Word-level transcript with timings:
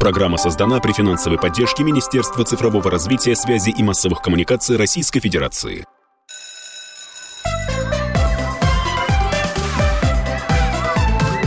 Программа 0.00 0.38
создана 0.38 0.80
при 0.80 0.92
финансовой 0.92 1.38
поддержке 1.38 1.84
Министерства 1.84 2.42
цифрового 2.42 2.90
развития, 2.90 3.36
связи 3.36 3.68
и 3.68 3.82
массовых 3.82 4.22
коммуникаций 4.22 4.78
Российской 4.78 5.20
Федерации. 5.20 5.84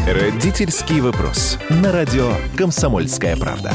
Родительский 0.07 1.01
вопрос. 1.01 1.57
На 1.69 1.91
радио 1.91 2.29
«Комсомольская 2.55 3.35
правда». 3.37 3.73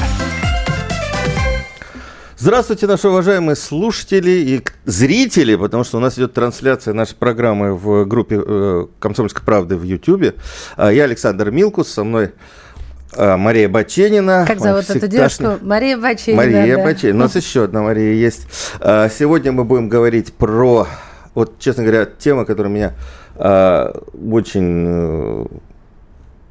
Здравствуйте, 2.36 2.86
наши 2.86 3.08
уважаемые 3.08 3.56
слушатели 3.56 4.30
и 4.30 4.62
зрители, 4.84 5.56
потому 5.56 5.82
что 5.82 5.96
у 5.96 6.00
нас 6.00 6.16
идет 6.16 6.34
трансляция 6.34 6.94
нашей 6.94 7.16
программы 7.16 7.74
в 7.74 8.04
группе 8.04 8.40
э, 8.40 8.86
«Комсомольской 9.00 9.42
правды» 9.44 9.74
в 9.74 9.82
YouTube. 9.82 10.36
А, 10.76 10.92
я 10.92 11.02
Александр 11.02 11.50
Милкус, 11.50 11.88
со 11.88 12.04
мной 12.04 12.30
Мария 13.16 13.68
Баченина. 13.68 14.44
Как 14.46 14.60
зовут 14.60 14.88
эту 14.90 15.08
девушку? 15.08 15.58
Мария 15.62 15.96
Баченина. 15.96 16.42
Мария 16.42 16.76
да. 16.76 16.84
Баченина. 16.84 17.18
У 17.18 17.22
нас 17.22 17.36
еще 17.36 17.64
одна 17.64 17.82
Мария 17.82 18.12
есть. 18.12 18.46
А, 18.80 19.08
сегодня 19.08 19.52
мы 19.52 19.64
будем 19.64 19.88
говорить 19.88 20.32
про, 20.32 20.86
вот, 21.34 21.58
честно 21.58 21.84
говоря, 21.84 22.06
тема, 22.06 22.44
которая 22.44 22.72
меня 22.72 22.94
очень 23.38 24.84
э, 24.88 25.46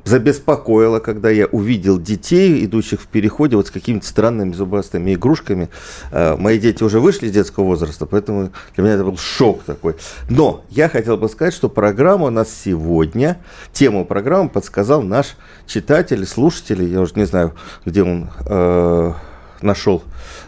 забеспокоило, 0.08 1.00
когда 1.00 1.30
я 1.30 1.46
увидел 1.46 2.00
детей, 2.00 2.66
идущих 2.66 3.02
в 3.02 3.08
переходе 3.08 3.56
вот 3.56 3.68
с 3.68 3.72
какими-то 3.72 4.08
странными 4.08 4.54
зубастыми 4.54 5.14
игрушками. 5.14 5.70
Э, 6.12 6.36
мои 6.38 6.58
дети 6.60 6.84
уже 6.84 7.00
вышли 7.00 7.28
из 7.28 7.32
детского 7.32 7.66
возраста, 7.66 8.06
поэтому 8.06 8.52
для 8.76 8.84
меня 8.84 8.94
это 8.96 9.04
был 9.04 9.18
шок 9.18 9.64
такой. 9.64 9.96
Но 10.30 10.64
я 10.70 10.90
хотел 10.90 11.18
бы 11.18 11.30
сказать, 11.30 11.54
что 11.54 11.70
программа 11.70 12.28
у 12.28 12.30
нас 12.30 12.50
сегодня, 12.50 13.40
тему 13.74 14.06
программы 14.06 14.50
подсказал 14.50 15.02
наш 15.02 15.36
читатель, 15.66 16.26
слушатель, 16.26 16.84
я 16.84 17.02
уже 17.02 17.14
не 17.16 17.26
знаю, 17.26 17.54
где 17.86 18.04
он 18.04 18.30
э, 18.46 19.14
нашел 19.62 20.04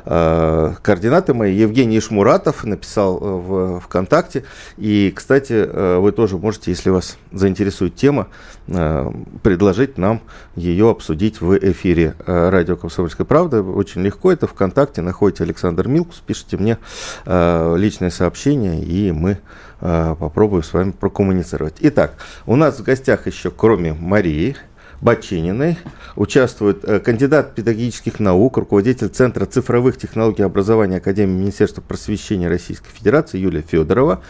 э, 0.05 0.73
координаты 0.81 1.33
мои. 1.33 1.55
Евгений 1.55 1.99
Шмуратов 1.99 2.63
написал 2.63 3.17
э, 3.17 3.25
в 3.25 3.79
ВКонтакте. 3.81 4.43
И, 4.77 5.11
кстати, 5.15 5.53
э, 5.53 5.97
вы 5.97 6.11
тоже 6.11 6.37
можете, 6.37 6.71
если 6.71 6.89
вас 6.89 7.17
заинтересует 7.31 7.95
тема, 7.95 8.27
э, 8.67 9.11
предложить 9.43 9.97
нам 9.97 10.21
ее 10.55 10.89
обсудить 10.89 11.41
в 11.41 11.57
эфире 11.57 12.15
э, 12.25 12.49
радио 12.49 12.75
«Комсомольская 12.75 13.25
правда». 13.25 13.61
Очень 13.61 14.01
легко. 14.01 14.31
Это 14.31 14.47
ВКонтакте. 14.47 15.01
Находите 15.01 15.43
Александр 15.43 15.87
Милкус, 15.87 16.21
пишите 16.25 16.57
мне 16.57 16.77
э, 17.25 17.75
личное 17.77 18.09
сообщение, 18.09 18.83
и 18.83 19.11
мы 19.11 19.39
попробуем 19.81 20.61
с 20.61 20.73
вами 20.73 20.91
прокоммуницировать. 20.91 21.75
Итак, 21.79 22.15
у 22.45 22.57
нас 22.57 22.77
в 22.79 22.83
гостях 22.83 23.27
еще, 23.27 23.49
кроме 23.49 23.93
Марии, 23.93 24.57
Бачининой. 25.01 25.77
Участвует 26.15 26.83
э, 26.83 26.99
кандидат 26.99 27.55
педагогических 27.55 28.19
наук, 28.19 28.57
руководитель 28.57 29.07
Центра 29.07 29.45
цифровых 29.45 29.97
технологий 29.97 30.43
образования 30.43 30.97
Академии 30.97 31.33
Министерства 31.39 31.81
просвещения 31.81 32.49
Российской 32.49 32.89
Федерации 32.89 33.37
Юлия 33.37 33.61
Федорова 33.61 34.21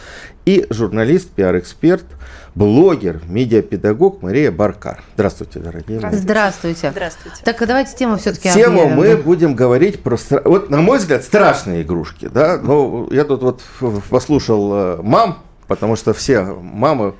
и 0.44 0.66
журналист, 0.70 1.30
пиар-эксперт, 1.30 2.04
блогер, 2.54 3.20
медиапедагог 3.26 4.22
Мария 4.22 4.52
Баркар. 4.52 5.02
Здравствуйте, 5.14 5.58
дорогие 5.58 6.00
мои. 6.00 6.12
Здравствуйте. 6.14 6.90
Здравствуйте. 6.90 7.38
Так, 7.44 7.66
давайте 7.66 7.96
тему 7.96 8.16
все-таки 8.16 8.50
Тему 8.50 8.82
объявим. 8.82 8.96
мы 8.96 9.16
будем 9.16 9.54
говорить 9.54 10.00
про, 10.02 10.16
вот, 10.44 10.70
на 10.70 10.80
мой 10.80 10.98
взгляд, 10.98 11.24
страшные 11.24 11.82
игрушки. 11.82 12.28
Да? 12.32 12.58
Но 12.62 13.08
я 13.10 13.24
тут 13.24 13.42
вот 13.42 13.62
послушал 14.08 14.72
э, 14.72 15.02
мам, 15.02 15.42
потому 15.66 15.96
что 15.96 16.14
все 16.14 16.42
мамы 16.42 17.14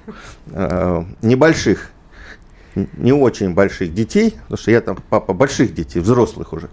э, 0.53 1.05
небольших 1.23 1.91
не 2.75 3.13
очень 3.13 3.55
больших 3.55 3.95
детей, 3.95 4.37
потому 4.43 4.59
что 4.59 4.71
я 4.71 4.81
там 4.81 4.99
папа 5.09 5.33
больших 5.33 5.75
детей, 5.75 6.01
взрослых 6.01 6.53
уже. 6.53 6.69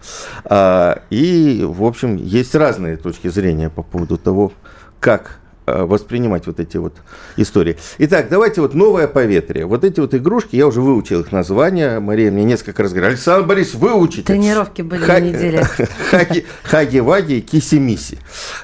А, 0.45 1.01
и, 1.09 1.63
в 1.63 1.83
общем, 1.83 2.15
есть 2.15 2.55
разные 2.55 2.97
точки 2.97 3.27
зрения 3.29 3.69
по 3.69 3.83
поводу 3.83 4.17
того, 4.17 4.51
как 4.99 5.39
воспринимать 5.67 6.47
вот 6.47 6.59
эти 6.59 6.77
вот 6.77 6.95
истории. 7.35 7.77
Итак, 7.99 8.27
давайте 8.29 8.61
вот 8.61 8.73
новое 8.73 9.07
поветрие. 9.07 9.65
Вот 9.65 9.83
эти 9.83 9.99
вот 9.99 10.15
игрушки, 10.15 10.55
я 10.55 10.65
уже 10.67 10.81
выучил 10.81 11.21
их 11.21 11.31
название. 11.31 11.99
Мария 11.99 12.31
мне 12.31 12.43
несколько 12.43 12.83
раз 12.83 12.91
говорила, 12.91 13.11
Александр 13.11 13.45
Борис, 13.45 13.73
выучите. 13.73 14.23
Тренировки 14.23 14.81
были 14.81 15.01
Ха- 15.01 15.19
неделе. 15.19 15.67
Хаги, 16.09 16.45
Хаги-Ваги 16.63 17.37
и 17.37 17.41
Киси-Миси. 17.41 18.17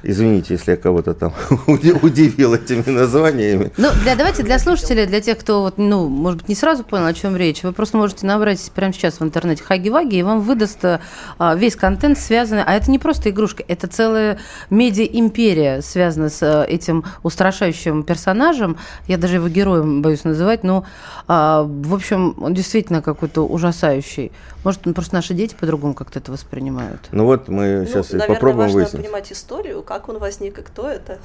Извините, 0.03 0.53
если 0.53 0.71
я 0.71 0.77
кого-то 0.77 1.13
там 1.13 1.33
удивил 1.67 2.53
этими 2.53 2.89
названиями. 2.89 3.71
Ну, 3.77 3.89
для, 4.03 4.15
давайте 4.15 4.43
для 4.43 4.59
слушателей, 4.59 5.05
для 5.05 5.21
тех, 5.21 5.37
кто, 5.37 5.61
вот, 5.61 5.77
ну, 5.77 6.07
может 6.07 6.39
быть, 6.39 6.49
не 6.49 6.55
сразу 6.55 6.83
понял, 6.83 7.05
о 7.05 7.13
чем 7.13 7.35
речь, 7.35 7.63
вы 7.63 7.73
просто 7.73 7.97
можете 7.97 8.25
набрать 8.25 8.71
прямо 8.73 8.93
сейчас 8.93 9.19
в 9.19 9.23
интернете 9.23 9.63
Хаги-Ваги, 9.63 10.19
и 10.19 10.23
вам 10.23 10.41
выдаст 10.41 10.79
а, 10.83 11.55
весь 11.55 11.75
контент, 11.75 12.17
связанный... 12.17 12.63
А 12.63 12.73
это 12.73 12.89
не 12.89 12.99
просто 12.99 13.29
игрушка, 13.29 13.63
это 13.67 13.87
целая 13.87 14.39
медиа-империя, 14.69 15.81
связана 15.81 16.29
с 16.29 16.39
а, 16.41 16.63
этим 16.63 16.92
этим 16.93 17.05
устрашающим 17.23 18.03
персонажем, 18.03 18.77
я 19.07 19.17
даже 19.17 19.35
его 19.35 19.47
героем 19.47 20.01
боюсь 20.01 20.23
называть, 20.23 20.63
но, 20.63 20.85
а, 21.27 21.63
в 21.63 21.93
общем, 21.93 22.35
он 22.41 22.53
действительно 22.53 23.01
какой-то 23.01 23.41
ужасающий. 23.41 24.31
Может, 24.63 24.87
он 24.87 24.93
просто 24.93 25.15
наши 25.15 25.33
дети 25.33 25.55
по-другому 25.59 25.93
как-то 25.93 26.19
это 26.19 26.31
воспринимают. 26.31 27.01
Ну 27.11 27.25
вот 27.25 27.49
мы 27.49 27.85
сейчас 27.87 28.11
ну, 28.11 28.15
и 28.15 28.19
наверное, 28.19 28.35
попробуем 28.35 28.57
важно 28.67 28.79
выяснить. 28.79 29.03
понимать 29.03 29.31
историю, 29.31 29.81
как 29.81 30.09
он 30.09 30.19
возник 30.19 30.59
и 30.59 30.61
кто 30.61 30.87
это. 30.87 31.19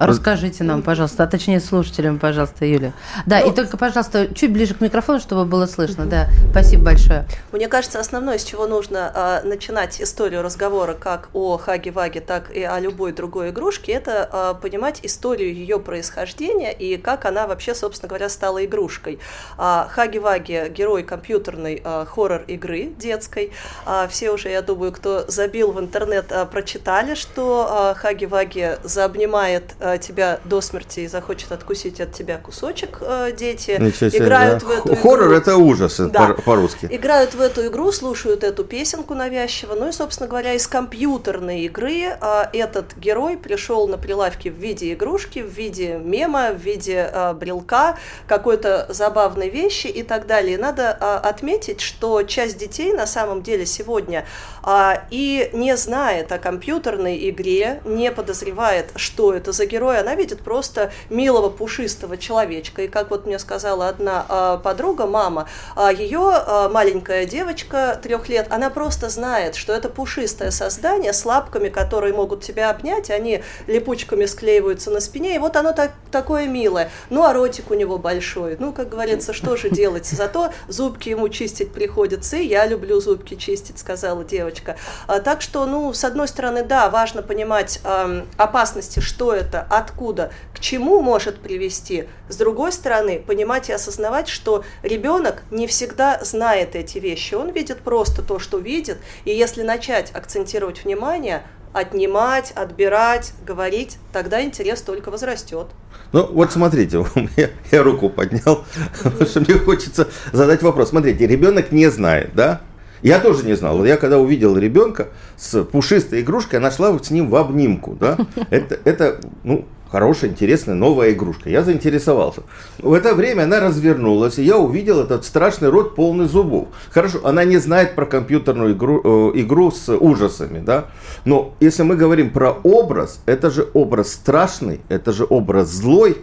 Расскажите 0.00 0.64
нам, 0.64 0.80
пожалуйста, 0.80 1.24
а 1.24 1.26
точнее 1.26 1.60
слушателям, 1.60 2.18
пожалуйста, 2.18 2.64
Юля. 2.64 2.94
Да, 3.26 3.40
ну, 3.40 3.52
и 3.52 3.54
только, 3.54 3.76
пожалуйста, 3.76 4.34
чуть 4.34 4.50
ближе 4.50 4.72
к 4.72 4.80
микрофону, 4.80 5.20
чтобы 5.20 5.44
было 5.44 5.66
слышно. 5.66 6.06
Да, 6.06 6.28
спасибо 6.52 6.84
большое. 6.84 7.26
Мне 7.52 7.68
кажется, 7.68 8.00
основное, 8.00 8.38
с 8.38 8.44
чего 8.44 8.66
нужно 8.66 9.12
а, 9.14 9.42
начинать 9.42 10.00
историю 10.00 10.40
разговора 10.40 10.94
как 10.94 11.28
о 11.34 11.58
Хаге-Ваге, 11.58 12.22
так 12.22 12.50
и 12.50 12.62
о 12.62 12.80
любой 12.80 13.12
другой 13.12 13.50
игрушке, 13.50 13.92
это 13.92 14.26
а, 14.32 14.54
понимать 14.54 15.00
историю 15.02 15.54
ее 15.54 15.78
происхождения 15.78 16.72
и 16.72 16.96
как 16.96 17.26
она 17.26 17.46
вообще, 17.46 17.74
собственно 17.74 18.08
говоря, 18.08 18.30
стала 18.30 18.64
игрушкой. 18.64 19.18
А, 19.58 19.86
Хаги-Ваги– 19.94 20.70
герой 20.70 21.02
компьютерной 21.02 21.82
а, 21.84 22.06
хоррор-игры 22.06 22.86
детской. 22.98 23.52
А, 23.84 24.08
все 24.08 24.30
уже, 24.30 24.48
я 24.48 24.62
думаю, 24.62 24.92
кто 24.92 25.26
забил 25.28 25.72
в 25.72 25.78
интернет, 25.78 26.32
а, 26.32 26.46
прочитали, 26.46 27.14
что 27.14 27.66
а, 27.68 27.94
Хаги-Ваги 27.94 28.78
заобнимает 28.82 29.74
тебя 29.98 30.40
до 30.44 30.60
смерти 30.60 31.00
и 31.00 31.08
захочет 31.08 31.52
откусить 31.52 32.00
от 32.00 32.12
тебя 32.12 32.38
кусочек 32.38 32.98
э, 33.00 33.32
дети. 33.36 33.78
Себе, 33.92 34.18
играют 34.18 34.60
да. 34.60 34.66
в 34.66 34.70
эту 34.70 34.96
Хоррор 34.96 35.28
игру. 35.28 35.36
это 35.36 35.56
ужас 35.56 35.96
да. 35.98 36.34
по-русски. 36.44 36.88
Играют 36.90 37.34
в 37.34 37.40
эту 37.40 37.66
игру, 37.66 37.92
слушают 37.92 38.44
эту 38.44 38.64
песенку 38.64 39.14
навязчиво. 39.14 39.74
Ну 39.74 39.88
и, 39.88 39.92
собственно 39.92 40.28
говоря, 40.28 40.54
из 40.54 40.66
компьютерной 40.66 41.62
игры 41.62 42.16
э, 42.20 42.42
этот 42.52 42.96
герой 42.96 43.36
пришел 43.36 43.88
на 43.88 43.98
прилавки 43.98 44.48
в 44.48 44.54
виде 44.54 44.92
игрушки, 44.92 45.40
в 45.40 45.50
виде 45.50 45.98
мема, 45.98 46.52
в 46.52 46.58
виде 46.58 47.10
э, 47.12 47.32
брелка, 47.34 47.98
какой-то 48.26 48.86
забавной 48.88 49.48
вещи 49.50 49.86
и 49.86 50.02
так 50.02 50.26
далее. 50.26 50.54
И 50.54 50.56
надо 50.56 50.96
э, 51.00 51.28
отметить, 51.28 51.80
что 51.80 52.22
часть 52.22 52.58
детей 52.58 52.92
на 52.92 53.06
самом 53.06 53.42
деле 53.42 53.66
сегодня 53.66 54.26
э, 54.64 54.94
и 55.10 55.50
не 55.52 55.76
знает 55.76 56.32
о 56.32 56.38
компьютерной 56.38 57.28
игре, 57.30 57.80
не 57.84 58.10
подозревает, 58.10 58.86
что 58.96 59.32
это 59.32 59.52
за 59.52 59.66
герой, 59.66 59.79
героя, 59.80 60.00
она 60.00 60.14
видит 60.14 60.42
просто 60.42 60.92
милого 61.08 61.48
пушистого 61.48 62.18
человечка. 62.18 62.82
И 62.82 62.88
как 62.88 63.10
вот 63.10 63.24
мне 63.24 63.38
сказала 63.38 63.88
одна 63.88 64.26
э, 64.28 64.58
подруга, 64.62 65.06
мама, 65.06 65.48
э, 65.74 65.88
ее 65.96 66.34
э, 66.34 66.68
маленькая 66.68 67.24
девочка 67.24 67.98
трех 68.02 68.28
лет, 68.28 68.46
она 68.50 68.68
просто 68.68 69.08
знает, 69.08 69.54
что 69.54 69.72
это 69.72 69.88
пушистое 69.88 70.50
создание 70.50 71.14
с 71.14 71.24
лапками, 71.24 71.70
которые 71.70 72.12
могут 72.12 72.42
тебя 72.42 72.68
обнять, 72.68 73.10
они 73.10 73.42
липучками 73.66 74.26
склеиваются 74.26 74.90
на 74.90 75.00
спине, 75.00 75.36
и 75.36 75.38
вот 75.38 75.56
оно 75.56 75.72
так, 75.72 75.92
такое 76.10 76.46
милое. 76.46 76.90
Ну, 77.08 77.24
а 77.24 77.32
ротик 77.32 77.70
у 77.70 77.74
него 77.74 77.96
большой. 77.96 78.56
Ну, 78.58 78.74
как 78.74 78.90
говорится, 78.90 79.32
что 79.32 79.56
же 79.56 79.70
делать? 79.70 80.04
Зато 80.04 80.52
зубки 80.68 81.08
ему 81.08 81.30
чистить 81.30 81.72
приходится, 81.72 82.36
и 82.36 82.46
я 82.46 82.66
люблю 82.66 83.00
зубки 83.00 83.34
чистить, 83.34 83.78
сказала 83.78 84.24
девочка. 84.24 84.76
А, 85.06 85.20
так 85.20 85.40
что, 85.40 85.64
ну, 85.64 85.94
с 85.94 86.04
одной 86.04 86.28
стороны, 86.28 86.64
да, 86.64 86.90
важно 86.90 87.22
понимать 87.22 87.80
э, 87.82 88.24
опасности, 88.36 89.00
что 89.00 89.32
это, 89.32 89.66
откуда, 89.70 90.32
к 90.52 90.60
чему 90.60 91.00
может 91.00 91.40
привести. 91.40 92.06
С 92.28 92.36
другой 92.36 92.72
стороны, 92.72 93.22
понимать 93.24 93.70
и 93.70 93.72
осознавать, 93.72 94.28
что 94.28 94.64
ребенок 94.82 95.42
не 95.50 95.66
всегда 95.66 96.22
знает 96.22 96.74
эти 96.74 96.98
вещи. 96.98 97.34
Он 97.34 97.50
видит 97.50 97.78
просто 97.78 98.22
то, 98.22 98.38
что 98.38 98.58
видит. 98.58 98.98
И 99.24 99.30
если 99.30 99.62
начать 99.62 100.10
акцентировать 100.12 100.84
внимание, 100.84 101.44
отнимать, 101.72 102.52
отбирать, 102.52 103.32
говорить, 103.46 103.98
тогда 104.12 104.42
интерес 104.42 104.82
только 104.82 105.10
возрастет. 105.10 105.68
Ну, 106.12 106.26
вот 106.26 106.52
смотрите, 106.52 107.04
я, 107.36 107.50
я 107.70 107.82
руку 107.82 108.10
поднял, 108.10 108.64
потому 109.02 109.26
что 109.26 109.40
мне 109.40 109.54
хочется 109.54 110.08
задать 110.32 110.62
вопрос. 110.62 110.90
Смотрите, 110.90 111.26
ребенок 111.26 111.70
не 111.70 111.88
знает, 111.88 112.34
да? 112.34 112.62
Я 113.02 113.18
тоже 113.18 113.44
не 113.46 113.54
знал. 113.54 113.84
Я 113.84 113.96
когда 113.96 114.18
увидел 114.18 114.56
ребенка 114.56 115.08
с 115.36 115.62
пушистой 115.64 116.20
игрушкой, 116.20 116.60
нашла 116.60 116.96
с 116.98 117.10
ним 117.10 117.30
в 117.30 117.36
обнимку. 117.36 117.96
Да? 117.98 118.18
Это, 118.50 118.78
это 118.84 119.20
ну, 119.42 119.64
хорошая, 119.90 120.30
интересная, 120.30 120.74
новая 120.74 121.12
игрушка. 121.12 121.50
Я 121.50 121.62
заинтересовался. 121.62 122.42
В 122.78 122.92
это 122.92 123.14
время 123.14 123.42
она 123.44 123.60
развернулась, 123.60 124.38
и 124.38 124.42
я 124.42 124.56
увидел 124.56 125.00
этот 125.00 125.24
страшный 125.24 125.68
рот 125.68 125.94
полный 125.94 126.26
зубов. 126.26 126.68
Хорошо, 126.90 127.20
она 127.24 127.44
не 127.44 127.58
знает 127.58 127.94
про 127.94 128.06
компьютерную 128.06 128.74
игру, 128.74 129.32
э, 129.34 129.40
игру 129.40 129.70
с 129.70 129.92
ужасами, 129.94 130.60
да? 130.60 130.86
Но 131.24 131.54
если 131.60 131.82
мы 131.82 131.96
говорим 131.96 132.30
про 132.30 132.52
образ, 132.62 133.20
это 133.26 133.50
же 133.50 133.68
образ 133.74 134.12
страшный, 134.12 134.80
это 134.88 135.12
же 135.12 135.26
образ 135.28 135.68
злой, 135.68 136.18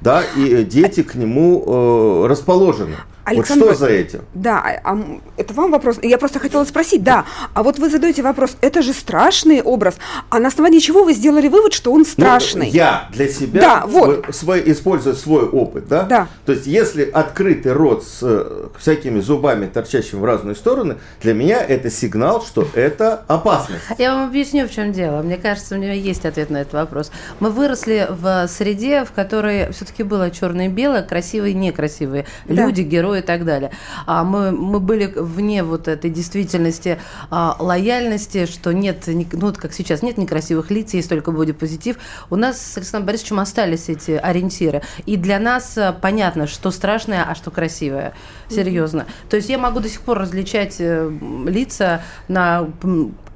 да, 0.00 0.22
и 0.36 0.64
дети 0.64 1.02
к 1.02 1.14
нему 1.14 1.64
э, 1.66 2.26
расположены. 2.28 2.96
Александр, 3.26 3.64
вот 3.64 3.74
что 3.74 3.86
за 3.86 3.92
этим? 3.92 4.20
Да, 4.34 4.62
а, 4.84 4.92
а, 4.92 5.20
это 5.36 5.52
вам 5.52 5.72
вопрос. 5.72 5.98
Я 6.00 6.16
просто 6.16 6.38
хотела 6.38 6.64
спросить, 6.64 7.02
да. 7.02 7.24
А 7.54 7.64
вот 7.64 7.76
вы 7.76 7.90
задаете 7.90 8.22
вопрос, 8.22 8.56
это 8.60 8.82
же 8.82 8.92
страшный 8.92 9.60
образ. 9.60 9.96
А 10.30 10.38
на 10.38 10.46
основании 10.46 10.78
чего 10.78 11.02
вы 11.02 11.12
сделали 11.12 11.48
вывод, 11.48 11.72
что 11.72 11.92
он 11.92 12.06
страшный? 12.06 12.66
Ну, 12.66 12.72
я 12.72 13.08
для 13.12 13.28
себя 13.28 13.60
да, 13.60 13.84
вот. 13.84 14.26
свой, 14.32 14.62
используя 14.70 15.14
свой 15.14 15.44
опыт, 15.44 15.88
да? 15.88 16.04
Да. 16.04 16.28
То 16.44 16.52
есть, 16.52 16.68
если 16.68 17.02
открытый 17.02 17.72
рот 17.72 18.04
с 18.04 18.20
э, 18.22 18.68
всякими 18.78 19.18
зубами, 19.18 19.66
торчащими 19.66 20.20
в 20.20 20.24
разные 20.24 20.54
стороны, 20.54 20.98
для 21.20 21.34
меня 21.34 21.60
это 21.60 21.90
сигнал, 21.90 22.42
что 22.42 22.68
это 22.74 23.24
опасность. 23.26 23.82
Я 23.98 24.14
вам 24.14 24.28
объясню, 24.28 24.68
в 24.68 24.72
чем 24.72 24.92
дело. 24.92 25.22
Мне 25.22 25.36
кажется, 25.36 25.74
у 25.74 25.78
меня 25.78 25.94
есть 25.94 26.24
ответ 26.24 26.50
на 26.50 26.58
этот 26.58 26.74
вопрос. 26.74 27.10
Мы 27.40 27.50
выросли 27.50 28.06
в 28.08 28.46
среде, 28.46 29.04
в 29.04 29.10
которой 29.10 29.72
все-таки 29.72 30.04
было 30.04 30.30
черное 30.30 30.66
и 30.66 30.68
белое, 30.68 31.02
красивые 31.02 31.50
и 31.50 31.56
некрасивые 31.56 32.26
да. 32.44 32.64
люди, 32.64 32.82
герои 32.82 33.15
и 33.16 33.22
так 33.22 33.44
далее. 33.44 33.70
А 34.06 34.24
мы, 34.24 34.52
мы 34.52 34.80
были 34.80 35.06
вне 35.06 35.62
вот 35.62 35.88
этой 35.88 36.10
действительности 36.10 36.98
а, 37.30 37.56
лояльности, 37.58 38.46
что 38.46 38.72
нет, 38.72 39.04
ну 39.06 39.40
вот 39.40 39.58
как 39.58 39.72
сейчас, 39.72 40.02
нет 40.02 40.18
некрасивых 40.18 40.70
лиц, 40.70 40.94
есть 40.94 41.08
только 41.08 41.32
бодипозитив. 41.32 41.96
У 42.30 42.36
нас 42.36 42.60
с 42.60 42.76
Александром 42.76 43.06
Борисовичем 43.06 43.40
остались 43.40 43.88
эти 43.88 44.12
ориентиры. 44.12 44.82
И 45.06 45.16
для 45.16 45.38
нас 45.38 45.76
а, 45.76 45.92
понятно, 45.92 46.46
что 46.46 46.70
страшное, 46.70 47.24
а 47.24 47.34
что 47.34 47.50
красивое. 47.50 48.14
Серьезно. 48.48 49.00
Mm-hmm. 49.00 49.30
То 49.30 49.36
есть 49.36 49.48
я 49.48 49.58
могу 49.58 49.80
до 49.80 49.88
сих 49.88 50.00
пор 50.02 50.18
различать 50.18 50.76
э, 50.78 51.10
лица 51.46 52.02
на 52.28 52.68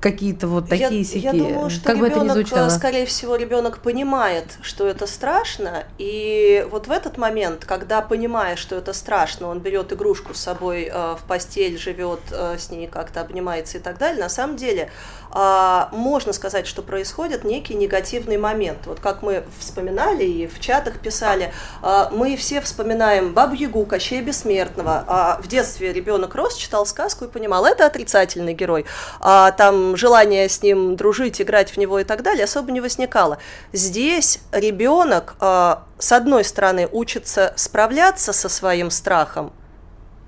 какие-то 0.00 0.48
вот 0.48 0.68
такие 0.68 1.04
сики. 1.04 1.24
Я 1.24 1.32
думаю, 1.32 1.70
что 1.70 1.84
как 1.84 1.96
ребенок, 1.96 2.52
э, 2.52 2.70
скорее 2.70 3.06
всего, 3.06 3.36
ребенок 3.36 3.78
понимает, 3.78 4.58
что 4.62 4.86
это 4.86 5.06
страшно, 5.06 5.84
и 5.98 6.66
вот 6.70 6.86
в 6.86 6.90
этот 6.90 7.18
момент, 7.18 7.64
когда 7.64 8.00
понимая, 8.00 8.56
что 8.56 8.76
это 8.76 8.92
страшно, 8.92 9.48
он 9.48 9.60
берет 9.60 9.92
игрушку 9.92 10.34
с 10.34 10.40
собой 10.40 10.90
э, 10.90 11.16
в 11.16 11.24
постель, 11.28 11.78
живет 11.78 12.20
э, 12.30 12.56
с 12.58 12.70
ней, 12.70 12.86
как-то 12.86 13.20
обнимается 13.20 13.78
и 13.78 13.80
так 13.80 13.98
далее, 13.98 14.22
на 14.22 14.30
самом 14.30 14.56
деле 14.56 14.90
можно 15.32 16.32
сказать, 16.32 16.66
что 16.66 16.82
происходит 16.82 17.44
некий 17.44 17.74
негативный 17.74 18.36
момент. 18.36 18.78
Вот 18.86 19.00
как 19.00 19.22
мы 19.22 19.44
вспоминали 19.58 20.24
и 20.24 20.46
в 20.46 20.58
чатах 20.60 20.98
писали, 20.98 21.52
э, 21.82 22.06
мы 22.10 22.36
все 22.36 22.60
вспоминаем 22.60 23.32
Бабу 23.32 23.54
Ягу, 23.54 23.86
Кощея 23.86 24.22
Бессмертного. 24.22 25.04
А 25.06 25.40
в 25.40 25.46
детстве 25.46 25.92
ребенок 25.92 26.34
рос, 26.34 26.56
читал 26.56 26.84
сказку 26.84 27.26
и 27.26 27.28
понимал, 27.28 27.64
это 27.64 27.86
отрицательный 27.86 28.54
герой. 28.54 28.86
А 29.20 29.52
там 29.52 29.96
желание 29.96 30.48
с 30.48 30.62
ним 30.62 30.96
дружить, 30.96 31.40
играть 31.40 31.70
в 31.70 31.76
него 31.76 32.00
и 32.00 32.04
так 32.04 32.22
далее 32.22 32.44
особо 32.44 32.72
не 32.72 32.80
возникало. 32.80 33.38
Здесь 33.72 34.40
ребенок, 34.52 35.36
с 35.40 36.12
одной 36.12 36.44
стороны, 36.44 36.88
учится 36.90 37.52
справляться 37.56 38.32
со 38.32 38.48
своим 38.48 38.90
страхом, 38.90 39.52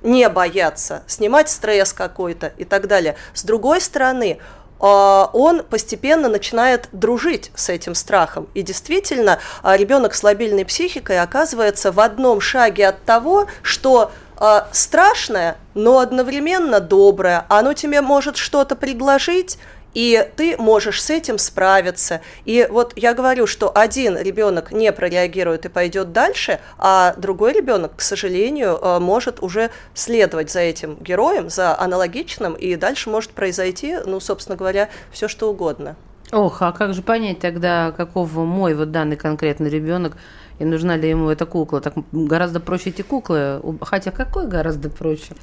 не 0.02 0.28
бояться, 0.28 1.02
снимать 1.06 1.48
стресс 1.48 1.93
какой-то 1.93 2.52
и 2.56 2.64
так 2.64 2.87
далее. 2.87 3.16
С 3.34 3.44
другой 3.44 3.81
стороны, 3.81 4.38
а, 4.38 4.62
он 4.87 5.62
постепенно 5.62 6.29
начинает 6.29 6.88
дружить 6.93 7.52
с 7.55 7.69
этим 7.69 7.94
страхом. 7.94 8.49
И 8.55 8.62
действительно, 8.62 9.38
а, 9.62 9.76
ребенок 9.76 10.14
с 10.14 10.23
лобильной 10.23 10.64
психикой 10.64 11.20
оказывается 11.20 11.93
в 11.93 12.00
одном 12.00 12.40
шаге 12.40 12.88
от 12.88 13.02
того, 13.05 13.46
что 13.62 14.11
э, 14.40 14.61
страшное, 14.73 15.56
но 15.75 16.00
одновременно 16.00 16.81
доброе. 16.81 17.46
Оно 17.49 17.75
тебе 17.75 18.00
может 18.00 18.37
что-то 18.37 18.75
предложить, 18.75 19.58
и 19.94 20.29
ты 20.37 20.56
можешь 20.56 21.03
с 21.03 21.11
этим 21.11 21.39
справиться. 21.39 22.21
И 22.44 22.67
вот 22.71 22.93
я 22.97 23.15
говорю, 23.15 23.47
что 23.47 23.71
один 23.75 24.17
ребенок 24.17 24.73
не 24.73 24.93
прореагирует 24.93 25.67
и 25.67 25.69
пойдет 25.69 26.12
дальше, 26.12 26.61
а 26.79 27.15
другой 27.17 27.53
ребенок, 27.53 27.97
к 27.97 28.00
сожалению, 28.00 28.79
э, 28.81 28.99
может 28.99 29.43
уже 29.43 29.71
следовать 29.94 30.50
за 30.50 30.61
этим 30.61 30.97
героем, 30.97 31.50
за 31.50 31.79
аналогичным, 31.79 32.55
и 32.55 32.77
дальше 32.77 33.11
может 33.11 33.33
произойти, 33.33 33.99
ну, 34.06 34.21
собственно 34.21 34.56
говоря, 34.56 34.89
все 35.11 35.29
что 35.29 35.50
угодно. 35.50 35.97
Ох, 36.33 36.62
а 36.62 36.73
как 36.73 36.94
же 36.94 37.03
понять 37.03 37.41
тогда, 37.41 37.93
каков 37.93 38.33
мой 38.33 38.75
вот 38.75 38.91
данный 38.91 39.17
конкретный 39.17 39.69
ребенок, 39.69 40.17
и 40.59 40.65
нужна 40.65 40.97
ли 40.97 41.09
ему 41.09 41.29
эта 41.29 41.44
кукла. 41.44 41.81
Так 41.81 41.94
гораздо 42.12 42.59
проще 42.59 42.91
эти 42.91 43.03
куклы, 43.03 43.61
хотя 43.83 44.11
какой 44.11 44.47
гораздо 44.47 44.89
проще? 44.89 45.35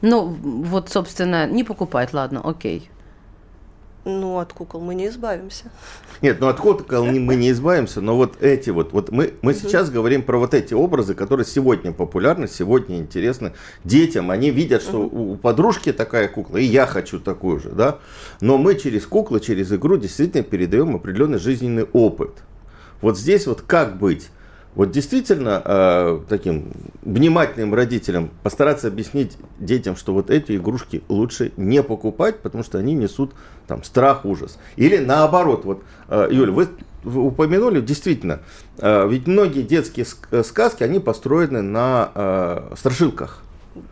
Ну, 0.00 0.24
вот, 0.24 0.88
собственно, 0.88 1.46
не 1.46 1.64
покупать, 1.64 2.14
ладно, 2.14 2.40
окей. 2.42 2.90
Ну, 4.08 4.38
от 4.38 4.54
кукол 4.54 4.80
мы 4.80 4.94
не 4.94 5.08
избавимся. 5.08 5.64
Нет, 6.22 6.38
ну 6.40 6.48
от 6.48 6.56
кукол 6.56 7.04
мы 7.04 7.36
не 7.36 7.50
избавимся, 7.50 8.00
но 8.00 8.16
вот 8.16 8.42
эти 8.42 8.70
вот, 8.70 8.94
вот 8.94 9.10
мы, 9.10 9.34
мы 9.42 9.52
сейчас 9.52 9.90
говорим 9.90 10.22
про 10.22 10.38
вот 10.38 10.54
эти 10.54 10.72
образы, 10.72 11.14
которые 11.14 11.44
сегодня 11.44 11.92
популярны, 11.92 12.48
сегодня 12.48 12.96
интересны 12.96 13.52
детям. 13.84 14.30
Они 14.30 14.50
видят, 14.50 14.80
что 14.80 15.00
у 15.02 15.36
подружки 15.36 15.92
такая 15.92 16.28
кукла, 16.28 16.56
и 16.56 16.64
я 16.64 16.86
хочу 16.86 17.20
такую 17.20 17.60
же, 17.60 17.68
да. 17.68 17.98
Но 18.40 18.56
мы 18.56 18.76
через 18.76 19.06
куклы, 19.06 19.40
через 19.40 19.70
игру 19.72 19.98
действительно 19.98 20.42
передаем 20.42 20.96
определенный 20.96 21.38
жизненный 21.38 21.84
опыт. 21.84 22.30
Вот 23.02 23.18
здесь 23.18 23.46
вот 23.46 23.60
как 23.60 23.98
быть? 23.98 24.30
Вот 24.78 24.92
действительно 24.92 25.60
э, 25.64 26.20
таким 26.28 26.70
внимательным 27.02 27.74
родителям 27.74 28.30
постараться 28.44 28.86
объяснить 28.86 29.36
детям, 29.58 29.96
что 29.96 30.14
вот 30.14 30.30
эти 30.30 30.56
игрушки 30.56 31.02
лучше 31.08 31.50
не 31.56 31.82
покупать, 31.82 32.38
потому 32.38 32.62
что 32.62 32.78
они 32.78 32.94
несут 32.94 33.32
там 33.66 33.82
страх, 33.82 34.24
ужас. 34.24 34.56
Или 34.76 34.98
наоборот, 34.98 35.64
вот, 35.64 35.82
э, 36.08 36.28
Юля, 36.30 36.52
вы 36.52 36.68
упомянули, 37.02 37.80
действительно, 37.80 38.38
э, 38.76 39.08
ведь 39.08 39.26
многие 39.26 39.62
детские 39.62 40.06
сказки, 40.44 40.84
они 40.84 41.00
построены 41.00 41.60
на 41.60 42.12
э, 42.14 42.74
страшилках. 42.78 43.42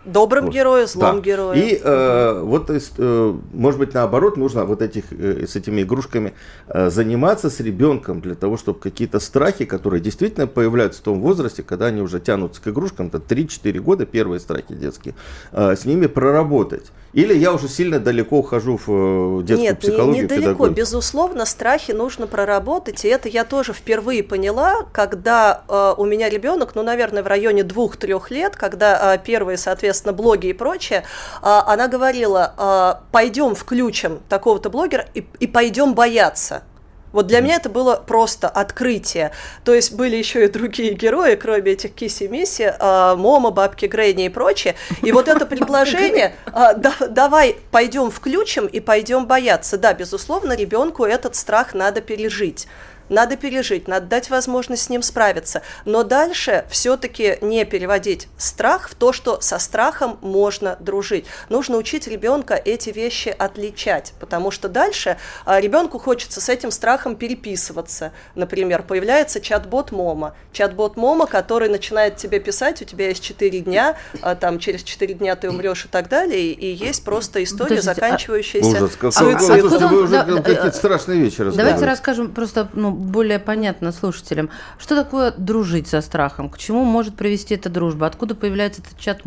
Добрым 0.04 0.46
вот. 0.46 0.54
герою, 0.54 0.86
злом 0.86 1.16
да. 1.16 1.22
герою. 1.22 1.54
И 1.54 1.80
э, 1.82 2.40
вот, 2.42 2.70
э, 2.70 3.34
может 3.52 3.78
быть, 3.80 3.94
наоборот, 3.94 4.36
нужно 4.36 4.64
вот 4.64 4.82
этих, 4.82 5.04
э, 5.10 5.46
с 5.46 5.56
этими 5.56 5.82
игрушками 5.82 6.34
э, 6.68 6.90
заниматься 6.90 7.50
с 7.50 7.60
ребенком 7.60 8.20
для 8.20 8.34
того, 8.34 8.56
чтобы 8.56 8.78
какие-то 8.78 9.20
страхи, 9.20 9.64
которые 9.64 10.00
действительно 10.00 10.46
появляются 10.46 11.00
в 11.00 11.04
том 11.04 11.20
возрасте, 11.20 11.62
когда 11.62 11.86
они 11.86 12.02
уже 12.02 12.20
тянутся 12.20 12.62
к 12.62 12.68
игрушкам, 12.68 13.06
это 13.08 13.18
3-4 13.18 13.78
года, 13.80 14.06
первые 14.06 14.40
страхи 14.40 14.74
детские, 14.74 15.14
э, 15.52 15.74
с 15.76 15.84
ними 15.84 16.06
проработать. 16.06 16.92
Или 17.16 17.32
я 17.32 17.54
уже 17.54 17.66
сильно 17.66 17.98
далеко 17.98 18.40
ухожу 18.40 18.76
в 18.76 19.40
э, 19.40 19.42
детскую 19.42 19.70
Нет, 19.70 19.80
психологию? 19.80 20.22
Нет, 20.24 20.30
не, 20.32 20.36
недалеко. 20.36 20.68
Безусловно, 20.68 21.46
страхи 21.46 21.92
нужно 21.92 22.26
проработать. 22.26 23.06
И 23.06 23.08
это 23.08 23.30
я 23.30 23.46
тоже 23.46 23.72
впервые 23.72 24.22
поняла, 24.22 24.82
когда 24.92 25.62
э, 25.66 25.94
у 25.96 26.04
меня 26.04 26.28
ребенок, 26.28 26.74
ну, 26.74 26.82
наверное, 26.82 27.22
в 27.22 27.26
районе 27.26 27.62
двух-трех 27.62 28.30
лет, 28.30 28.54
когда 28.54 29.14
э, 29.14 29.18
первые, 29.24 29.56
соответственно, 29.56 30.12
блоги 30.12 30.48
и 30.48 30.52
прочее, 30.52 31.04
э, 31.40 31.46
она 31.46 31.88
говорила, 31.88 32.52
э, 32.58 33.06
пойдем 33.10 33.54
включим 33.54 34.18
такого-то 34.28 34.68
блогера 34.68 35.06
и, 35.14 35.24
и 35.40 35.46
пойдем 35.46 35.94
бояться. 35.94 36.64
Вот 37.12 37.26
для 37.26 37.40
меня 37.40 37.56
это 37.56 37.68
было 37.68 37.96
просто 37.96 38.48
открытие. 38.48 39.32
То 39.64 39.74
есть 39.74 39.92
были 39.92 40.16
еще 40.16 40.44
и 40.44 40.48
другие 40.48 40.94
герои, 40.94 41.34
кроме 41.36 41.72
этих 41.72 41.94
киси-миси, 41.94 42.74
а, 42.78 43.16
Мома, 43.16 43.50
Бабки 43.50 43.86
Грейни 43.86 44.26
и 44.26 44.28
прочее. 44.28 44.74
И 45.02 45.12
вот 45.12 45.28
это 45.28 45.46
предложение, 45.46 46.34
а, 46.46 46.74
давай 46.74 47.56
пойдем 47.70 48.10
включим 48.10 48.66
и 48.66 48.80
пойдем 48.80 49.26
бояться. 49.26 49.78
Да, 49.78 49.94
безусловно, 49.94 50.54
ребенку 50.54 51.04
этот 51.04 51.36
страх 51.36 51.74
надо 51.74 52.00
пережить 52.00 52.66
надо 53.08 53.36
пережить, 53.36 53.88
надо 53.88 54.06
дать 54.06 54.30
возможность 54.30 54.84
с 54.84 54.88
ним 54.88 55.02
справиться. 55.02 55.62
Но 55.84 56.02
дальше 56.02 56.64
все-таки 56.70 57.38
не 57.40 57.64
переводить 57.64 58.28
страх 58.36 58.88
в 58.88 58.94
то, 58.94 59.12
что 59.12 59.40
со 59.40 59.58
страхом 59.58 60.18
можно 60.20 60.76
дружить. 60.80 61.26
Нужно 61.48 61.76
учить 61.76 62.06
ребенка 62.06 62.54
эти 62.54 62.90
вещи 62.90 63.34
отличать, 63.36 64.12
потому 64.20 64.50
что 64.50 64.68
дальше 64.68 65.18
а, 65.44 65.60
ребенку 65.60 65.98
хочется 65.98 66.40
с 66.40 66.48
этим 66.48 66.70
страхом 66.70 67.16
переписываться. 67.16 68.12
Например, 68.34 68.82
появляется 68.82 69.40
чат-бот 69.40 69.92
Мома. 69.92 70.34
Чат-бот 70.52 70.96
Мома, 70.96 71.26
который 71.26 71.68
начинает 71.68 72.16
тебе 72.16 72.40
писать, 72.40 72.82
у 72.82 72.84
тебя 72.84 73.08
есть 73.08 73.22
4 73.22 73.60
дня, 73.60 73.96
а, 74.22 74.34
там 74.34 74.58
через 74.58 74.82
4 74.82 75.14
дня 75.14 75.36
ты 75.36 75.50
умрешь 75.50 75.84
и 75.84 75.88
так 75.88 76.08
далее, 76.08 76.52
и 76.52 76.72
есть 76.72 77.04
просто 77.04 77.42
история, 77.42 77.76
Подождите, 77.76 77.90
а 77.90 77.94
заканчивающаяся 77.94 78.68
ужас, 78.68 78.96
как, 78.98 79.12
суицидом. 79.12 79.88
Вы 79.88 80.02
уже 80.02 80.24
какие-то 80.24 80.72
страшные 80.72 81.20
вещи 81.20 81.42
Давайте 81.42 81.84
расскажем 81.84 82.32
просто 82.32 82.68
ну, 82.72 82.95
более 82.96 83.38
понятно 83.38 83.92
слушателям. 83.92 84.50
Что 84.78 84.96
такое 84.96 85.32
дружить 85.32 85.86
со 85.88 86.00
страхом? 86.00 86.48
К 86.50 86.58
чему 86.58 86.84
может 86.84 87.16
привести 87.16 87.54
эта 87.54 87.68
дружба? 87.68 88.06
Откуда 88.06 88.34
появляется 88.34 88.82
этот 88.82 88.98
чат 88.98 89.22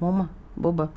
Мома, 0.00 0.30
Боба? 0.56 0.90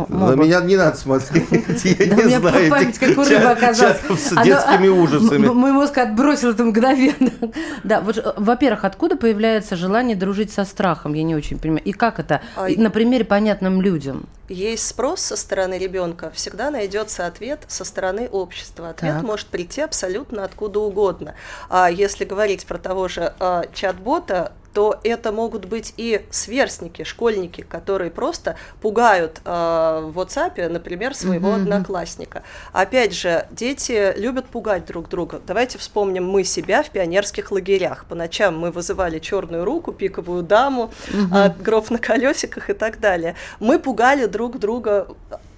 Нет, 0.00 0.10
М- 0.10 0.20
на 0.26 0.32
меня 0.34 0.60
не 0.60 0.76
надо 0.76 0.96
смотреть, 0.96 1.46
я 1.84 2.06
Да 2.06 2.16
у 2.16 2.18
не 2.18 2.24
меня 2.24 2.40
знаю 2.40 2.70
память 2.70 2.98
как 2.98 3.18
у 3.18 3.22
рыбы 3.24 3.44
оказалась. 3.50 3.98
с 4.10 4.42
детскими 4.42 4.88
ужасами. 5.02 5.46
Мой 5.48 5.72
мозг 5.72 5.98
отбросил 5.98 6.50
это 6.50 6.64
мгновенно. 6.64 7.30
Да, 7.84 8.00
вот, 8.00 8.34
во-первых, 8.36 8.84
откуда 8.84 9.16
появляется 9.16 9.76
желание 9.76 10.14
дружить 10.16 10.52
со 10.52 10.64
страхом? 10.64 11.14
Я 11.14 11.22
не 11.24 11.34
очень 11.34 11.58
понимаю. 11.58 11.82
И 11.84 11.92
как 11.92 12.18
это? 12.20 12.40
А, 12.56 12.68
На 12.68 12.90
примере 12.90 13.24
понятным 13.24 13.82
людям. 13.82 14.26
Есть 14.48 14.86
спрос 14.86 15.20
со 15.20 15.36
стороны 15.36 15.78
ребенка, 15.78 16.30
всегда 16.34 16.70
найдется 16.70 17.26
ответ 17.26 17.60
со 17.68 17.84
стороны 17.84 18.28
общества. 18.30 18.90
Ответ 18.90 19.14
Так. 19.14 19.22
может 19.22 19.46
прийти 19.48 19.80
абсолютно 19.80 20.44
откуда 20.44 20.80
угодно. 20.80 21.34
А 21.70 21.90
если 21.90 22.24
говорить 22.24 22.66
про 22.66 22.78
того 22.78 23.08
же 23.08 23.32
а, 23.40 23.64
чат-бота, 23.72 24.52
то 24.72 24.98
это 25.04 25.32
могут 25.32 25.66
быть 25.66 25.94
и 25.96 26.24
сверстники, 26.30 27.04
школьники, 27.04 27.60
которые 27.60 28.10
просто 28.10 28.56
пугают 28.80 29.40
а, 29.44 30.00
в 30.00 30.18
WhatsApp, 30.18 30.68
например, 30.68 31.14
своего 31.14 31.50
мгм. 31.50 31.62
одноклассника. 31.62 32.42
Опять 32.72 33.14
же, 33.14 33.46
дети 33.50 34.14
любят 34.16 34.46
пугать 34.46 34.86
друг 34.86 35.08
друга. 35.08 35.40
Давайте 35.46 35.78
вспомним 35.78 36.28
мы 36.28 36.44
себя 36.44 36.82
в 36.82 36.90
пионерских 36.90 37.52
лагерях. 37.52 38.06
По 38.06 38.14
ночам 38.14 38.58
мы 38.58 38.70
вызывали 38.70 39.18
черную 39.18 39.64
руку, 39.64 39.92
пиковую 39.92 40.42
даму, 40.42 40.92
а, 41.32 41.48
гроб 41.50 41.90
на 41.90 41.98
колесиках 41.98 42.70
и 42.70 42.74
так 42.74 43.00
далее. 43.00 43.34
Мы 43.60 43.78
пугали 43.78 44.26
друг 44.26 44.58
друга 44.58 45.08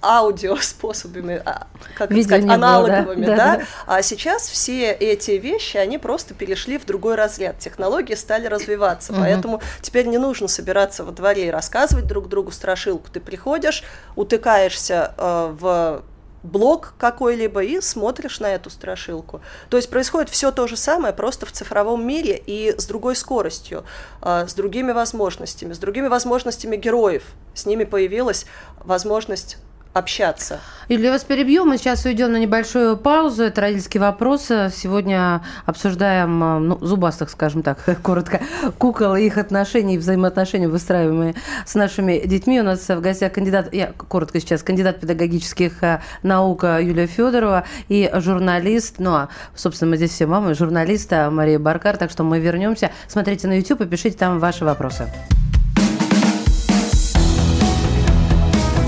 аудио 0.05 0.55
способами, 0.57 1.41
а, 1.45 1.67
как 1.95 2.11
Видео 2.11 2.23
сказать, 2.37 2.43
не 2.43 2.49
было, 2.49 2.57
да? 2.59 2.67
аналоговыми, 2.67 3.25
Да, 3.25 3.35
да, 3.35 3.61
а 3.87 4.01
сейчас 4.01 4.47
все 4.47 4.91
эти 4.91 5.31
вещи, 5.31 5.77
они 5.77 5.97
просто 5.97 6.33
перешли 6.33 6.77
в 6.77 6.85
другой 6.85 7.15
разряд. 7.15 7.59
Технологии 7.59 8.15
стали 8.15 8.47
развиваться, 8.47 9.11
Мгм. 9.13 9.21
поэтому 9.21 9.61
теперь 9.81 10.07
не 10.07 10.17
нужно 10.17 10.47
собираться 10.47 11.03
во 11.03 11.11
дворе 11.11 11.47
и 11.47 11.51
рассказывать 11.51 12.05
друг 12.07 12.29
другу 12.29 12.51
страшилку. 12.51 13.09
Ты 13.11 13.19
приходишь, 13.19 13.83
утыкаешься 14.15 15.13
э, 15.17 15.55
в 15.59 16.03
блок 16.43 16.93
какой-либо 16.99 17.63
и 17.63 17.81
смотришь 17.81 18.39
на 18.39 18.53
эту 18.53 18.69
страшилку. 18.69 19.41
То 19.69 19.77
есть 19.77 19.89
происходит 19.89 20.29
все 20.29 20.51
то 20.51 20.67
же 20.67 20.77
самое, 20.77 21.11
просто 21.13 21.47
в 21.47 21.51
цифровом 21.51 22.05
мире 22.05 22.39
и 22.45 22.75
с 22.77 22.85
другой 22.85 23.15
скоростью, 23.15 23.83
э, 24.21 24.45
с 24.47 24.53
другими 24.53 24.91
возможностями, 24.91 25.73
с 25.73 25.79
другими 25.79 26.07
возможностями 26.07 26.75
героев. 26.75 27.23
С 27.55 27.65
ними 27.65 27.83
появилась 27.83 28.45
возможность 28.83 29.57
общаться. 29.95 30.59
Юлия, 30.89 31.11
вас 31.11 31.23
перебью. 31.23 31.65
Мы 31.65 31.77
сейчас 31.77 32.05
уйдем 32.05 32.33
на 32.33 32.37
небольшую 32.37 32.97
паузу. 32.97 33.43
Это 33.43 33.61
родительские 33.61 34.01
вопросы. 34.01 34.69
Сегодня 34.75 35.41
обсуждаем, 35.65 36.43
э, 36.43 36.59
ну, 36.59 36.77
зубастых, 36.81 37.29
скажем 37.29 37.63
так, 37.63 37.79
коротко, 38.03 38.41
кукол 38.77 39.15
и 39.15 39.23
их 39.23 39.37
отношения 39.37 39.97
взаимоотношения, 39.97 40.67
выстраиваемые 40.67 41.35
с 41.65 41.75
нашими 41.75 42.21
детьми. 42.25 42.59
У 42.59 42.63
нас 42.63 42.87
в 42.87 42.99
гостях 42.99 43.31
кандидат, 43.31 43.73
я 43.73 43.93
коротко 43.93 44.39
сейчас, 44.41 44.63
кандидат 44.63 44.99
педагогических 44.99 45.81
э, 45.81 46.01
наук 46.23 46.65
э, 46.65 46.83
Юлия 46.83 47.07
Федорова 47.07 47.63
и 47.87 48.11
журналист, 48.15 48.95
ну, 48.99 49.13
а, 49.13 49.29
собственно, 49.55 49.91
мы 49.91 49.97
здесь 49.97 50.11
все 50.11 50.27
мамы, 50.27 50.53
журналиста 50.55 51.29
Мария 51.31 51.57
Баркар. 51.57 51.95
Так 51.95 52.11
что 52.11 52.23
мы 52.23 52.39
вернемся. 52.39 52.91
Смотрите 53.07 53.47
на 53.47 53.57
YouTube 53.57 53.81
и 53.81 53.85
пишите 53.85 54.17
там 54.17 54.39
ваши 54.39 54.65
вопросы. 54.65 55.09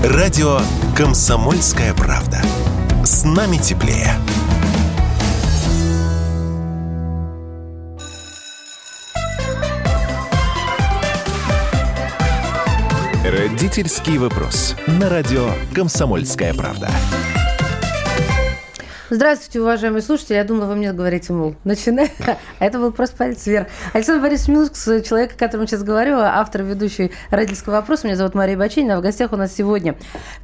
Радио 0.04 0.60
«Комсомольская 0.96 1.92
правда». 1.92 2.40
С 3.04 3.24
нами 3.24 3.56
теплее. 3.56 4.12
Родительский 13.24 14.18
вопрос. 14.18 14.76
На 14.86 15.08
радио 15.08 15.50
«Комсомольская 15.74 16.54
правда». 16.54 16.88
Здравствуйте, 19.10 19.62
уважаемые 19.62 20.02
слушатели. 20.02 20.36
Я 20.36 20.44
думала, 20.44 20.66
вы 20.66 20.76
мне 20.76 20.92
говорите, 20.92 21.32
мол, 21.32 21.54
начинай. 21.64 22.12
А 22.58 22.64
это 22.66 22.78
был 22.78 22.92
просто 22.92 23.16
палец 23.16 23.46
вверх. 23.46 23.68
Александр 23.94 24.20
Борисович 24.20 24.48
Милкс, 24.48 24.84
человек, 25.08 25.32
о 25.34 25.38
котором 25.38 25.66
сейчас 25.66 25.82
говорю, 25.82 26.18
автор 26.18 26.62
ведущий 26.62 27.12
родительского 27.30 27.74
вопроса. 27.74 28.06
Меня 28.06 28.16
зовут 28.16 28.34
Мария 28.34 28.58
Бачинина. 28.58 28.96
А 28.96 28.98
в 28.98 29.02
гостях 29.02 29.32
у 29.32 29.36
нас 29.36 29.54
сегодня 29.54 29.96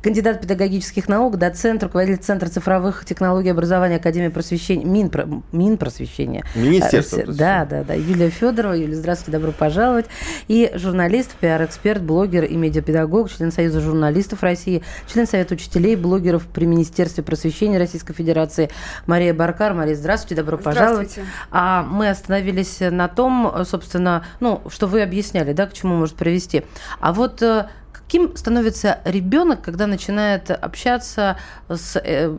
кандидат 0.03 0.41
педагогических 0.41 1.09
наук, 1.09 1.37
доцент, 1.37 1.83
руководитель 1.83 2.23
Центра 2.23 2.49
цифровых 2.49 3.05
технологий 3.05 3.51
образования 3.51 3.97
Академии 3.97 4.29
просвещения, 4.29 4.87
Минпро, 4.87 5.29
Минпросвещения. 5.53 6.43
Министерство 6.55 7.21
А, 7.21 7.33
Да, 7.33 7.67
да, 7.67 7.85
да. 7.85 7.93
Юлия 7.93 8.31
Федорова. 8.31 8.73
Юлия, 8.73 8.97
здравствуйте, 8.97 9.33
добро 9.33 9.53
пожаловать. 9.53 10.07
И 10.49 10.71
журналист, 10.75 11.33
пиар-эксперт, 11.39 12.03
блогер 12.03 12.45
и 12.45 12.57
медиапедагог, 12.57 13.31
член 13.31 13.53
Союза 13.53 13.81
журналистов 13.81 14.43
России, 14.43 14.83
член 15.07 15.27
Совета 15.27 15.53
учителей, 15.53 15.97
блогеров 15.97 16.47
при 16.47 16.65
Министерстве 16.65 17.23
просвещения 17.23 17.79
Российской 17.79 18.15
Федерации 18.15 18.54
Мария 19.07 19.35
Баркар. 19.35 19.75
Мария, 19.75 19.95
здравствуйте, 19.95 20.35
добро 20.37 20.57
пожаловать. 20.59 21.13
Здравствуйте. 21.13 21.31
А 21.51 21.83
мы 21.83 22.09
остановились 22.09 22.79
на 22.81 23.09
том, 23.09 23.53
собственно, 23.65 24.25
ну, 24.41 24.63
что 24.69 24.87
вы 24.87 25.03
объясняли, 25.03 25.53
да, 25.53 25.67
к 25.67 25.73
чему 25.73 25.95
может 25.97 26.17
привести. 26.17 26.65
А 27.01 27.13
вот 27.13 27.43
э, 27.43 27.69
каким 27.93 28.37
становится 28.37 28.99
ребенок, 29.05 29.63
когда 29.63 29.87
начинает 29.87 30.51
общаться 30.51 31.37
с 31.69 31.97
э, 31.97 32.37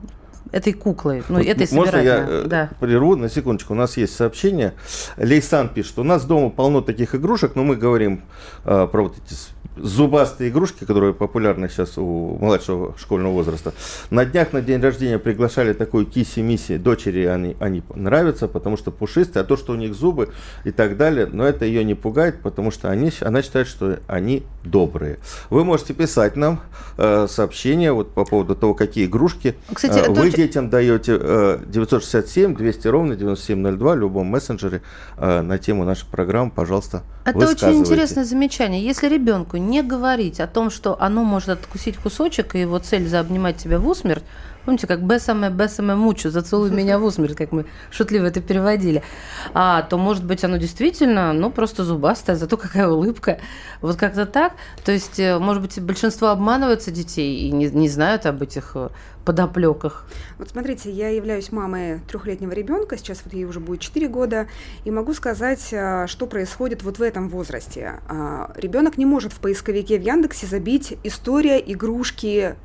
этой 0.51 0.73
куклой, 0.73 1.23
ну, 1.27 1.39
Вот 1.39 1.45
этой 1.47 1.67
Можно 1.73 1.97
я 1.97 2.17
собирательной? 2.17 2.43
э, 2.43 2.47
Да. 2.47 2.69
прерву 2.79 3.15
на 3.15 3.29
секундочку? 3.29 3.73
У 3.73 3.75
нас 3.75 3.97
есть 3.97 4.15
сообщение. 4.15 4.73
Лейсан 5.17 5.69
пишет, 5.69 5.97
у 5.99 6.03
нас 6.03 6.23
дома 6.25 6.49
полно 6.49 6.81
таких 6.81 7.15
игрушек, 7.15 7.55
но 7.55 7.63
мы 7.63 7.75
говорим 7.75 8.23
э, 8.63 8.87
про 8.91 9.03
вот 9.03 9.15
эти 9.17 9.35
зубастые 9.77 10.49
игрушки, 10.49 10.85
которые 10.85 11.13
популярны 11.13 11.69
сейчас 11.69 11.97
у 11.97 12.37
младшего 12.39 12.95
школьного 12.97 13.33
возраста. 13.33 13.73
На 14.09 14.25
днях 14.25 14.53
на 14.53 14.61
день 14.61 14.81
рождения 14.81 15.19
приглашали 15.19 15.73
такую 15.73 16.05
киси-миси. 16.05 16.77
Дочери 16.77 17.25
они, 17.25 17.55
они 17.59 17.83
нравятся, 17.93 18.47
потому 18.47 18.77
что 18.77 18.91
пушистые, 18.91 19.41
а 19.41 19.45
то, 19.45 19.57
что 19.57 19.73
у 19.73 19.75
них 19.75 19.93
зубы 19.93 20.29
и 20.63 20.71
так 20.71 20.97
далее, 20.97 21.27
но 21.31 21.45
это 21.45 21.65
ее 21.65 21.83
не 21.83 21.95
пугает, 21.95 22.41
потому 22.41 22.71
что 22.71 22.89
они, 22.89 23.11
она 23.21 23.41
считает, 23.41 23.67
что 23.67 23.99
они 24.07 24.43
добрые. 24.63 25.19
Вы 25.49 25.63
можете 25.63 25.93
писать 25.93 26.35
нам 26.35 26.61
э, 26.97 27.27
сообщения 27.29 27.91
вот 27.91 28.13
по 28.13 28.25
поводу 28.25 28.55
того, 28.55 28.73
какие 28.73 29.05
игрушки 29.05 29.55
Кстати, 29.73 29.99
э, 29.99 30.09
вы 30.09 30.31
детям 30.31 30.69
даете 30.69 31.17
э, 31.19 31.59
967 31.67 32.55
200 32.55 32.87
ровно 32.87 33.15
9702 33.15 33.93
в 33.93 33.97
любом 33.97 34.27
мессенджере 34.27 34.81
э, 35.17 35.41
на 35.41 35.57
тему 35.57 35.83
нашей 35.83 36.07
программы, 36.07 36.51
пожалуйста, 36.51 37.03
Это 37.25 37.49
очень 37.49 37.79
интересное 37.79 38.23
замечание. 38.23 38.83
Если 38.83 39.07
ребенку 39.07 39.57
не 39.69 39.83
говорить 39.83 40.39
о 40.39 40.47
том, 40.47 40.69
что 40.69 40.95
оно 41.01 41.23
может 41.23 41.49
откусить 41.49 41.97
кусочек, 41.97 42.55
и 42.55 42.61
его 42.61 42.79
цель 42.79 43.07
заобнимать 43.07 43.57
тебя 43.57 43.79
в 43.79 43.87
усмерть, 43.87 44.23
помните, 44.65 44.87
как 44.87 45.03
«бесаме, 45.03 45.49
бесаме 45.49 45.95
мучу», 45.95 46.29
«зацелуй 46.29 46.71
меня 46.71 46.99
в 46.99 47.03
усмерть», 47.03 47.35
как 47.35 47.51
мы 47.51 47.65
шутливо 47.91 48.25
это 48.25 48.41
переводили, 48.41 49.03
а, 49.53 49.83
то, 49.83 49.97
может 49.97 50.25
быть, 50.25 50.43
оно 50.43 50.57
действительно, 50.57 51.33
ну, 51.33 51.51
просто 51.51 51.83
зубастое, 51.83 52.35
зато 52.35 52.57
какая 52.57 52.89
улыбка. 52.89 53.39
Вот 53.81 53.95
как-то 53.97 54.25
так. 54.25 54.53
То 54.83 54.91
есть, 54.91 55.19
э, 55.19 55.37
может 55.39 55.61
быть, 55.61 55.79
большинство 55.81 56.29
обманывается 56.29 56.91
детей 56.91 57.47
и 57.47 57.51
не, 57.51 57.67
не 57.67 57.89
знают 57.89 58.25
об 58.25 58.41
этих 58.41 58.71
э, 58.75 58.89
подоплеках. 59.25 60.05
Вот 60.37 60.49
смотрите, 60.49 60.91
я 60.91 61.09
являюсь 61.09 61.51
мамой 61.51 61.99
трехлетнего 62.07 62.51
ребенка, 62.51 62.97
сейчас 62.97 63.21
вот 63.25 63.33
ей 63.33 63.45
уже 63.45 63.59
будет 63.59 63.81
4 63.81 64.07
года, 64.07 64.47
и 64.85 64.91
могу 64.91 65.13
сказать, 65.13 65.73
а, 65.73 66.07
что 66.07 66.27
происходит 66.27 66.83
вот 66.83 66.99
в 66.99 67.01
этом 67.01 67.29
возрасте. 67.29 67.99
А, 68.07 68.51
Ребенок 68.55 68.97
не 68.97 69.05
может 69.05 69.33
в 69.33 69.39
поисковике 69.39 69.97
в 69.97 70.01
Яндексе 70.01 70.45
забить 70.45 70.97
история 71.03 71.59
игрушки 71.59 72.55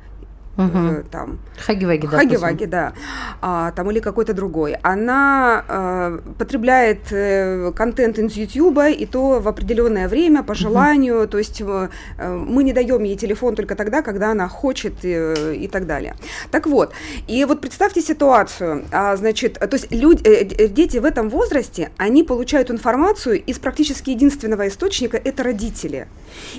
Мгм. 0.57 1.03
там 1.09 1.39
Хаги-ваги, 1.57 2.07
да. 2.07 2.17
Хаги-Ваги, 2.17 2.65
да, 2.65 2.93
а, 3.41 3.71
там 3.71 3.89
или 3.91 3.99
какой-то 3.99 4.33
другой. 4.33 4.75
Она 4.81 5.63
э, 5.67 6.19
потребляет 6.37 7.11
э, 7.11 7.71
контент 7.75 8.17
из 8.19 8.33
Ютуба, 8.33 8.89
и 8.89 9.05
то 9.05 9.39
в 9.39 9.47
определенное 9.47 10.07
время, 10.07 10.43
по 10.43 10.53
желанию, 10.55 11.27
то 11.27 11.37
есть 11.37 11.61
э, 11.61 11.89
мы 12.17 12.63
не 12.63 12.73
даем 12.73 13.03
ей 13.03 13.15
телефон 13.15 13.55
только 13.55 13.75
тогда, 13.75 14.01
когда 14.01 14.31
она 14.31 14.47
хочет 14.47 15.05
э, 15.05 15.55
и 15.55 15.67
так 15.67 15.85
далее. 15.85 16.15
Так 16.51 16.67
вот, 16.67 16.93
и 17.27 17.45
вот 17.45 17.61
представьте 17.61 18.01
ситуацию, 18.01 18.85
а, 18.91 19.15
значит, 19.15 19.53
то 19.53 19.73
есть 19.73 19.91
люди, 19.91 20.23
э, 20.23 20.67
дети 20.67 20.97
в 20.97 21.05
этом 21.05 21.29
возрасте, 21.29 21.91
они 21.97 22.23
получают 22.23 22.71
информацию 22.71 23.41
из 23.41 23.59
практически 23.59 24.09
единственного 24.09 24.67
источника, 24.67 25.17
это 25.17 25.43
родители. 25.43 26.07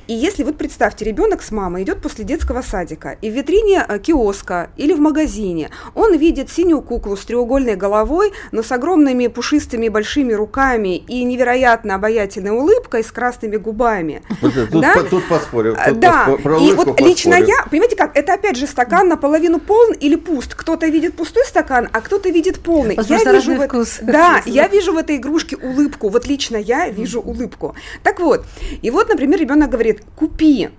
И 0.07 0.15
если 0.15 0.45
вот 0.45 0.57
представьте, 0.57 1.05
ребенок 1.05 1.43
с 1.43 1.51
мамой 1.51 1.83
идет 1.83 2.01
после 2.01 2.25
детского 2.25 2.63
садика, 2.63 3.17
и 3.21 3.31
в 3.31 3.35
витрине 3.35 3.82
э, 3.89 3.99
киоска 3.99 4.71
или 4.77 4.93
в 4.93 5.01
магазине 5.01 5.71
он 5.95 6.17
видит 6.17 6.51
синюю 6.51 6.83
куклу 6.83 7.17
с 7.17 7.25
треугольной 7.25 7.77
головой, 7.77 8.33
но 8.53 8.63
с 8.63 8.71
огромными 8.73 9.27
пушистыми 9.29 9.89
большими 9.89 10.33
руками 10.33 10.97
и 10.97 11.25
невероятно 11.25 11.95
обаятельной 11.95 12.51
улыбкой 12.51 13.05
с 13.05 13.13
красными 13.13 13.57
губами. 13.57 14.23
Вот 14.41 14.55
тут, 14.55 14.81
Да? 14.81 14.95
по- 14.95 15.03
тут 15.05 15.29
поспорим. 15.29 15.75
А, 15.79 15.89
тут 15.91 16.01
Да, 16.01 16.27
поспо- 16.29 16.43
про 16.43 16.59
и 16.59 16.73
вот 16.73 17.01
лично 17.01 17.33
поспорим. 17.33 17.55
я, 17.59 17.67
понимаете 17.71 17.97
как, 17.97 18.17
это 18.17 18.35
опять 18.35 18.57
же 18.57 18.67
стакан 18.67 19.09
наполовину 19.09 19.59
полн 19.61 19.93
или 19.93 20.17
пуст. 20.17 20.55
Кто-то 20.55 20.87
видит 20.87 21.15
пустой 21.15 21.45
стакан, 21.45 21.89
а 21.93 22.01
кто-то 22.01 22.29
видит 22.29 22.61
полный. 22.61 22.99
Я 23.09 23.25
вижу 23.33 23.55
в, 23.55 23.67
вкус. 23.67 23.99
Да, 24.03 24.43
я 24.47 24.69
вижу 24.73 24.93
в 24.93 24.97
этой 24.97 25.17
игрушке 25.17 25.57
улыбку. 25.57 26.09
Вот 26.09 26.27
лично 26.27 26.57
я 26.57 26.89
вижу 26.89 27.21
улыбку. 27.21 27.75
Так 28.03 28.21
вот, 28.21 28.45
и 28.83 28.91
вот, 28.91 29.09
например, 29.09 29.41
ребенок 29.41 29.71
говорит, 29.71 30.03
купи. 30.17 30.71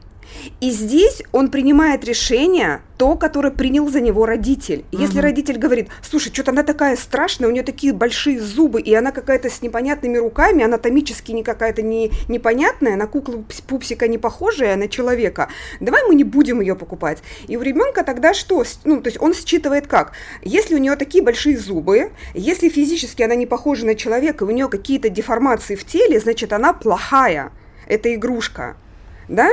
И 0.61 0.71
здесь 0.71 1.23
он 1.31 1.49
принимает 1.49 2.03
решение, 2.05 2.81
то, 2.97 3.15
которое 3.15 3.51
принял 3.51 3.89
за 3.89 3.99
него 4.01 4.25
родитель. 4.25 4.85
И 4.91 4.97
Если 4.97 5.19
родитель 5.19 5.57
говорит, 5.57 5.89
слушай, 6.01 6.31
что-то 6.31 6.51
она 6.51 6.63
такая 6.63 6.95
страшная, 6.95 7.49
у 7.49 7.51
нее 7.51 7.63
такие 7.63 7.91
большие 7.91 8.39
зубы, 8.39 8.81
и 8.81 8.93
она 8.93 9.11
какая-то 9.11 9.49
с 9.49 9.61
непонятными 9.61 10.17
руками, 10.17 10.63
анатомически 10.63 11.31
не 11.31 11.43
какая-то 11.43 11.81
не, 11.81 12.11
непонятная, 12.29 12.95
на 12.95 13.07
куклу 13.07 13.43
пупсика 13.67 14.07
не 14.07 14.17
похожая, 14.17 14.75
на 14.75 14.87
человека, 14.87 15.49
давай 15.79 16.03
мы 16.07 16.15
не 16.15 16.23
будем 16.23 16.61
ее 16.61 16.75
покупать. 16.75 17.19
И 17.47 17.57
у 17.57 17.61
ребенка 17.61 18.03
тогда 18.03 18.33
что? 18.33 18.63
Ну, 18.85 19.01
то 19.01 19.09
есть 19.09 19.21
он 19.21 19.33
считывает 19.33 19.87
как? 19.87 20.13
Если 20.41 20.75
у 20.75 20.77
нее 20.77 20.95
такие 20.95 21.23
большие 21.23 21.57
зубы, 21.57 22.11
если 22.33 22.69
физически 22.69 23.23
она 23.23 23.35
не 23.35 23.45
похожа 23.45 23.85
на 23.85 23.95
человека, 23.95 24.43
у 24.43 24.51
нее 24.51 24.69
какие-то 24.69 25.09
деформации 25.09 25.75
в 25.75 25.83
теле, 25.85 26.19
значит, 26.19 26.53
она 26.53 26.73
плохая. 26.73 27.51
Это 27.87 28.13
игрушка 28.13 28.77
да? 29.27 29.49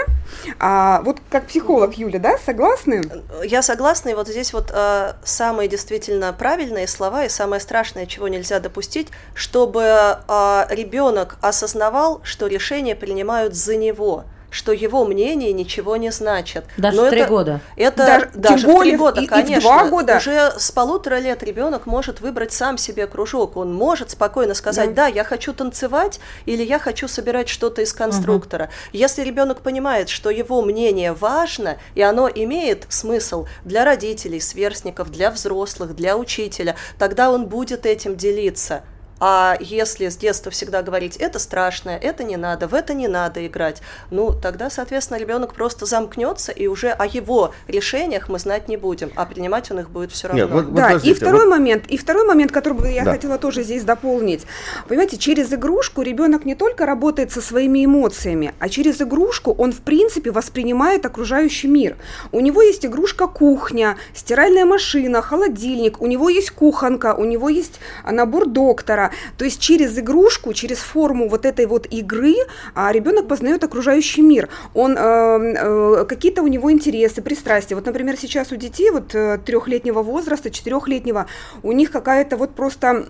А, 0.58 1.02
вот 1.02 1.18
как 1.30 1.46
психолог 1.46 1.94
Юля, 1.94 2.18
да, 2.18 2.38
согласны? 2.38 3.02
Я 3.44 3.62
согласна, 3.62 4.10
и 4.10 4.14
вот 4.14 4.28
здесь 4.28 4.52
вот 4.52 4.70
э, 4.72 5.12
самые 5.24 5.68
действительно 5.68 6.32
правильные 6.32 6.86
слова 6.86 7.24
и 7.24 7.28
самое 7.28 7.60
страшное, 7.60 8.06
чего 8.06 8.28
нельзя 8.28 8.60
допустить, 8.60 9.08
чтобы 9.34 9.82
э, 9.82 10.66
ребенок 10.70 11.36
осознавал, 11.40 12.20
что 12.24 12.46
решения 12.46 12.96
принимают 12.96 13.54
за 13.54 13.76
него 13.76 14.24
что 14.50 14.72
его 14.72 15.04
мнение 15.04 15.52
ничего 15.52 15.96
не 15.96 16.10
значит. 16.10 16.64
Даже 16.76 16.96
Но 16.96 17.06
в 17.06 17.10
три 17.10 17.24
года. 17.24 17.60
Это 17.76 17.96
даже, 17.96 18.30
даже 18.34 18.68
в 18.68 18.80
три 18.80 18.96
года, 18.96 19.20
и, 19.20 19.26
конечно. 19.26 19.54
И 19.54 19.58
в 19.58 19.62
два 19.62 19.88
года. 19.88 20.16
Уже 20.16 20.52
с 20.58 20.70
полутора 20.70 21.18
лет 21.18 21.42
ребенок 21.42 21.86
может 21.86 22.20
выбрать 22.20 22.52
сам 22.52 22.76
себе 22.78 23.06
кружок. 23.06 23.56
Он 23.56 23.72
может 23.72 24.10
спокойно 24.10 24.54
сказать, 24.54 24.94
да, 24.94 25.00
да 25.00 25.06
я 25.06 25.24
хочу 25.24 25.52
танцевать 25.52 26.20
или 26.46 26.62
я 26.62 26.78
хочу 26.78 27.08
собирать 27.08 27.48
что-то 27.48 27.82
из 27.82 27.92
конструктора. 27.92 28.64
Угу. 28.64 28.70
Если 28.92 29.22
ребенок 29.22 29.60
понимает, 29.60 30.08
что 30.08 30.30
его 30.30 30.62
мнение 30.62 31.12
важно 31.12 31.78
и 31.94 32.02
оно 32.02 32.28
имеет 32.28 32.86
смысл 32.88 33.46
для 33.64 33.84
родителей, 33.84 34.40
сверстников, 34.40 35.10
для 35.10 35.30
взрослых, 35.30 35.94
для 35.94 36.16
учителя, 36.16 36.76
тогда 36.98 37.30
он 37.30 37.46
будет 37.46 37.86
этим 37.86 38.16
делиться. 38.16 38.82
А 39.20 39.56
если 39.60 40.08
с 40.08 40.16
детства 40.16 40.50
всегда 40.50 40.82
говорить, 40.82 41.16
это 41.16 41.38
страшно, 41.38 41.90
это 41.90 42.24
не 42.24 42.38
надо, 42.38 42.66
в 42.68 42.74
это 42.74 42.94
не 42.94 43.06
надо 43.06 43.46
играть, 43.46 43.82
ну, 44.10 44.32
тогда, 44.32 44.70
соответственно, 44.70 45.18
ребенок 45.18 45.54
просто 45.54 45.84
замкнется, 45.84 46.52
и 46.52 46.66
уже 46.66 46.88
о 46.88 47.06
его 47.06 47.52
решениях 47.68 48.30
мы 48.30 48.38
знать 48.38 48.68
не 48.68 48.78
будем, 48.78 49.12
а 49.16 49.26
принимать 49.26 49.70
он 49.70 49.80
их 49.80 49.90
будет 49.90 50.10
все 50.12 50.28
равно. 50.28 50.42
Нет, 50.42 50.50
вот, 50.50 50.74
да, 50.74 50.92
и 50.92 51.12
второй 51.12 51.44
вот... 51.44 51.50
момент, 51.50 51.86
и 51.88 51.98
второй 51.98 52.26
момент, 52.26 52.50
который 52.50 52.94
я 52.94 53.04
да. 53.04 53.12
хотела 53.12 53.36
тоже 53.36 53.62
здесь 53.62 53.84
дополнить. 53.84 54.46
Понимаете, 54.88 55.18
через 55.18 55.52
игрушку 55.52 56.00
ребенок 56.00 56.46
не 56.46 56.54
только 56.54 56.86
работает 56.86 57.30
со 57.30 57.42
своими 57.42 57.84
эмоциями, 57.84 58.54
а 58.58 58.70
через 58.70 59.02
игрушку 59.02 59.52
он, 59.52 59.72
в 59.72 59.82
принципе, 59.82 60.30
воспринимает 60.30 61.04
окружающий 61.04 61.68
мир. 61.68 61.98
У 62.32 62.40
него 62.40 62.62
есть 62.62 62.86
игрушка 62.86 63.26
кухня, 63.26 63.98
стиральная 64.14 64.64
машина, 64.64 65.20
холодильник, 65.20 66.00
у 66.00 66.06
него 66.06 66.30
есть 66.30 66.50
кухонка, 66.52 67.14
у 67.14 67.24
него 67.24 67.50
есть 67.50 67.80
набор 68.10 68.46
доктора, 68.46 69.09
то 69.36 69.44
есть 69.44 69.60
через 69.60 69.98
игрушку, 69.98 70.52
через 70.52 70.78
форму 70.78 71.28
вот 71.28 71.44
этой 71.46 71.66
вот 71.66 71.86
игры 71.90 72.34
а, 72.74 72.92
ребенок 72.92 73.28
познает 73.28 73.64
окружающий 73.64 74.22
мир. 74.22 74.48
Он 74.74 74.96
э, 74.96 75.00
э, 75.00 76.04
какие-то 76.08 76.42
у 76.42 76.46
него 76.46 76.70
интересы, 76.72 77.22
пристрастия. 77.22 77.74
Вот, 77.74 77.86
например, 77.86 78.16
сейчас 78.16 78.52
у 78.52 78.56
детей 78.56 78.90
вот 78.90 79.14
э, 79.14 79.38
трехлетнего 79.44 80.02
возраста, 80.02 80.50
четырехлетнего, 80.50 81.26
у 81.62 81.72
них 81.72 81.90
какая-то 81.90 82.36
вот 82.36 82.54
просто 82.54 83.06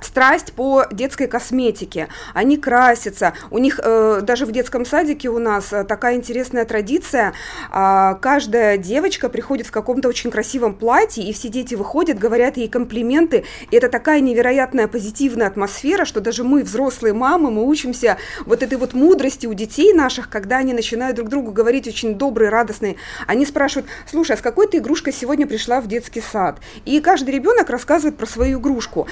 страсть 0.00 0.52
по 0.52 0.84
детской 0.90 1.26
косметике. 1.26 2.08
Они 2.34 2.56
красятся. 2.56 3.34
У 3.50 3.58
них 3.58 3.80
э, 3.82 4.20
даже 4.22 4.46
в 4.46 4.52
детском 4.52 4.84
садике 4.84 5.28
у 5.28 5.38
нас 5.38 5.72
э, 5.72 5.84
такая 5.84 6.16
интересная 6.16 6.64
традиция. 6.64 7.32
Э, 7.72 8.14
каждая 8.20 8.76
девочка 8.76 9.28
приходит 9.28 9.66
в 9.66 9.70
каком-то 9.70 10.08
очень 10.08 10.30
красивом 10.30 10.74
платье, 10.74 11.24
и 11.24 11.32
все 11.32 11.48
дети 11.48 11.74
выходят, 11.74 12.18
говорят 12.18 12.56
ей 12.56 12.68
комплименты. 12.68 13.44
И 13.70 13.76
это 13.76 13.88
такая 13.88 14.20
невероятная 14.20 14.88
позитивная 14.88 15.46
атмосфера, 15.46 16.04
что 16.04 16.20
даже 16.20 16.44
мы, 16.44 16.62
взрослые 16.62 17.14
мамы, 17.14 17.50
мы 17.50 17.66
учимся 17.66 18.16
вот 18.44 18.62
этой 18.62 18.78
вот 18.78 18.94
мудрости 18.94 19.46
у 19.46 19.54
детей 19.54 19.92
наших, 19.92 20.28
когда 20.28 20.58
они 20.58 20.72
начинают 20.72 21.16
друг 21.16 21.28
другу 21.28 21.52
говорить 21.52 21.86
очень 21.88 22.14
добрые, 22.14 22.50
радостные. 22.50 22.96
Они 23.26 23.46
спрашивают, 23.46 23.88
слушай, 24.10 24.32
а 24.32 24.36
с 24.36 24.42
какой 24.42 24.68
ты 24.68 24.78
игрушкой 24.78 25.12
сегодня 25.12 25.46
пришла 25.46 25.80
в 25.80 25.86
детский 25.86 26.20
сад? 26.20 26.58
И 26.84 27.00
каждый 27.00 27.30
ребенок 27.30 27.70
рассказывает 27.70 28.16
про 28.16 28.26
свою 28.26 28.58
игрушку 28.58 29.06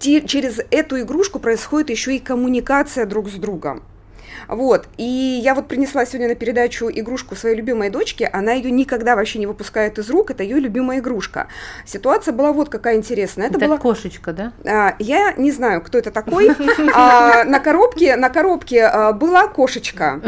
через 0.00 0.60
эту 0.70 1.00
игрушку 1.00 1.38
происходит 1.38 1.90
еще 1.90 2.16
и 2.16 2.18
коммуникация 2.18 3.06
друг 3.06 3.28
с 3.28 3.34
другом. 3.34 3.82
Вот. 4.48 4.88
И 4.96 5.40
я 5.42 5.54
вот 5.54 5.68
принесла 5.68 6.04
сегодня 6.06 6.28
на 6.28 6.34
передачу 6.34 6.90
игрушку 6.90 7.36
своей 7.36 7.56
любимой 7.56 7.90
дочке. 7.90 8.26
Она 8.32 8.52
ее 8.52 8.70
никогда 8.70 9.16
вообще 9.16 9.38
не 9.38 9.46
выпускает 9.46 9.98
из 9.98 10.10
рук. 10.10 10.30
Это 10.30 10.42
ее 10.42 10.58
любимая 10.58 10.98
игрушка. 10.98 11.48
Ситуация 11.84 12.32
была 12.32 12.52
вот 12.52 12.68
какая 12.68 12.96
интересная. 12.96 13.48
Это, 13.48 13.56
это 13.56 13.66
была 13.66 13.78
кошечка, 13.78 14.32
да? 14.32 14.52
А, 14.64 14.94
я 14.98 15.34
не 15.36 15.52
знаю, 15.52 15.82
кто 15.82 15.98
это 15.98 16.10
такой. 16.10 16.50
А, 16.92 17.44
на 17.44 17.60
коробке, 17.60 18.16
на 18.16 18.30
коробке 18.30 18.84
а, 18.84 19.12
была 19.12 19.46
кошечка. 19.46 20.20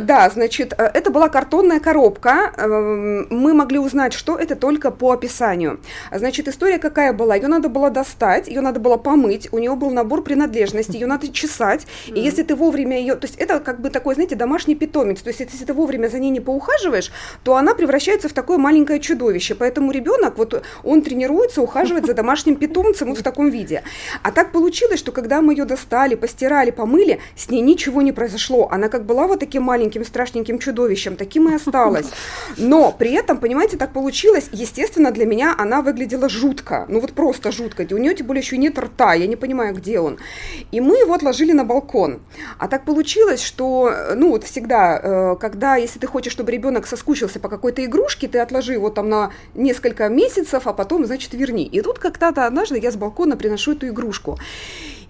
Да, 0.00 0.28
значит, 0.30 0.74
э, 0.76 0.90
это 0.94 1.10
была 1.10 1.28
картонная 1.28 1.80
коробка. 1.80 2.52
Эм, 2.56 3.26
мы 3.30 3.54
могли 3.54 3.78
узнать, 3.78 4.12
что 4.12 4.36
это 4.36 4.56
только 4.56 4.90
по 4.90 5.12
описанию. 5.12 5.80
Значит, 6.12 6.48
история 6.48 6.78
какая 6.78 7.12
была? 7.12 7.36
Ее 7.36 7.48
надо 7.48 7.68
было 7.68 7.90
достать, 7.90 8.48
ее 8.48 8.60
надо 8.60 8.80
было 8.80 8.96
помыть. 8.96 9.48
У 9.52 9.58
нее 9.58 9.74
был 9.74 9.90
набор 9.90 10.22
принадлежностей, 10.22 10.94
ее 10.94 11.06
надо 11.06 11.28
чесать. 11.28 11.86
И 12.06 12.20
если 12.20 12.42
ты 12.42 12.54
вовремя 12.54 12.98
ее, 12.98 13.14
то 13.14 13.26
есть 13.26 13.38
это 13.48 13.60
как 13.60 13.80
бы 13.80 13.90
такой, 13.90 14.14
знаете, 14.14 14.36
домашний 14.36 14.74
питомец. 14.74 15.20
То 15.22 15.28
есть 15.30 15.40
если 15.40 15.64
ты 15.64 15.72
вовремя 15.72 16.08
за 16.08 16.18
ней 16.18 16.30
не 16.30 16.40
поухаживаешь, 16.40 17.10
то 17.44 17.56
она 17.56 17.74
превращается 17.74 18.28
в 18.28 18.32
такое 18.32 18.58
маленькое 18.58 19.00
чудовище. 19.00 19.54
Поэтому 19.54 19.90
ребенок, 19.90 20.38
вот 20.38 20.62
он 20.84 21.02
тренируется 21.02 21.62
ухаживать 21.62 22.06
за 22.06 22.14
домашним 22.14 22.56
питомцем 22.56 23.08
вот 23.08 23.18
в 23.18 23.22
таком 23.22 23.50
виде. 23.50 23.82
А 24.22 24.30
так 24.32 24.52
получилось, 24.52 24.98
что 24.98 25.12
когда 25.12 25.40
мы 25.40 25.54
ее 25.54 25.64
достали, 25.64 26.14
постирали, 26.14 26.70
помыли, 26.70 27.20
с 27.36 27.48
ней 27.50 27.62
ничего 27.62 28.02
не 28.02 28.12
произошло. 28.12 28.68
Она 28.70 28.88
как 28.88 29.04
была 29.04 29.26
вот 29.26 29.40
таким 29.40 29.62
маленьким 29.62 30.04
страшненьким 30.04 30.58
чудовищем, 30.58 31.16
таким 31.16 31.48
и 31.48 31.54
осталась. 31.54 32.06
Но 32.56 32.92
при 32.92 33.12
этом, 33.12 33.38
понимаете, 33.38 33.76
так 33.76 33.92
получилось, 33.92 34.48
естественно, 34.52 35.10
для 35.10 35.26
меня 35.26 35.54
она 35.56 35.80
выглядела 35.82 36.28
жутко. 36.28 36.84
Ну 36.88 37.00
вот 37.00 37.12
просто 37.12 37.52
жутко. 37.52 37.86
У 37.90 37.98
нее 37.98 38.14
тем 38.14 38.26
более 38.26 38.42
еще 38.42 38.58
нет 38.58 38.78
рта, 38.78 39.14
я 39.14 39.26
не 39.26 39.36
понимаю, 39.36 39.74
где 39.74 40.00
он. 40.00 40.18
И 40.72 40.80
мы 40.80 40.98
его 40.98 41.14
отложили 41.14 41.52
на 41.52 41.64
балкон. 41.64 42.20
А 42.58 42.68
так 42.68 42.84
получилось, 42.84 43.37
что, 43.40 43.90
э, 43.90 44.14
ну, 44.14 44.30
вот 44.30 44.44
всегда, 44.44 45.00
э, 45.02 45.36
когда, 45.40 45.76
если 45.76 45.98
ты 45.98 46.06
хочешь, 46.06 46.32
чтобы 46.32 46.52
ребенок 46.52 46.86
соскучился 46.86 47.40
по 47.40 47.48
какой-то 47.48 47.84
игрушке, 47.84 48.28
ты 48.28 48.38
отложи 48.38 48.72
его 48.72 48.90
там 48.90 49.08
на 49.08 49.30
несколько 49.54 50.08
месяцев, 50.08 50.66
а 50.66 50.72
потом, 50.72 51.06
значит, 51.06 51.34
верни. 51.34 51.64
И 51.64 51.80
тут 51.80 51.98
как-то 51.98 52.28
однажды 52.28 52.78
я 52.78 52.90
с 52.90 52.96
балкона 52.96 53.36
приношу 53.36 53.72
эту 53.72 53.88
игрушку. 53.88 54.38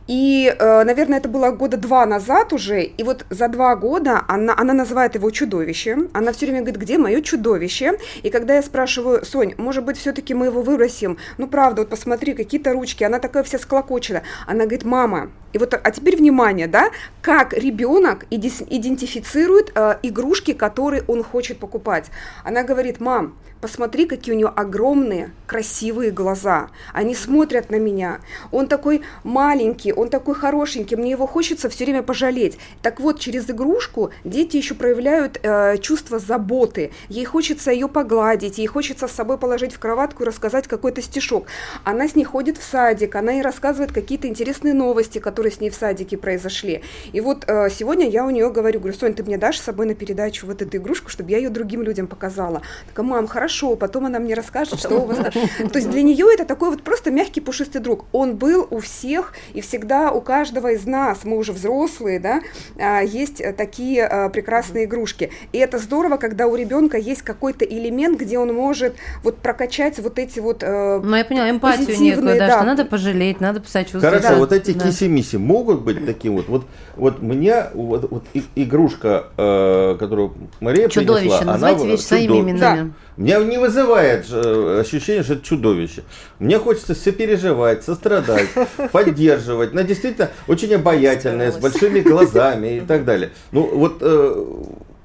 И, 0.09 0.55
э, 0.59 0.85
наверное, 0.85 1.19
это 1.19 1.29
было 1.29 1.51
года 1.51 1.77
два 1.77 2.07
назад 2.07 2.55
уже, 2.55 2.83
и 2.83 3.03
вот 3.03 3.27
за 3.29 3.47
два 3.49 3.77
года 3.77 4.23
она, 4.27 4.55
она 4.57 4.73
называет 4.73 5.15
его 5.15 5.31
чудовищем, 5.31 6.09
она 6.15 6.33
все 6.33 6.47
время 6.47 6.61
говорит, 6.61 6.81
где 6.81 6.97
мое 6.97 7.21
чудовище, 7.21 7.99
и 8.23 8.31
когда 8.31 8.55
я 8.55 8.63
спрашиваю, 8.63 9.23
Сонь, 9.27 9.55
может 9.59 9.85
быть, 9.85 9.99
все-таки 9.99 10.33
мы 10.33 10.47
его 10.47 10.63
выбросим, 10.63 11.19
ну, 11.37 11.47
правда, 11.47 11.83
вот 11.83 11.91
посмотри, 11.91 12.33
какие-то 12.33 12.73
ручки, 12.73 13.05
она 13.05 13.19
такая 13.19 13.43
вся 13.43 13.59
склокочена, 13.59 14.23
она 14.47 14.61
говорит, 14.61 14.85
мама, 14.85 15.31
и 15.53 15.59
вот, 15.59 15.75
а 15.75 15.91
теперь 15.91 16.17
внимание, 16.17 16.67
да, 16.67 16.91
как 17.23 17.53
ребенок 17.53 18.27
идентифицирует 18.31 19.73
э, 19.75 19.99
игрушки, 20.03 20.53
которые 20.53 21.05
он 21.07 21.23
хочет 21.23 21.59
покупать. 21.59 22.11
Она 22.45 22.63
говорит, 22.63 23.01
мам, 23.01 23.35
посмотри, 23.61 24.07
какие 24.07 24.35
у 24.35 24.39
нее 24.39 24.49
огромные, 24.49 25.33
красивые 25.47 26.11
глаза. 26.11 26.69
Они 26.93 27.15
смотрят 27.15 27.71
на 27.71 27.77
меня. 27.77 28.21
Он 28.53 28.69
такой 28.69 29.03
маленький, 29.25 29.93
он 29.93 30.09
такой 30.09 30.35
хорошенький, 30.35 30.97
мне 30.97 31.11
его 31.11 31.27
хочется 31.27 31.69
все 31.69 31.85
время 31.85 32.03
пожалеть. 32.03 32.59
Так 32.83 33.01
вот, 33.01 33.19
через 33.19 33.51
игрушку 33.51 34.11
дети 34.25 34.57
еще 34.57 34.75
проявляют 34.75 35.41
э, 35.43 35.79
чувство 35.79 36.19
заботы. 36.19 36.93
Ей 37.09 37.25
хочется 37.25 37.71
ее 37.71 37.89
погладить, 37.89 38.59
ей 38.59 38.67
хочется 38.67 39.09
с 39.09 39.13
собой 39.13 39.39
положить 39.39 39.73
в 39.73 39.79
кроватку 39.79 40.23
и 40.23 40.27
рассказать 40.27 40.69
какой-то 40.69 41.03
стишок. 41.03 41.47
Она 41.85 42.09
с 42.09 42.15
ней 42.15 42.25
ходит 42.25 42.59
в 42.59 42.63
садик, 42.63 43.15
она 43.17 43.33
ей 43.33 43.43
рассказывает 43.43 43.93
какие-то 43.93 44.29
интересные 44.29 44.75
новости, 44.75 45.19
которые 45.19 45.38
с 45.47 45.61
ней 45.61 45.71
в 45.71 45.75
садике 45.75 46.19
произошли. 46.19 46.83
И 47.13 47.21
вот 47.21 47.45
э, 47.47 47.69
сегодня 47.71 48.09
я 48.09 48.27
у 48.27 48.31
нее 48.31 48.51
говорю, 48.51 48.81
говорю, 48.81 48.97
Сонь, 48.97 49.15
ты 49.15 49.23
мне 49.23 49.39
дашь 49.39 49.59
с 49.59 49.63
собой 49.63 49.87
на 49.87 49.95
передачу 49.95 50.47
вот 50.47 50.61
эту 50.61 50.77
игрушку, 50.77 51.09
чтобы 51.09 51.31
я 51.31 51.39
ее 51.39 51.49
другим 51.49 51.83
людям 51.83 52.07
показала. 52.07 52.63
Такая, 52.89 53.07
мам, 53.07 53.27
хорошо 53.27 53.77
потом 53.79 54.07
она 54.07 54.19
мне 54.19 54.35
расскажет, 54.35 54.79
что 54.79 54.97
у 54.97 55.07
вас 55.07 55.19
там. 55.19 55.33
То 55.71 55.79
есть 55.79 55.91
для 55.91 56.03
нее 56.03 56.27
это 56.33 56.45
такой 56.45 56.71
вот 56.71 56.83
просто 56.83 57.11
мягкий 57.11 57.41
пушистый 57.41 57.81
друг. 57.81 58.05
Он 58.13 58.37
был 58.37 58.67
у 58.71 58.81
всех 58.81 59.33
и 59.55 59.61
всегда 59.61 60.11
у 60.11 60.21
каждого 60.21 60.73
из 60.73 60.85
нас, 60.85 61.25
мы 61.25 61.37
уже 61.37 61.53
взрослые, 61.53 62.21
да, 62.21 62.41
а, 62.79 63.01
есть 63.01 63.43
такие 63.57 64.05
а, 64.05 64.29
прекрасные 64.29 64.85
игрушки. 64.85 65.31
И 65.53 65.59
это 65.59 65.79
здорово, 65.79 66.17
когда 66.17 66.47
у 66.47 66.55
ребенка 66.55 66.99
есть 66.99 67.23
какой-то 67.23 67.65
элемент, 67.65 68.21
где 68.21 68.39
он 68.39 68.53
может 68.53 68.95
вот 69.23 69.39
прокачать 69.39 69.99
вот 69.99 70.19
эти 70.19 70.41
вот 70.41 70.63
э, 70.63 71.01
Ну, 71.03 71.17
я 71.17 71.25
поняла, 71.25 71.51
эмпатию 71.51 71.99
некую, 72.01 72.27
да, 72.27 72.47
да, 72.47 72.57
что 72.57 72.65
надо 72.65 72.85
пожалеть, 72.85 73.41
надо 73.41 73.61
посочувствовать. 73.61 74.05
Хорошо, 74.05 74.29
да. 74.29 74.37
вот 74.37 74.53
эти 74.53 74.73
да. 74.73 74.87
киси 74.87 75.05
киси 75.29 75.37
могут 75.37 75.81
быть 75.81 76.05
таким 76.07 76.37
вот. 76.37 76.49
Вот, 76.49 76.65
вот 76.97 77.23
мне 77.23 77.67
вот, 77.75 78.11
вот 78.11 78.25
игрушка, 78.55 79.27
э, 79.37 79.97
которую 79.99 80.35
Мария 80.61 80.89
чудовище, 80.89 81.29
принесла, 81.29 81.53
называйте 81.53 81.83
она 81.83 81.91
вещи 81.93 82.03
своими 82.03 82.41
именами. 82.41 82.93
Да. 83.17 83.23
Меня 83.23 83.39
не 83.45 83.59
вызывает 83.59 84.27
э, 84.31 84.81
ощущение, 84.81 85.23
что 85.23 85.35
это 85.35 85.45
чудовище. 85.45 86.05
Мне 86.39 86.59
хочется 86.59 86.95
сопереживать, 86.95 87.85
сострадать, 87.85 88.49
поддерживать. 88.93 89.73
Она 89.73 89.83
действительно 89.83 90.31
очень 90.47 90.75
обаятельная, 90.75 91.53
с 91.53 91.57
большими 91.57 92.01
глазами 92.01 92.79
и 92.79 92.81
так 92.81 93.05
далее. 93.05 93.31
Ну 93.53 93.63
вот 93.63 93.99
э, 94.01 94.45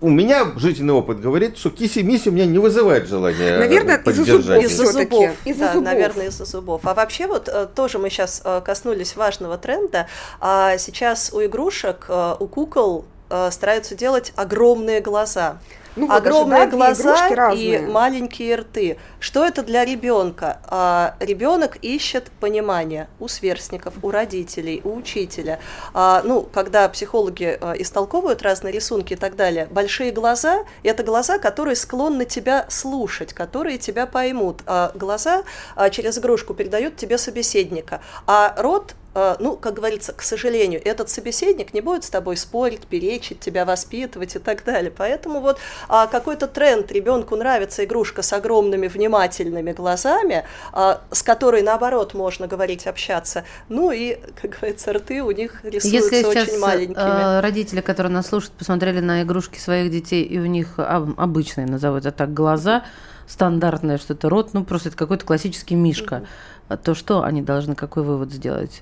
у 0.03 0.09
меня 0.09 0.51
жизненный 0.57 0.93
опыт 0.93 1.21
говорит, 1.21 1.57
что 1.57 1.69
киси-миси 1.69 2.27
у 2.27 2.33
меня 2.33 2.45
не 2.45 2.59
вызывает 2.59 3.07
желания 3.07 3.57
Наверное, 3.57 3.97
из-за 3.99 4.25
зубов 4.25 4.63
Из-за 4.65 4.91
зубов. 4.91 5.31
Из 5.45 5.55
да, 5.55 5.71
зубов. 5.71 5.83
наверное, 5.85 6.27
из-за 6.27 6.43
зубов. 6.43 6.81
А 6.83 6.93
вообще 6.93 7.25
вот 7.25 7.47
э, 7.47 7.67
тоже 7.73 7.99
мы 7.99 8.09
сейчас 8.09 8.41
э, 8.43 8.61
коснулись 8.65 9.15
важного 9.15 9.57
тренда. 9.57 10.07
А 10.41 10.77
сейчас 10.77 11.31
у 11.31 11.41
игрушек, 11.41 12.07
э, 12.09 12.35
у 12.37 12.47
кукол 12.47 13.05
стараются 13.49 13.95
делать 13.95 14.31
огромные 14.35 14.99
глаза. 14.99 15.57
Ну, 15.95 16.11
огромные 16.11 16.67
глаза 16.67 17.51
и 17.53 17.77
маленькие 17.79 18.55
рты. 18.55 18.97
Что 19.19 19.45
это 19.45 19.61
для 19.61 19.85
ребенка? 19.85 20.59
А, 20.65 21.15
ребенок 21.19 21.77
ищет 21.81 22.31
понимание 22.39 23.07
у 23.19 23.27
сверстников, 23.27 23.93
у 24.01 24.09
родителей, 24.09 24.81
у 24.83 24.95
учителя. 24.95 25.59
А, 25.93 26.21
ну, 26.23 26.41
когда 26.41 26.89
психологи 26.89 27.57
а, 27.61 27.73
истолковывают 27.73 28.41
разные 28.41 28.73
рисунки 28.73 29.13
и 29.13 29.15
так 29.15 29.35
далее, 29.35 29.67
большие 29.69 30.11
глаза– 30.11 30.63
это 30.83 31.03
глаза, 31.03 31.37
которые 31.37 31.75
склонны 31.75 32.25
тебя 32.25 32.65
слушать, 32.69 33.33
которые 33.33 33.77
тебя 33.77 34.07
поймут. 34.07 34.61
А 34.65 34.91
глаза 34.95 35.43
а, 35.75 35.89
через 35.89 36.17
игрушку 36.17 36.53
передают 36.53 36.95
тебе 36.95 37.17
собеседника, 37.17 38.01
а 38.25 38.55
рот 38.57 38.95
ну, 39.39 39.55
как 39.55 39.75
говорится, 39.75 40.13
к 40.13 40.21
сожалению, 40.21 40.81
этот 40.83 41.09
собеседник 41.09 41.73
не 41.73 41.81
будет 41.81 42.03
с 42.03 42.09
тобой 42.09 42.37
спорить, 42.37 42.87
перечить, 42.87 43.39
тебя 43.39 43.65
воспитывать 43.65 44.35
и 44.35 44.39
так 44.39 44.63
далее. 44.63 44.91
Поэтому 44.95 45.39
вот 45.39 45.59
а, 45.87 46.07
какой-то 46.07 46.47
тренд, 46.47 46.91
ребенку 46.91 47.35
нравится 47.35 47.83
игрушка 47.83 48.21
с 48.21 48.33
огромными 48.33 48.87
внимательными 48.87 49.71
глазами, 49.71 50.45
а, 50.71 51.01
с 51.11 51.21
которой, 51.21 51.61
наоборот, 51.61 52.13
можно 52.13 52.47
говорить, 52.47 52.87
общаться. 52.87 53.43
Ну 53.69 53.91
и, 53.91 54.17
как 54.41 54.51
говорится, 54.51 54.93
рты 54.93 55.21
у 55.21 55.31
них 55.31 55.63
рисуются 55.63 56.15
Если 56.15 56.25
очень 56.25 56.59
маленькими. 56.59 57.37
Э, 57.37 57.39
родители, 57.39 57.81
которые 57.81 58.11
нас 58.11 58.27
слушают, 58.27 58.53
посмотрели 58.53 58.99
на 58.99 59.23
игрушки 59.23 59.59
своих 59.59 59.91
детей, 59.91 60.23
и 60.23 60.39
у 60.39 60.45
них 60.45 60.75
обычные, 60.77 61.67
назову 61.67 61.97
это 61.97 62.11
так, 62.11 62.33
глаза, 62.33 62.83
стандартное 63.27 63.97
что-то 63.97 64.29
рот, 64.29 64.53
ну 64.53 64.63
просто 64.63 64.89
это 64.89 64.97
какой-то 64.97 65.25
классический 65.25 65.75
мишка, 65.75 66.23
mm-hmm. 66.69 66.77
то 66.83 66.93
что 66.93 67.23
они 67.23 67.41
должны, 67.41 67.75
какой 67.75 68.03
вывод 68.03 68.31
сделать? 68.31 68.81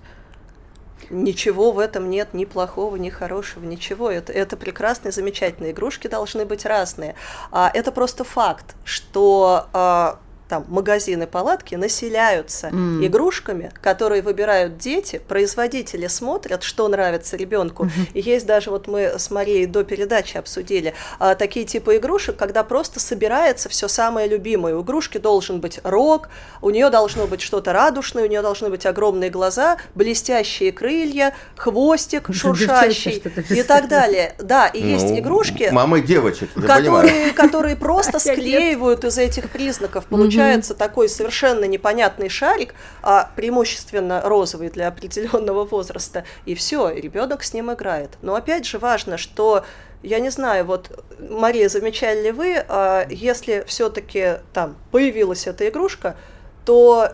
Ничего 1.09 1.71
в 1.71 1.79
этом 1.79 2.09
нет 2.09 2.33
ни 2.33 2.45
плохого, 2.45 2.95
ни 2.95 3.09
хорошего, 3.09 3.65
ничего. 3.65 4.09
Это, 4.09 4.31
это 4.31 4.57
прекрасные, 4.57 5.11
замечательные 5.11 5.71
игрушки 5.71 6.07
должны 6.07 6.45
быть 6.45 6.65
разные. 6.65 7.15
А, 7.51 7.71
это 7.73 7.91
просто 7.91 8.23
факт, 8.23 8.75
что 8.83 9.67
а, 9.73 10.19
там 10.51 10.65
магазины, 10.67 11.27
палатки 11.27 11.75
населяются 11.75 12.67
mm. 12.67 13.07
игрушками, 13.07 13.71
которые 13.81 14.21
выбирают 14.21 14.77
дети, 14.77 15.21
производители 15.25 16.07
смотрят, 16.07 16.63
что 16.63 16.89
нравится 16.89 17.37
ребенку. 17.37 17.85
Mm-hmm. 17.85 18.11
И 18.15 18.19
есть 18.19 18.45
даже, 18.45 18.69
вот 18.69 18.87
мы 18.87 19.17
с 19.17 19.31
Марией 19.31 19.65
до 19.65 19.85
передачи 19.85 20.35
обсудили, 20.35 20.93
а, 21.19 21.35
такие 21.35 21.65
типы 21.65 21.95
игрушек, 21.95 22.35
когда 22.35 22.65
просто 22.65 22.99
собирается 22.99 23.69
все 23.69 23.87
самое 23.87 24.27
любимое. 24.27 24.75
У 24.75 24.81
игрушки 24.81 25.19
должен 25.19 25.61
быть 25.61 25.79
рог, 25.83 26.27
у 26.61 26.69
нее 26.69 26.89
должно 26.89 27.27
быть 27.27 27.39
что-то 27.39 27.71
радушное, 27.71 28.25
у 28.25 28.27
нее 28.27 28.41
должны 28.41 28.69
быть 28.69 28.85
огромные 28.85 29.29
глаза, 29.29 29.77
блестящие 29.95 30.73
крылья, 30.73 31.33
хвостик 31.55 32.27
шуршащий 32.33 33.23
и 33.49 33.63
так 33.63 33.87
далее. 33.87 34.35
Да, 34.37 34.67
и 34.67 34.83
ну, 34.83 34.89
есть 34.89 35.17
игрушки, 35.17 35.69
мамы 35.71 36.01
девочек, 36.01 36.49
которые, 36.67 37.31
которые 37.31 37.77
просто 37.77 38.19
склеивают 38.19 39.05
из 39.05 39.17
этих 39.17 39.49
признаков, 39.49 40.03
получают 40.07 40.40
получается 40.41 40.73
такой 40.73 41.10
совершенно 41.10 41.65
непонятный 41.65 42.30
шарик, 42.30 42.73
а 43.01 43.32
преимущественно 43.36 44.21
розовый 44.21 44.69
для 44.69 44.88
определенного 44.88 45.65
возраста, 45.65 46.23
и 46.45 46.56
все, 46.56 46.89
ребенок 46.89 47.43
с 47.43 47.54
ним 47.54 47.71
играет. 47.71 48.12
Но 48.21 48.36
опять 48.36 48.65
же 48.65 48.80
важно, 48.80 49.17
что 49.17 49.63
я 50.04 50.19
не 50.19 50.30
знаю, 50.30 50.65
вот, 50.65 51.04
Мария, 51.19 51.69
замечали 51.69 52.23
ли 52.23 52.32
вы, 52.32 52.63
а 52.67 53.06
если 53.10 53.63
все-таки 53.67 54.39
там 54.54 54.75
появилась 54.91 55.47
эта 55.47 55.69
игрушка, 55.69 56.15
то 56.65 57.10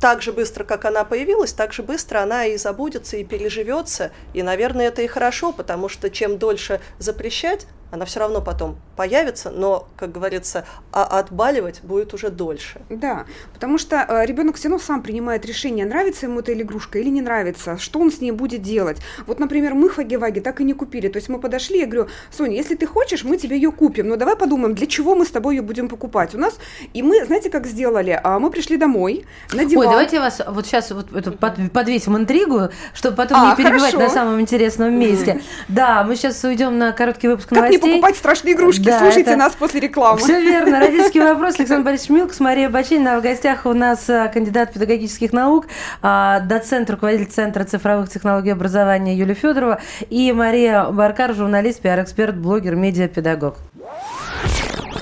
так 0.00 0.20
же 0.20 0.32
быстро, 0.32 0.64
как 0.64 0.84
она 0.84 1.04
появилась, 1.04 1.52
так 1.52 1.72
же 1.72 1.82
быстро 1.82 2.18
она 2.18 2.46
и 2.46 2.56
забудется, 2.56 3.16
и 3.16 3.24
переживется. 3.24 4.10
И, 4.34 4.42
наверное, 4.42 4.88
это 4.88 5.02
и 5.02 5.06
хорошо, 5.06 5.52
потому 5.52 5.88
что 5.88 6.10
чем 6.10 6.36
дольше 6.36 6.80
запрещать, 6.98 7.66
она 7.94 8.04
все 8.04 8.20
равно 8.20 8.40
потом 8.40 8.76
появится, 8.96 9.50
но, 9.50 9.86
как 9.96 10.12
говорится, 10.12 10.64
а 10.92 11.04
отбаливать 11.04 11.80
будет 11.82 12.12
уже 12.12 12.30
дольше. 12.30 12.80
Да, 12.90 13.24
потому 13.52 13.78
что 13.78 13.96
э, 13.96 14.26
ребенок 14.26 14.56
все 14.56 14.68
равно 14.68 14.82
сам 14.82 15.02
принимает 15.02 15.46
решение, 15.46 15.86
нравится 15.86 16.26
ему 16.26 16.40
эта 16.40 16.52
игрушка 16.52 16.98
или 16.98 17.08
не 17.08 17.22
нравится, 17.22 17.78
что 17.78 18.00
он 18.00 18.10
с 18.10 18.20
ней 18.20 18.32
будет 18.32 18.62
делать. 18.62 18.98
Вот, 19.26 19.38
например, 19.38 19.74
мы 19.74 19.88
хаги-ваги 19.88 20.40
так 20.40 20.60
и 20.60 20.64
не 20.64 20.72
купили. 20.72 21.08
То 21.08 21.18
есть 21.18 21.28
мы 21.28 21.38
подошли, 21.38 21.78
я 21.80 21.86
говорю, 21.86 22.08
Соня, 22.30 22.56
если 22.56 22.74
ты 22.74 22.86
хочешь, 22.86 23.24
мы 23.24 23.36
тебе 23.36 23.56
ее 23.56 23.70
купим, 23.70 24.08
но 24.08 24.16
давай 24.16 24.36
подумаем, 24.36 24.74
для 24.74 24.86
чего 24.86 25.14
мы 25.14 25.24
с 25.24 25.30
тобой 25.30 25.56
ее 25.56 25.62
будем 25.62 25.88
покупать. 25.88 26.34
У 26.34 26.38
нас, 26.38 26.58
и 26.92 27.02
мы, 27.02 27.24
знаете, 27.24 27.50
как 27.50 27.66
сделали? 27.66 28.20
А, 28.22 28.38
мы 28.38 28.50
пришли 28.50 28.76
домой, 28.76 29.24
на 29.52 29.64
диван. 29.64 29.86
Ой, 29.86 29.92
давайте 29.92 30.16
я 30.16 30.22
вас 30.22 30.40
вот 30.46 30.66
сейчас 30.66 30.90
вот 30.90 31.14
эту 31.14 31.32
под, 31.32 31.72
подвесим 31.72 32.16
интригу, 32.16 32.70
чтобы 32.92 33.16
потом 33.16 33.38
а, 33.40 33.50
не 33.50 33.56
перебивать 33.56 33.92
хорошо. 33.92 33.98
на 33.98 34.08
самом 34.08 34.40
интересном 34.40 34.98
месте. 34.98 35.40
Да, 35.68 36.04
мы 36.04 36.16
сейчас 36.16 36.42
уйдем 36.44 36.78
на 36.78 36.92
короткий 36.92 37.28
выпуск 37.28 37.50
новостей 37.50 37.78
покупать 37.92 38.16
страшные 38.16 38.54
игрушки. 38.54 38.82
Да, 38.82 38.98
Слушайте 38.98 39.30
это... 39.30 39.38
нас 39.38 39.54
после 39.54 39.80
рекламы. 39.80 40.18
Все 40.18 40.40
верно. 40.40 40.80
Родительский 40.80 41.20
вопрос. 41.24 41.56
Александр 41.58 41.84
Борисович 41.84 42.10
Милкс, 42.10 42.40
Мария 42.40 42.68
Бачинина. 42.68 43.18
В 43.18 43.22
гостях 43.22 43.66
у 43.66 43.72
нас 43.72 44.08
а, 44.08 44.28
кандидат 44.28 44.72
педагогических 44.72 45.32
наук, 45.32 45.66
а, 46.02 46.40
доцент, 46.40 46.90
руководитель 46.90 47.30
Центра 47.30 47.64
цифровых 47.64 48.10
технологий 48.10 48.50
образования 48.50 49.16
Юлия 49.16 49.34
Федорова 49.34 49.80
и 50.10 50.32
Мария 50.32 50.84
Баркар, 50.84 51.34
журналист, 51.34 51.80
пиар-эксперт, 51.80 52.36
блогер, 52.36 52.74
медиапедагог. 52.76 53.56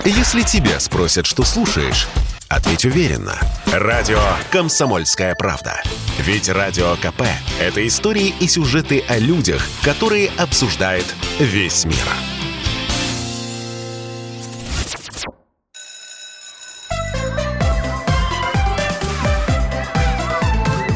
Если 0.05 0.41
тебя 0.41 0.79
спросят, 0.79 1.25
что 1.25 1.43
слушаешь, 1.43 2.09
ответь 2.49 2.85
уверенно. 2.85 3.35
Радио 3.71 4.19
«Комсомольская 4.51 5.33
правда». 5.35 5.81
Ведь 6.19 6.49
Радио 6.49 6.95
КП– 6.97 7.23
это 7.59 7.85
истории 7.87 8.33
и 8.39 8.47
сюжеты 8.47 9.03
о 9.07 9.17
людях, 9.17 9.65
которые 9.83 10.29
обсуждает 10.37 11.05
весь 11.39 11.85
мир. 11.85 12.32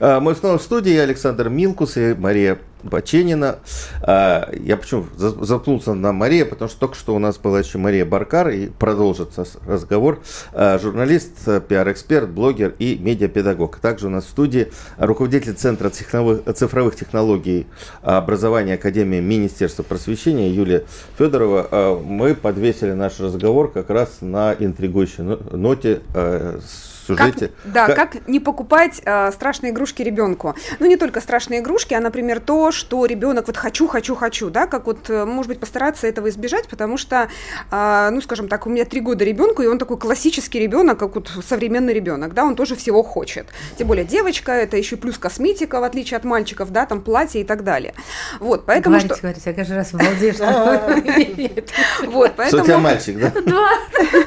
А, 0.00 0.18
мы 0.18 0.34
снова 0.34 0.56
в 0.56 0.62
студии. 0.62 0.92
Я 0.92 1.02
Александр 1.02 1.50
Милкус 1.50 1.98
и 1.98 2.14
Мария 2.14 2.58
Баченина. 2.82 3.58
А, 4.00 4.50
я 4.52 4.78
почему 4.78 5.04
запнулся 5.18 5.92
на 5.92 6.12
Мария, 6.12 6.46
потому 6.46 6.70
что 6.70 6.80
только 6.80 6.94
что 6.94 7.14
у 7.14 7.18
нас 7.18 7.36
была 7.36 7.58
еще 7.58 7.76
Мария 7.76 8.06
Баркар, 8.06 8.48
и 8.48 8.68
продолжится 8.68 9.44
разговор. 9.66 10.20
А, 10.54 10.78
журналист, 10.78 11.44
пиар-эксперт, 11.68 12.30
блогер 12.30 12.74
и 12.78 12.96
медиапедагог. 12.98 13.76
Также 13.76 14.06
у 14.06 14.10
нас 14.10 14.24
в 14.24 14.30
студии 14.30 14.72
руководитель 14.96 15.52
Центра 15.52 15.90
цифровых 15.90 16.96
технологий 16.96 17.66
образования 18.00 18.74
Академии 18.74 19.20
Министерства 19.20 19.82
просвещения 19.82 20.50
Юлия 20.50 20.84
Федорова. 21.18 22.00
Мы 22.02 22.34
подвесили 22.34 22.92
наш 22.92 23.20
разговор 23.20 23.70
как 23.70 23.90
раз 23.90 24.22
на 24.22 24.54
интригующей 24.58 25.24
ноте 25.24 26.00
с 26.14 26.89
сюжете. 27.16 27.48
Как, 27.48 27.72
да, 27.72 27.86
как... 27.86 27.96
как 27.96 28.28
не 28.28 28.40
покупать 28.40 29.00
э, 29.04 29.30
страшные 29.32 29.72
игрушки 29.72 30.02
ребенку. 30.02 30.54
Ну, 30.78 30.86
не 30.86 30.96
только 30.96 31.20
страшные 31.20 31.60
игрушки, 31.60 31.94
а, 31.94 32.00
например, 32.00 32.40
то, 32.40 32.70
что 32.72 33.06
ребенок 33.06 33.46
вот 33.46 33.56
хочу, 33.56 33.86
хочу, 33.86 34.14
хочу, 34.14 34.50
да, 34.50 34.66
как 34.66 34.86
вот, 34.86 35.08
э, 35.08 35.24
может 35.24 35.48
быть, 35.48 35.60
постараться 35.60 36.06
этого 36.06 36.28
избежать, 36.28 36.68
потому 36.68 36.96
что, 36.96 37.28
э, 37.70 38.08
ну, 38.10 38.20
скажем 38.20 38.48
так, 38.48 38.66
у 38.66 38.70
меня 38.70 38.84
три 38.84 39.00
года 39.00 39.24
ребенку, 39.24 39.62
и 39.62 39.66
он 39.66 39.78
такой 39.78 39.98
классический 39.98 40.58
ребенок, 40.58 40.98
как 40.98 41.14
вот 41.14 41.30
современный 41.46 41.94
ребенок, 41.94 42.34
да, 42.34 42.44
он 42.44 42.56
тоже 42.56 42.76
всего 42.76 43.02
хочет. 43.02 43.46
Тем 43.78 43.88
более 43.88 44.04
девочка, 44.04 44.52
это 44.52 44.76
еще 44.76 44.96
плюс 44.96 45.18
косметика, 45.18 45.80
в 45.80 45.84
отличие 45.84 46.16
от 46.16 46.24
мальчиков, 46.24 46.70
да, 46.70 46.86
там 46.86 47.00
платье 47.00 47.40
и 47.40 47.44
так 47.44 47.64
далее. 47.64 47.94
Вот, 48.38 48.66
поэтому 48.66 48.96
говорите, 48.96 49.14
что... 49.14 49.22
Говорите, 49.22 49.50
я 49.50 49.52
каждый 49.54 49.76
раз 49.76 49.94
обалдею, 49.94 50.34
что 50.34 50.44
Вот, 52.06 52.32
поэтому... 52.36 52.48
Что 52.48 52.58
у 52.58 52.64
тебя 52.64 52.78
мальчик, 52.78 53.18
да? 53.18 53.30
Два. 53.46 53.70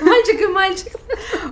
Мальчик 0.01 0.41
и 0.41 0.47
мальчик. 0.47 0.93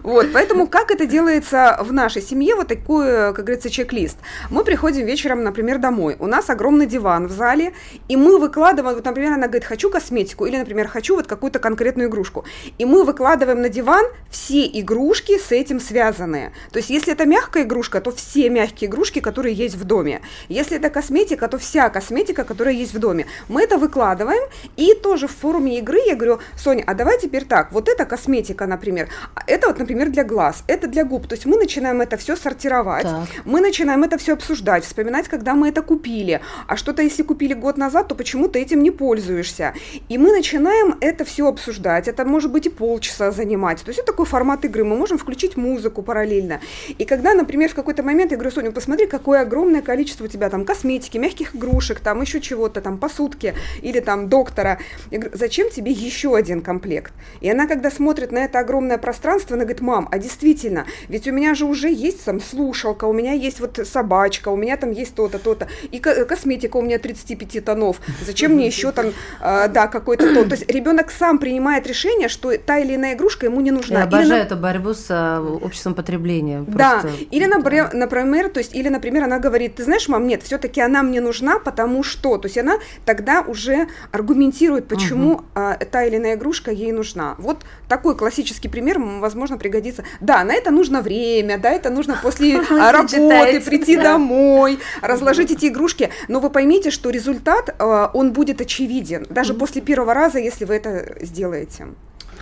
Вот, 0.04 0.28
поэтому 0.34 0.68
как 0.68 0.92
это 0.92 1.06
делать 1.06 1.21
делается 1.22 1.78
в 1.80 1.94
нашей 1.94 2.22
семье 2.22 2.56
вот 2.56 2.68
такой, 2.68 3.34
как 3.34 3.46
говорится, 3.46 3.70
чек-лист. 3.70 4.18
Мы 4.50 4.64
приходим 4.64 5.06
вечером, 5.06 5.44
например, 5.44 5.78
домой. 5.78 6.16
У 6.20 6.26
нас 6.26 6.50
огромный 6.50 6.88
диван 6.88 7.28
в 7.28 7.32
зале, 7.32 7.74
и 8.08 8.18
мы 8.18 8.40
выкладываем, 8.40 8.96
вот, 8.96 9.06
например, 9.06 9.34
она 9.34 9.48
говорит, 9.48 9.66
хочу 9.66 9.92
косметику, 9.92 10.46
или, 10.46 10.58
например, 10.58 10.88
хочу 10.88 11.16
вот 11.16 11.28
какую-то 11.28 11.60
конкретную 11.60 12.10
игрушку, 12.10 12.44
и 12.80 12.86
мы 12.86 13.04
выкладываем 13.04 13.62
на 13.62 13.70
диван 13.70 14.06
все 14.32 14.66
игрушки 14.66 15.38
с 15.38 15.52
этим 15.52 15.80
связанные. 15.80 16.54
То 16.72 16.80
есть, 16.80 16.90
если 16.90 17.14
это 17.14 17.26
мягкая 17.26 17.64
игрушка, 17.64 18.02
то 18.02 18.12
все 18.12 18.50
мягкие 18.50 18.90
игрушки, 18.90 19.20
которые 19.20 19.54
есть 19.54 19.76
в 19.76 19.84
доме. 19.84 20.22
Если 20.50 20.78
это 20.78 20.90
косметика, 20.90 21.48
то 21.48 21.60
вся 21.60 21.90
косметика, 21.90 22.44
которая 22.44 22.74
есть 22.74 22.94
в 22.94 23.00
доме. 23.00 23.28
Мы 23.48 23.62
это 23.62 23.78
выкладываем, 23.78 24.50
и 24.76 24.96
тоже 24.96 25.28
в 25.28 25.32
форуме 25.32 25.78
игры 25.78 26.00
я 26.08 26.16
говорю, 26.16 26.40
Соня, 26.58 26.84
а 26.88 26.96
давай 26.96 27.20
теперь 27.20 27.46
так, 27.46 27.72
вот 27.72 27.88
эта 27.88 28.06
косметика, 28.06 28.66
например, 28.66 29.10
это 29.46 29.68
вот, 29.68 29.78
например, 29.78 30.10
для 30.10 30.24
глаз, 30.24 30.64
это 30.68 30.88
для 30.88 31.01
губ. 31.04 31.28
То 31.28 31.36
есть 31.36 31.46
мы 31.46 31.58
начинаем 31.58 32.02
это 32.02 32.18
все 32.18 32.36
сортировать, 32.36 33.04
так. 33.04 33.28
мы 33.46 33.62
начинаем 33.62 34.04
это 34.04 34.18
все 34.18 34.34
обсуждать, 34.34 34.86
вспоминать, 34.86 35.28
когда 35.28 35.56
мы 35.56 35.70
это 35.70 35.82
купили. 35.82 36.42
А 36.68 36.76
что-то, 36.76 37.02
если 37.02 37.24
купили 37.24 37.54
год 37.54 37.78
назад, 37.78 38.08
то 38.08 38.16
почему 38.16 38.48
ты 38.48 38.60
этим 38.60 38.84
не 38.84 38.92
пользуешься? 38.92 39.74
И 40.10 40.18
мы 40.18 40.32
начинаем 40.32 40.98
это 41.02 41.26
все 41.26 41.48
обсуждать. 41.48 42.08
Это 42.08 42.26
может 42.26 42.52
быть 42.52 42.66
и 42.66 42.70
полчаса 42.70 43.32
занимать. 43.32 43.82
То 43.82 43.90
есть 43.90 44.00
это 44.00 44.12
такой 44.12 44.26
формат 44.26 44.66
игры. 44.66 44.84
Мы 44.84 44.98
можем 44.98 45.18
включить 45.18 45.58
музыку 45.58 46.02
параллельно. 46.02 46.60
И 46.98 47.06
когда, 47.06 47.34
например, 47.34 47.70
в 47.70 47.76
какой-то 47.76 48.04
момент 48.04 48.32
я 48.32 48.38
говорю, 48.38 48.52
Соня, 48.52 48.72
посмотри, 48.72 49.08
какое 49.08 49.42
огромное 49.42 49.82
количество 49.82 50.26
у 50.26 50.28
тебя 50.28 50.50
там 50.50 50.66
косметики, 50.66 51.18
мягких 51.18 51.56
игрушек, 51.56 52.00
там 52.00 52.22
еще 52.22 52.42
чего-то, 52.42 52.82
там 52.82 52.98
посудки 52.98 53.54
или 53.82 54.00
там 54.00 54.30
доктора. 54.30 54.80
Я 55.10 55.20
говорю, 55.20 55.38
зачем 55.38 55.70
тебе 55.70 55.92
еще 55.92 56.36
один 56.36 56.62
комплект? 56.62 57.14
И 57.42 57.50
она, 57.50 57.68
когда 57.68 57.92
смотрит 57.92 58.32
на 58.32 58.40
это 58.40 58.60
огромное 58.60 58.98
пространство, 58.98 59.56
она 59.56 59.64
говорит, 59.64 59.82
мам, 59.82 60.08
а 60.12 60.20
действительно, 60.20 60.86
ведь 61.08 61.28
у 61.28 61.32
меня 61.32 61.54
же 61.56 61.66
уже 61.66 61.90
есть 61.90 62.26
там 62.26 62.40
слушалка, 62.40 63.06
у 63.06 63.14
меня 63.14 63.34
есть 63.34 63.60
вот 63.60 63.80
собачка, 63.84 64.50
у 64.50 64.56
меня 64.56 64.78
там 64.78 64.92
есть 64.92 65.16
то-то, 65.16 65.40
то-то, 65.40 65.68
и 65.92 66.00
косметика 66.00 66.78
у 66.78 66.82
меня 66.82 67.00
35 67.00 67.66
тонов, 67.66 68.02
зачем 68.26 68.54
мне 68.54 68.68
еще 68.68 68.92
там, 68.92 69.08
э, 69.42 69.68
да, 69.68 69.88
какой-то 69.88 70.34
тон. 70.34 70.50
То 70.50 70.56
есть 70.56 70.70
ребенок 70.70 71.12
сам 71.12 71.38
принимает 71.38 71.88
решение, 71.88 72.28
что 72.28 72.58
та 72.58 72.80
или 72.80 72.96
иная 72.96 73.16
игрушка 73.16 73.46
ему 73.46 73.62
не 73.62 73.72
нужна. 73.72 74.00
Я 74.00 74.06
обожаю 74.06 74.44
эту 74.44 74.56
борьбу 74.56 74.94
с 74.94 75.08
э, 75.10 75.40
обществом 75.40 75.94
потребления. 75.94 76.64
Да, 76.68 77.04
или, 77.32 77.46
например, 77.46 77.94
например, 77.94 78.50
то 78.50 78.60
есть, 78.60 78.76
или, 78.76 78.90
например, 78.90 79.24
она 79.24 79.40
говорит, 79.40 79.76
ты 79.76 79.84
знаешь, 79.84 80.08
мам, 80.08 80.28
нет, 80.28 80.44
все-таки 80.44 80.82
она 80.82 81.04
мне 81.04 81.22
нужна, 81.22 81.60
потому 81.60 82.04
что, 82.04 82.38
то 82.38 82.48
есть 82.48 82.58
она 82.58 82.78
тогда 83.06 83.42
уже 83.42 83.88
аргументирует, 84.12 84.88
почему 84.88 85.34
угу. 85.34 85.46
а, 85.56 85.78
та 85.78 86.04
или 86.04 86.18
иная 86.18 86.36
игрушка 86.36 86.72
ей 86.72 86.92
нужна. 86.92 87.36
Вот 87.38 87.64
такой 87.88 88.16
классический 88.16 88.70
пример, 88.70 89.00
возможно, 89.00 89.58
пригодится. 89.58 90.04
Да, 90.20 90.44
на 90.44 90.54
это 90.54 90.72
нужно 90.72 90.81
время, 91.02 91.58
да, 91.58 91.72
это 91.72 91.90
нужно 91.90 92.18
после 92.22 92.60
работы 92.70 93.62
прийти 93.62 93.98
домой, 93.98 94.80
разложить 95.02 95.52
эти 95.52 95.68
игрушки, 95.68 96.10
но 96.28 96.40
вы 96.40 96.50
поймите, 96.50 96.92
что 96.92 97.10
результат, 97.10 97.76
а, 97.80 98.10
он 98.14 98.34
будет 98.34 98.62
очевиден, 98.62 99.26
даже 99.30 99.54
после 99.54 99.82
первого 99.82 100.14
раза, 100.14 100.40
если 100.40 100.66
вы 100.66 100.76
это 100.76 101.16
сделаете. 101.22 101.88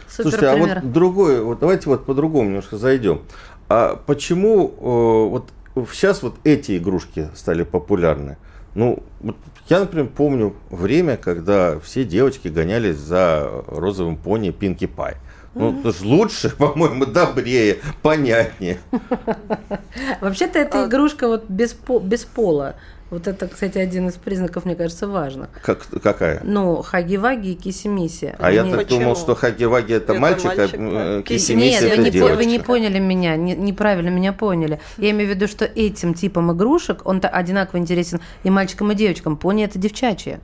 Слушайте, 0.08 0.48
а 0.48 0.56
вот 0.56 0.92
другое, 0.92 1.42
вот 1.42 1.60
давайте 1.60 1.90
вот 1.90 2.06
по-другому 2.06 2.50
немножко 2.50 2.78
зайдем. 2.78 3.22
А 3.68 4.02
почему 4.08 4.68
э, 4.68 5.30
вот 5.30 5.50
сейчас 5.92 6.24
вот 6.24 6.36
эти 6.44 6.78
игрушки 6.78 7.30
стали 7.36 7.64
популярны? 7.64 8.38
Ну, 8.74 9.04
вот 9.20 9.36
я, 9.70 9.80
например, 9.80 10.08
помню 10.08 10.56
время, 10.72 11.18
когда 11.18 11.80
все 11.80 12.04
девочки 12.04 12.48
гонялись 12.48 12.98
за 12.98 13.48
розовым 13.68 14.18
пони 14.18 14.50
Пинки 14.50 14.88
Пай. 14.88 15.16
Ну, 15.56 15.80
это 15.80 15.92
же 15.92 16.06
лучше, 16.06 16.50
по-моему, 16.58 17.06
добрее, 17.06 17.80
понятнее. 18.02 18.80
Вообще-то 20.22 20.60
эта 20.60 20.84
а 20.84 20.88
игрушка 20.88 21.28
вот 21.28 21.46
без, 21.50 21.76
без 22.02 22.26
пола. 22.26 22.76
Вот 23.10 23.28
это, 23.28 23.48
кстати, 23.48 23.80
один 23.80 24.08
из 24.08 24.16
признаков, 24.16 24.66
мне 24.66 24.76
кажется, 24.76 25.08
важных. 25.08 25.50
Как, 25.64 25.88
какая? 26.04 26.42
Ну, 26.44 26.84
хаги-ваги 26.84 27.54
и 27.54 27.56
киси-миси. 27.56 28.36
А 28.38 28.48
Они... 28.48 28.58
я 28.58 28.78
так 28.78 28.88
думал, 28.88 29.16
что 29.16 29.34
хаги-ваги 29.34 29.96
это, 29.96 30.12
это 30.12 30.22
мальчик, 30.22 30.56
мальчик, 30.56 30.80
а 30.80 31.24
киси-миси 31.24 31.86
это 31.86 31.96
вы 31.98 32.04
не, 32.04 32.12
девочка. 32.12 32.36
вы 32.36 32.46
не 32.46 32.60
поняли 32.60 33.00
меня, 33.00 33.36
не, 33.36 33.56
неправильно 33.56 34.10
меня 34.10 34.32
поняли. 34.32 34.80
Я 34.98 35.10
имею 35.10 35.32
в 35.32 35.36
виду, 35.36 35.48
что 35.48 35.66
этим 35.66 36.14
типом 36.14 36.52
игрушек 36.52 37.02
он-то 37.04 37.28
одинаково 37.28 37.80
интересен 37.80 38.22
и 38.44 38.52
мальчикам, 38.52 38.92
и 38.92 38.96
девочкам. 38.96 39.38
Пони 39.38 39.66
это 39.66 39.80
девчачье. 39.80 40.40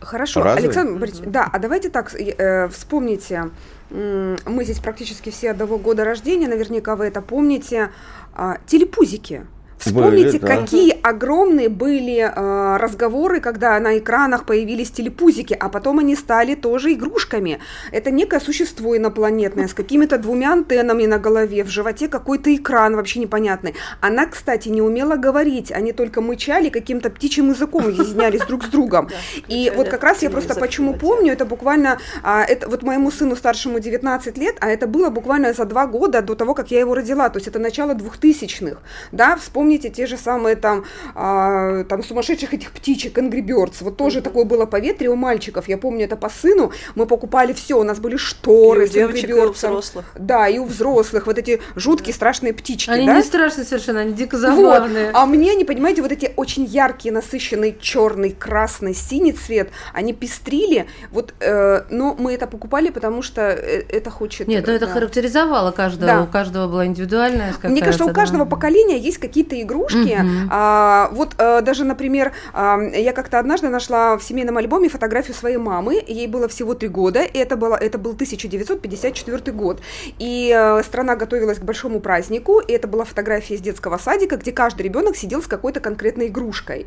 Хорошо, 0.00 0.42
Разве? 0.42 0.66
Александр 0.66 0.98
Борисович, 0.98 1.28
да, 1.28 1.48
а 1.52 1.58
давайте 1.58 1.90
так, 1.90 2.14
э, 2.14 2.68
вспомните, 2.68 3.50
мы 3.90 4.64
здесь 4.64 4.78
практически 4.78 5.30
все 5.30 5.50
одного 5.50 5.78
года 5.78 6.04
рождения, 6.04 6.48
наверняка 6.48 6.96
вы 6.96 7.06
это 7.06 7.20
помните, 7.22 7.90
э, 8.36 8.54
телепузики. 8.66 9.46
Вспомните, 9.80 10.38
были, 10.38 10.38
да. 10.38 10.46
какие 10.46 11.00
огромные 11.02 11.70
были 11.70 12.18
э, 12.18 12.76
разговоры, 12.76 13.40
когда 13.40 13.80
на 13.80 13.98
экранах 13.98 14.44
появились 14.44 14.90
телепузики, 14.90 15.56
а 15.58 15.70
потом 15.70 15.98
они 16.00 16.14
стали 16.14 16.54
тоже 16.54 16.92
игрушками. 16.92 17.60
Это 17.90 18.10
некое 18.10 18.40
существо 18.40 18.96
инопланетное 18.96 19.68
с 19.68 19.74
какими-то 19.74 20.18
двумя 20.18 20.52
антеннами 20.52 21.06
на 21.06 21.18
голове, 21.18 21.64
в 21.64 21.68
животе 21.68 22.08
какой-то 22.08 22.54
экран 22.54 22.94
вообще 22.94 23.20
непонятный. 23.20 23.74
Она, 24.00 24.26
кстати, 24.26 24.68
не 24.68 24.82
умела 24.82 25.16
говорить, 25.16 25.72
они 25.72 25.92
только 25.92 26.20
мычали 26.20 26.68
каким-то 26.68 27.08
птичьим 27.08 27.48
языком, 27.50 27.90
изъяснялись 27.90 28.44
друг 28.46 28.64
с 28.64 28.68
другом. 28.68 29.08
И 29.48 29.72
вот 29.74 29.88
как 29.88 30.04
раз 30.04 30.22
я 30.22 30.28
просто 30.28 30.54
почему 30.54 30.94
помню, 30.94 31.32
это 31.32 31.46
буквально, 31.46 31.98
а, 32.22 32.44
это 32.44 32.68
вот 32.68 32.82
моему 32.82 33.10
сыну 33.10 33.34
старшему 33.34 33.80
19 33.80 34.36
лет, 34.36 34.56
а 34.60 34.68
это 34.68 34.86
было 34.86 35.08
буквально 35.08 35.54
за 35.54 35.64
два 35.64 35.86
года 35.86 36.20
до 36.20 36.34
того, 36.34 36.52
как 36.52 36.70
я 36.70 36.80
его 36.80 36.94
родила, 36.94 37.30
то 37.30 37.38
есть 37.38 37.48
это 37.48 37.58
начало 37.58 37.94
двухтысячных, 37.94 38.78
да, 39.10 39.36
вспомните 39.70 39.80
помните 39.80 39.90
те 39.90 40.06
же 40.06 40.16
самые 40.16 40.56
там, 40.56 40.84
а, 41.14 41.84
там 41.84 42.02
сумасшедших 42.02 42.54
этих 42.54 42.72
птичек, 42.72 43.18
Angry 43.18 43.40
Birds, 43.40 43.76
вот 43.80 43.96
тоже 43.96 44.18
mm-hmm. 44.18 44.22
такое 44.22 44.44
было 44.44 44.66
поветрие 44.66 45.10
у 45.10 45.16
мальчиков, 45.16 45.68
я 45.68 45.78
помню 45.78 46.04
это 46.04 46.16
по 46.16 46.28
сыну, 46.28 46.72
мы 46.96 47.06
покупали 47.06 47.52
все, 47.52 47.78
у 47.78 47.84
нас 47.84 48.00
были 48.00 48.16
шторы 48.16 48.84
и 48.84 48.88
с 48.88 48.96
Angry 48.96 49.12
Birds. 49.12 49.28
И 49.28 49.32
у 49.32 49.52
взрослых. 49.52 50.04
Да, 50.18 50.48
и 50.48 50.58
у 50.58 50.64
взрослых, 50.64 51.26
вот 51.26 51.38
эти 51.38 51.60
жуткие 51.76 52.14
страшные 52.14 52.52
птички. 52.52 52.90
Они 52.90 53.06
да? 53.06 53.16
не 53.16 53.22
страшные 53.22 53.64
совершенно, 53.64 54.00
они 54.00 54.12
дико 54.12 54.38
забавные. 54.38 55.06
Вот. 55.06 55.14
А 55.14 55.26
мне, 55.26 55.54
не 55.54 55.64
понимаете, 55.64 56.02
вот 56.02 56.12
эти 56.12 56.32
очень 56.36 56.64
яркие, 56.64 57.14
насыщенный 57.14 57.76
черный, 57.80 58.30
красный, 58.30 58.94
синий 58.94 59.32
цвет, 59.32 59.70
они 59.94 60.12
пестрили, 60.12 60.86
вот, 61.12 61.34
э, 61.40 61.82
но 61.90 62.16
мы 62.18 62.34
это 62.34 62.46
покупали, 62.46 62.90
потому 62.90 63.22
что 63.22 63.42
э, 63.42 63.84
это 63.88 64.10
хочет... 64.10 64.48
Нет, 64.48 64.66
но 64.66 64.72
это 64.72 64.86
да. 64.86 64.92
характеризовало 64.92 65.70
каждого, 65.70 66.06
да. 66.06 66.22
у 66.22 66.26
каждого 66.26 66.66
была 66.66 66.86
индивидуальная 66.86 67.54
Мне 67.62 67.82
кажется, 67.82 68.04
у 68.04 68.12
каждого 68.12 68.44
да. 68.44 68.50
поколения 68.50 68.98
есть 68.98 69.18
какие-то 69.18 69.59
игрушки. 69.62 70.20
Mm-hmm. 70.20 70.48
А, 70.50 71.08
вот 71.12 71.34
а, 71.38 71.60
даже, 71.60 71.84
например, 71.84 72.32
а, 72.52 72.80
я 72.80 73.12
как-то 73.12 73.38
однажды 73.38 73.68
нашла 73.68 74.16
в 74.16 74.22
семейном 74.22 74.56
альбоме 74.56 74.88
фотографию 74.88 75.34
своей 75.34 75.56
мамы. 75.56 76.02
Ей 76.06 76.26
было 76.26 76.48
всего 76.48 76.74
три 76.74 76.88
года. 76.88 77.22
И 77.22 77.38
это, 77.38 77.56
было, 77.56 77.74
это 77.74 77.98
был 77.98 78.12
1954 78.12 79.52
год. 79.52 79.80
И 80.18 80.52
а, 80.52 80.82
страна 80.82 81.16
готовилась 81.16 81.58
к 81.58 81.62
большому 81.62 82.00
празднику. 82.00 82.60
И 82.60 82.72
это 82.72 82.88
была 82.88 83.04
фотография 83.04 83.54
из 83.54 83.60
детского 83.60 83.98
садика, 83.98 84.36
где 84.36 84.52
каждый 84.52 84.82
ребенок 84.82 85.16
сидел 85.16 85.42
с 85.42 85.46
какой-то 85.46 85.80
конкретной 85.80 86.28
игрушкой. 86.28 86.86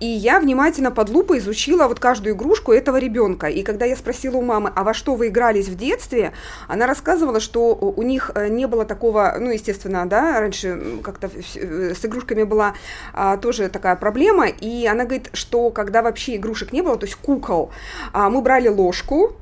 И 0.00 0.06
я 0.06 0.40
внимательно 0.40 0.90
под 0.90 1.08
лупой 1.10 1.38
изучила 1.38 1.88
вот 1.88 2.00
каждую 2.00 2.34
игрушку 2.34 2.72
этого 2.72 2.98
ребенка. 2.98 3.46
И 3.48 3.62
когда 3.62 3.84
я 3.86 3.96
спросила 3.96 4.36
у 4.36 4.42
мамы, 4.42 4.72
а 4.74 4.84
во 4.84 4.94
что 4.94 5.14
вы 5.14 5.28
игрались 5.28 5.68
в 5.68 5.76
детстве, 5.76 6.32
она 6.68 6.86
рассказывала, 6.86 7.40
что 7.40 7.74
у 7.74 8.02
них 8.02 8.30
э, 8.34 8.48
не 8.48 8.66
было 8.66 8.84
такого, 8.84 9.36
ну, 9.38 9.50
естественно, 9.50 10.06
да, 10.06 10.40
раньше 10.40 10.98
как-то 11.02 11.30
с 11.54 11.98
игрушками 12.12 12.44
была 12.44 12.74
а, 13.12 13.36
тоже 13.36 13.68
такая 13.68 13.96
проблема, 13.96 14.46
и 14.46 14.86
она 14.86 15.04
говорит, 15.04 15.30
что 15.32 15.70
когда 15.70 16.02
вообще 16.02 16.36
игрушек 16.36 16.72
не 16.72 16.82
было, 16.82 16.96
то 16.96 17.06
есть 17.06 17.16
кукол, 17.16 17.70
а, 18.12 18.30
мы 18.30 18.42
брали 18.42 18.68
ложку, 18.68 19.36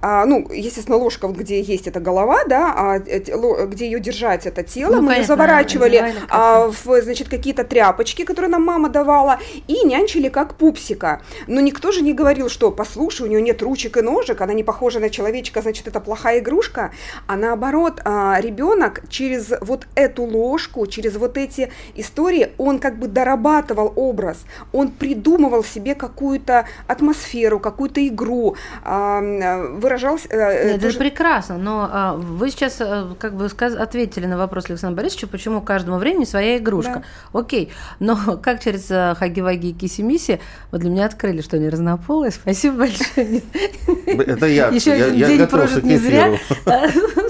а, 0.00 0.24
ну, 0.26 0.46
естественно, 0.52 0.96
ложка, 0.96 1.26
вот 1.26 1.36
где 1.36 1.60
есть 1.60 1.86
эта 1.88 1.98
голова, 2.00 2.44
да, 2.44 2.72
а 2.76 2.98
где 2.98 3.86
ее 3.86 4.00
держать, 4.00 4.46
это 4.46 4.62
тело, 4.62 4.96
ну, 4.96 5.02
мы 5.02 5.14
ее 5.14 5.24
заворачивали 5.24 6.14
а, 6.28 6.68
в, 6.68 7.02
значит, 7.02 7.28
какие-то 7.28 7.64
тряпочки, 7.64 8.24
которые 8.24 8.50
нам 8.50 8.64
мама 8.64 8.88
давала, 8.88 9.38
и 9.66 9.84
нянчили 9.84 10.28
как 10.28 10.54
пупсика. 10.54 11.22
Но 11.46 11.60
никто 11.60 11.90
же 11.90 12.02
не 12.02 12.12
говорил, 12.12 12.48
что, 12.48 12.70
послушай, 12.70 13.22
у 13.22 13.26
нее 13.26 13.42
нет 13.42 13.60
ручек 13.62 13.96
и 13.96 14.02
ножек, 14.02 14.40
она 14.40 14.52
не 14.52 14.62
похожа 14.62 15.00
на 15.00 15.10
человечка, 15.10 15.62
значит, 15.62 15.88
это 15.88 16.00
плохая 16.00 16.38
игрушка, 16.38 16.92
а 17.26 17.36
наоборот, 17.36 18.00
а, 18.04 18.38
ребенок 18.40 19.02
через 19.08 19.52
вот 19.60 19.86
эту 19.94 20.22
ложку, 20.22 20.86
через 20.86 21.16
вот 21.16 21.36
эти 21.36 21.72
истории, 21.96 22.52
он 22.58 22.78
как 22.78 22.98
бы 22.98 23.08
дорабатывал 23.08 23.92
образ, 23.96 24.44
он 24.72 24.92
придумывал 24.92 25.64
себе 25.64 25.94
какую-то 25.94 26.66
атмосферу, 26.86 27.58
какую-то 27.58 28.06
игру, 28.06 28.56
а, 28.84 29.20
выражался... 29.68 30.28
Э, 30.30 30.72
Нет, 30.72 30.80
тоже... 30.80 30.96
это 30.96 30.98
прекрасно, 30.98 31.58
но 31.58 31.88
а, 31.90 32.14
вы 32.14 32.50
сейчас 32.50 32.78
а, 32.80 33.14
как 33.18 33.34
бы 33.34 33.48
сказ... 33.48 33.74
ответили 33.74 34.26
на 34.26 34.38
вопрос 34.38 34.68
Александра 34.68 34.96
Борисовича, 34.96 35.26
почему 35.26 35.60
каждому 35.60 35.98
времени 35.98 36.24
своя 36.24 36.58
игрушка. 36.58 37.02
Да. 37.32 37.40
Окей, 37.40 37.72
но 38.00 38.36
как 38.42 38.60
через 38.62 38.90
а, 38.90 39.14
Хаги-Ваги 39.14 39.70
и 39.70 39.72
Киси-Миси 39.72 40.40
вы 40.72 40.78
для 40.78 40.90
меня 40.90 41.06
открыли, 41.06 41.40
что 41.42 41.56
они 41.56 41.68
разнополые. 41.68 42.30
Спасибо 42.32 42.78
большое. 42.78 43.42
Это 43.86 44.46
я. 44.46 44.68
Еще 44.68 44.98
я, 44.98 45.06
один 45.06 45.16
я 45.16 45.26
день 45.26 45.46
прожит 45.46 45.84
не 45.84 45.96
зря. 45.96 46.38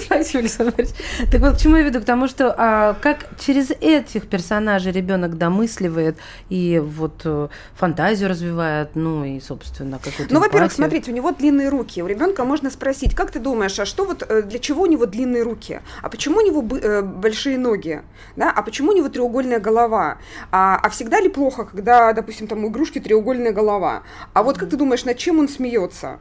Спасибо, 0.00 0.40
Александр 0.40 0.74
Борисович. 0.76 1.00
Так 1.30 1.40
вот, 1.40 1.56
к 1.56 1.58
чему 1.58 1.76
я 1.76 1.82
веду? 1.82 2.00
К 2.00 2.04
тому, 2.04 2.28
что 2.28 2.54
а, 2.56 2.94
как 2.94 3.26
через 3.38 3.70
этих 3.70 4.28
персонажей 4.28 4.92
ребенок 4.92 5.36
домысливает 5.38 6.16
и 6.48 6.82
вот 6.84 7.22
э, 7.24 7.48
фантазию 7.74 8.28
развивает, 8.28 8.90
ну 8.94 9.24
и, 9.24 9.40
собственно, 9.40 9.98
какую-то 9.98 10.32
Ну, 10.32 10.40
во-первых, 10.40 10.72
смотрите, 10.72 11.10
у 11.10 11.14
него 11.14 11.32
длинные 11.32 11.68
руки. 11.68 12.02
У 12.02 12.06
ребенка 12.06 12.44
можно 12.44 12.70
спросить, 12.70 13.14
как 13.14 13.30
ты 13.30 13.38
думаешь, 13.38 13.78
а 13.78 13.84
что 13.84 14.04
вот 14.04 14.24
э, 14.28 14.42
для 14.42 14.58
чего 14.58 14.82
у 14.82 14.86
него 14.86 15.06
длинные 15.06 15.42
руки? 15.42 15.80
А 16.02 16.08
почему 16.08 16.38
у 16.38 16.40
него 16.40 16.64
э, 16.76 17.02
большие 17.02 17.58
ноги? 17.58 18.02
Да? 18.36 18.52
А 18.54 18.62
почему 18.62 18.92
у 18.92 18.96
него 18.96 19.08
треугольная 19.08 19.60
голова? 19.60 20.18
А, 20.50 20.78
а 20.82 20.88
всегда 20.90 21.20
ли 21.20 21.28
плохо, 21.28 21.64
когда, 21.64 22.12
допустим, 22.12 22.46
там 22.46 22.64
у 22.64 22.68
игрушки 22.68 23.00
треугольная 23.00 23.52
голова? 23.52 24.02
А 24.32 24.42
вот 24.42 24.58
как 24.58 24.70
ты 24.70 24.76
думаешь, 24.76 25.04
над 25.04 25.18
чем 25.18 25.38
он 25.38 25.48
смеется? 25.48 26.18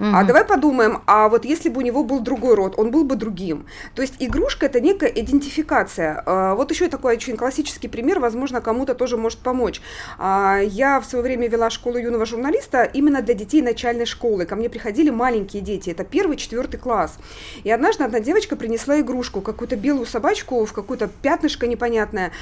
А 0.00 0.24
давай 0.24 0.44
подумаем, 0.44 1.02
а 1.06 1.28
вот 1.28 1.44
если 1.44 1.68
бы 1.68 1.78
у 1.78 1.80
него 1.82 2.02
был 2.04 2.20
другой 2.20 2.54
род, 2.54 2.74
он 2.78 2.90
был 2.90 3.04
бы 3.04 3.16
другим. 3.16 3.66
То 3.94 4.00
есть 4.00 4.14
игрушка 4.18 4.66
это 4.66 4.80
некая 4.80 5.08
идентификация. 5.08 6.22
А, 6.24 6.54
Вот 6.54 6.70
еще 6.70 6.88
такой 6.88 7.16
очень 7.16 7.36
классический 7.36 7.88
пример, 7.88 8.18
возможно, 8.18 8.62
кому-то 8.62 8.94
тоже 8.94 9.18
может 9.18 9.40
помочь. 9.40 9.82
А, 10.18 10.58
Я 10.62 11.00
в 11.00 11.04
свое 11.04 11.22
время 11.22 11.48
вела 11.48 11.68
школу 11.68 11.98
юного 11.98 12.24
журналиста 12.24 12.84
именно 12.84 13.20
для 13.20 13.34
детей 13.34 13.60
начальной 13.60 14.06
школы. 14.06 14.46
Ко 14.46 14.56
мне 14.56 14.70
приходили 14.70 15.10
маленькие 15.10 15.60
дети, 15.62 15.90
это 15.90 16.04
первый, 16.04 16.38
четвертый 16.38 16.78
класс. 16.78 17.18
И 17.62 17.70
однажды 17.70 18.04
одна 18.04 18.20
девочка 18.20 18.56
принесла 18.56 19.00
игрушку, 19.00 19.42
какую-то 19.42 19.76
белую 19.76 20.06
собачку 20.06 20.64
в 20.64 20.72
какое-то 20.72 21.08
пятнышко 21.08 21.66
непонятное. 21.66 22.32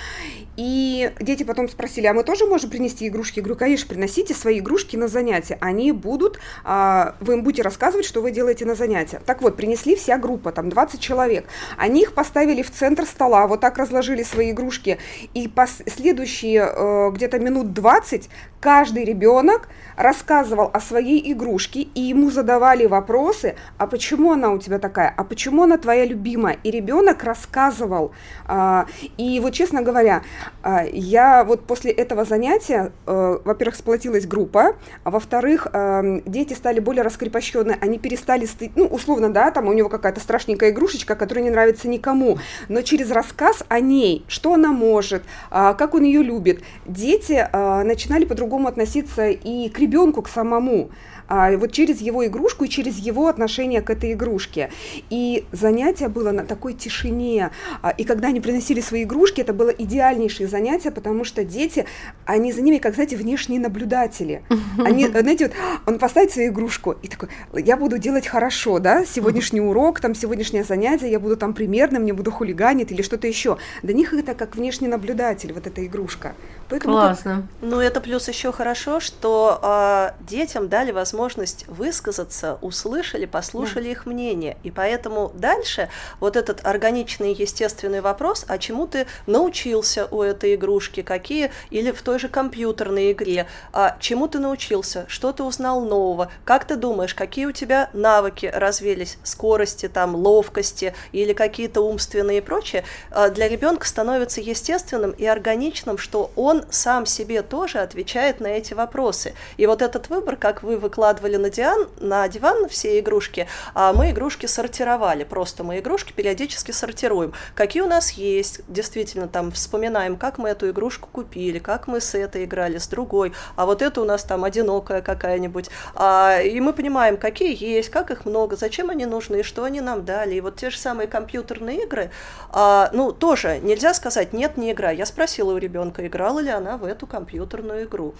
И 0.56 1.10
дети 1.20 1.42
потом 1.42 1.68
спросили, 1.68 2.06
а 2.06 2.14
мы 2.14 2.22
тоже 2.22 2.46
можем 2.46 2.70
принести 2.70 3.08
игрушки? 3.08 3.38
Я 3.38 3.42
говорю, 3.42 3.58
конечно, 3.58 3.88
приносите 3.88 4.34
свои 4.34 4.60
игрушки 4.60 4.96
на 4.96 5.08
занятия. 5.08 5.58
Они 5.60 5.90
будут, 5.92 6.38
а, 6.64 7.16
вы 7.20 7.34
им 7.34 7.47
будете 7.48 7.62
рассказывать, 7.62 8.04
что 8.04 8.20
вы 8.20 8.30
делаете 8.30 8.66
на 8.66 8.74
занятия. 8.74 9.22
Так 9.24 9.40
вот, 9.40 9.56
принесли 9.56 9.96
вся 9.96 10.18
группа, 10.18 10.52
там 10.52 10.68
20 10.68 11.00
человек. 11.00 11.46
Они 11.78 12.02
их 12.02 12.12
поставили 12.12 12.60
в 12.60 12.70
центр 12.70 13.06
стола, 13.06 13.46
вот 13.46 13.60
так 13.60 13.78
разложили 13.78 14.22
свои 14.22 14.50
игрушки. 14.50 14.98
И 15.32 15.46
пос- 15.48 15.88
следующие 15.88 16.70
э, 16.70 17.10
где-то 17.10 17.38
минут 17.38 17.72
20 17.72 18.28
каждый 18.60 19.04
ребенок 19.04 19.68
рассказывал 19.96 20.70
о 20.72 20.80
своей 20.80 21.32
игрушке, 21.32 21.80
и 21.80 22.00
ему 22.00 22.30
задавали 22.30 22.86
вопросы, 22.86 23.54
а 23.78 23.86
почему 23.86 24.32
она 24.32 24.50
у 24.50 24.58
тебя 24.58 24.78
такая, 24.78 25.14
а 25.16 25.24
почему 25.24 25.62
она 25.62 25.78
твоя 25.78 26.04
любимая. 26.04 26.58
И 26.64 26.70
ребенок 26.70 27.24
рассказывал. 27.24 28.12
А, 28.46 28.86
и 29.16 29.40
вот, 29.40 29.54
честно 29.54 29.80
говоря, 29.80 30.22
а, 30.62 30.84
я 30.84 31.44
вот 31.44 31.66
после 31.66 31.92
этого 31.92 32.24
занятия, 32.24 32.92
э, 33.06 33.38
во-первых, 33.44 33.76
сплотилась 33.76 34.26
группа, 34.26 34.76
а 35.04 35.10
во-вторых, 35.10 35.66
эм, 35.72 36.22
дети 36.26 36.52
стали 36.52 36.80
более 36.80 37.02
раскрепощенные, 37.38 37.78
они 37.80 37.98
перестали, 37.98 38.46
сты- 38.46 38.70
ну, 38.74 38.86
условно, 38.86 39.32
да, 39.32 39.50
там 39.50 39.68
у 39.68 39.72
него 39.72 39.88
какая-то 39.88 40.20
страшненькая 40.20 40.70
игрушечка, 40.70 41.14
которая 41.14 41.44
не 41.44 41.50
нравится 41.50 41.88
никому, 41.88 42.38
но 42.68 42.82
через 42.82 43.10
рассказ 43.10 43.64
о 43.68 43.80
ней, 43.80 44.24
что 44.28 44.54
она 44.54 44.72
может, 44.72 45.22
а, 45.50 45.74
как 45.74 45.94
он 45.94 46.04
ее 46.04 46.22
любит, 46.22 46.62
дети 46.86 47.48
а, 47.52 47.84
начинали 47.84 48.24
по-другому 48.24 48.68
относиться 48.68 49.28
и 49.28 49.68
к 49.68 49.78
ребенку, 49.78 50.22
к 50.22 50.28
самому, 50.28 50.90
а, 51.28 51.56
вот 51.56 51.72
через 51.72 52.00
его 52.00 52.26
игрушку 52.26 52.64
и 52.64 52.68
через 52.68 52.98
его 52.98 53.28
отношение 53.28 53.82
к 53.82 53.90
этой 53.90 54.14
игрушке. 54.14 54.70
И 55.10 55.44
занятие 55.52 56.08
было 56.08 56.32
на 56.32 56.44
такой 56.44 56.72
тишине. 56.72 57.50
А, 57.82 57.90
И 57.90 58.04
когда 58.04 58.28
они 58.28 58.40
приносили 58.40 58.80
свои 58.80 59.04
игрушки, 59.04 59.42
это 59.42 59.52
было 59.52 59.68
идеальнейшее 59.68 60.48
занятие, 60.48 60.90
потому 60.90 61.24
что 61.24 61.44
дети, 61.44 61.84
они 62.24 62.52
за 62.52 62.62
ними, 62.62 62.78
как, 62.78 62.94
знаете, 62.94 63.16
внешние 63.16 63.60
наблюдатели. 63.60 64.42
Они, 64.84 65.06
знаете, 65.06 65.48
вот 65.48 65.54
он 65.86 65.98
поставит 65.98 66.32
свою 66.32 66.50
игрушку 66.50 66.96
и 67.02 67.08
такой, 67.08 67.28
я 67.54 67.76
буду 67.76 67.98
делать 67.98 68.26
хорошо, 68.26 68.78
да, 68.78 69.04
сегодняшний 69.04 69.60
урок, 69.60 70.00
там, 70.00 70.14
сегодняшнее 70.14 70.64
занятие, 70.64 71.10
я 71.10 71.20
буду 71.20 71.36
там 71.36 71.52
примерным, 71.52 72.04
не 72.04 72.12
буду 72.12 72.30
хулиганить 72.30 72.90
или 72.92 73.02
что-то 73.02 73.26
еще. 73.26 73.58
Для 73.82 73.94
них 73.94 74.14
это 74.14 74.34
как 74.34 74.56
внешний 74.56 74.88
наблюдатель, 74.88 75.52
вот 75.52 75.66
эта 75.66 75.84
игрушка. 75.84 76.34
Поэтому 76.70 76.94
Классно. 76.94 77.46
Ну, 77.60 77.80
это 77.80 78.00
плюс 78.00 78.28
еще 78.28 78.52
хорошо, 78.52 79.00
что 79.00 79.58
а, 79.62 80.14
детям 80.20 80.68
дали 80.68 80.92
возможность 80.92 81.17
высказаться, 81.66 82.58
услышали, 82.60 83.26
послушали 83.26 83.88
их 83.88 84.06
мнение. 84.06 84.56
И 84.62 84.70
поэтому 84.70 85.32
дальше 85.34 85.88
вот 86.20 86.36
этот 86.36 86.64
органичный, 86.64 87.32
естественный 87.32 88.00
вопрос, 88.00 88.44
а 88.48 88.58
чему 88.58 88.86
ты 88.86 89.06
научился 89.26 90.06
у 90.10 90.22
этой 90.22 90.54
игрушки, 90.54 91.02
какие, 91.02 91.50
или 91.70 91.90
в 91.90 92.02
той 92.02 92.18
же 92.18 92.28
компьютерной 92.28 93.12
игре, 93.12 93.46
а, 93.72 93.96
чему 94.00 94.28
ты 94.28 94.38
научился, 94.38 95.04
что 95.08 95.32
ты 95.32 95.42
узнал 95.42 95.80
нового, 95.80 96.30
как 96.44 96.64
ты 96.66 96.76
думаешь, 96.76 97.14
какие 97.14 97.46
у 97.46 97.52
тебя 97.52 97.90
навыки 97.92 98.50
развились, 98.52 99.18
скорости, 99.22 99.88
там, 99.88 100.14
ловкости 100.14 100.94
или 101.12 101.32
какие-то 101.32 101.80
умственные 101.80 102.38
и 102.38 102.40
прочее, 102.40 102.84
а, 103.10 103.28
для 103.30 103.48
ребенка 103.48 103.86
становится 103.86 104.40
естественным 104.40 105.10
и 105.12 105.26
органичным, 105.26 105.98
что 105.98 106.30
он 106.36 106.64
сам 106.70 107.06
себе 107.06 107.42
тоже 107.42 107.78
отвечает 107.78 108.40
на 108.40 108.48
эти 108.48 108.74
вопросы. 108.74 109.34
И 109.56 109.66
вот 109.66 109.82
этот 109.82 110.08
выбор, 110.08 110.36
как 110.36 110.62
вы 110.62 110.78
выкладывали 111.08 111.36
на 111.36 111.50
диван, 111.50 111.88
на 112.00 112.28
диван 112.28 112.68
все 112.68 112.98
игрушки, 113.00 113.46
а 113.74 113.92
мы 113.92 114.10
игрушки 114.10 114.46
сортировали. 114.46 115.24
Просто 115.24 115.64
мы 115.64 115.78
игрушки 115.78 116.12
периодически 116.12 116.72
сортируем. 116.72 117.32
Какие 117.54 117.82
у 117.82 117.86
нас 117.86 118.12
есть, 118.12 118.60
действительно, 118.68 119.28
там 119.28 119.50
вспоминаем, 119.50 120.16
как 120.16 120.38
мы 120.38 120.50
эту 120.50 120.68
игрушку 120.70 121.08
купили, 121.10 121.58
как 121.58 121.86
мы 121.86 122.00
с 122.00 122.14
этой 122.14 122.44
играли, 122.44 122.78
с 122.78 122.88
другой, 122.88 123.32
а 123.56 123.64
вот 123.64 123.82
это 123.82 124.00
у 124.00 124.04
нас 124.04 124.24
там 124.24 124.44
одинокая 124.44 125.00
какая-нибудь. 125.00 125.70
А, 125.94 126.40
и 126.40 126.60
мы 126.60 126.72
понимаем, 126.72 127.16
какие 127.16 127.56
есть, 127.58 127.88
как 127.88 128.10
их 128.10 128.26
много, 128.26 128.56
зачем 128.56 128.90
они 128.90 129.06
нужны, 129.06 129.42
что 129.42 129.64
они 129.64 129.80
нам 129.80 130.04
дали. 130.04 130.34
И 130.34 130.40
вот 130.40 130.56
те 130.56 130.70
же 130.70 130.78
самые 130.78 131.08
компьютерные 131.08 131.84
игры, 131.84 132.10
а, 132.50 132.90
ну, 132.92 133.12
тоже 133.12 133.58
нельзя 133.62 133.94
сказать, 133.94 134.32
нет, 134.32 134.56
не 134.56 134.72
игра. 134.72 134.90
Я 134.90 135.06
спросила 135.06 135.54
у 135.54 135.58
ребенка, 135.58 136.06
играла 136.06 136.40
ли 136.40 136.50
она 136.50 136.76
в 136.76 136.84
эту 136.84 137.06
компьютерную 137.06 137.84
игру 137.84 138.14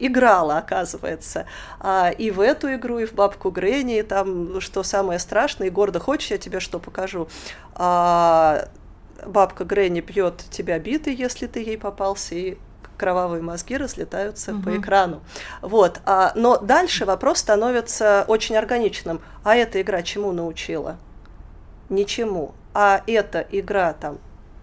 играла, 0.00 0.58
оказывается. 0.58 1.46
А, 1.78 2.10
и 2.10 2.30
в 2.30 2.40
эту 2.40 2.74
игру, 2.74 2.98
и 2.98 3.06
в 3.06 3.12
бабку 3.12 3.50
Гренни, 3.50 3.98
и 3.98 4.02
там, 4.02 4.52
ну, 4.52 4.60
что 4.60 4.82
самое 4.82 5.18
страшное, 5.18 5.68
и 5.68 5.70
гордо 5.70 6.00
хочешь, 6.00 6.30
я 6.30 6.38
тебе 6.38 6.58
что 6.58 6.78
покажу. 6.78 7.28
А, 7.74 8.68
бабка 9.24 9.64
Гренни 9.64 10.00
бьет 10.00 10.42
тебя 10.50 10.78
битой, 10.78 11.14
если 11.14 11.46
ты 11.46 11.60
ей 11.60 11.78
попался, 11.78 12.34
и 12.34 12.58
кровавые 12.96 13.42
мозги 13.42 13.78
разлетаются 13.78 14.54
по 14.54 14.76
экрану. 14.76 15.22
Вот. 15.62 16.00
А, 16.04 16.32
но 16.34 16.58
дальше 16.58 17.06
вопрос 17.06 17.38
становится 17.38 18.24
очень 18.28 18.56
органичным. 18.56 19.20
А 19.42 19.56
эта 19.56 19.80
игра 19.80 20.02
чему 20.02 20.32
научила? 20.32 20.96
Ничему. 21.88 22.54
А 22.74 23.02
эта 23.06 23.46
игра 23.50 23.94
там 23.94 24.18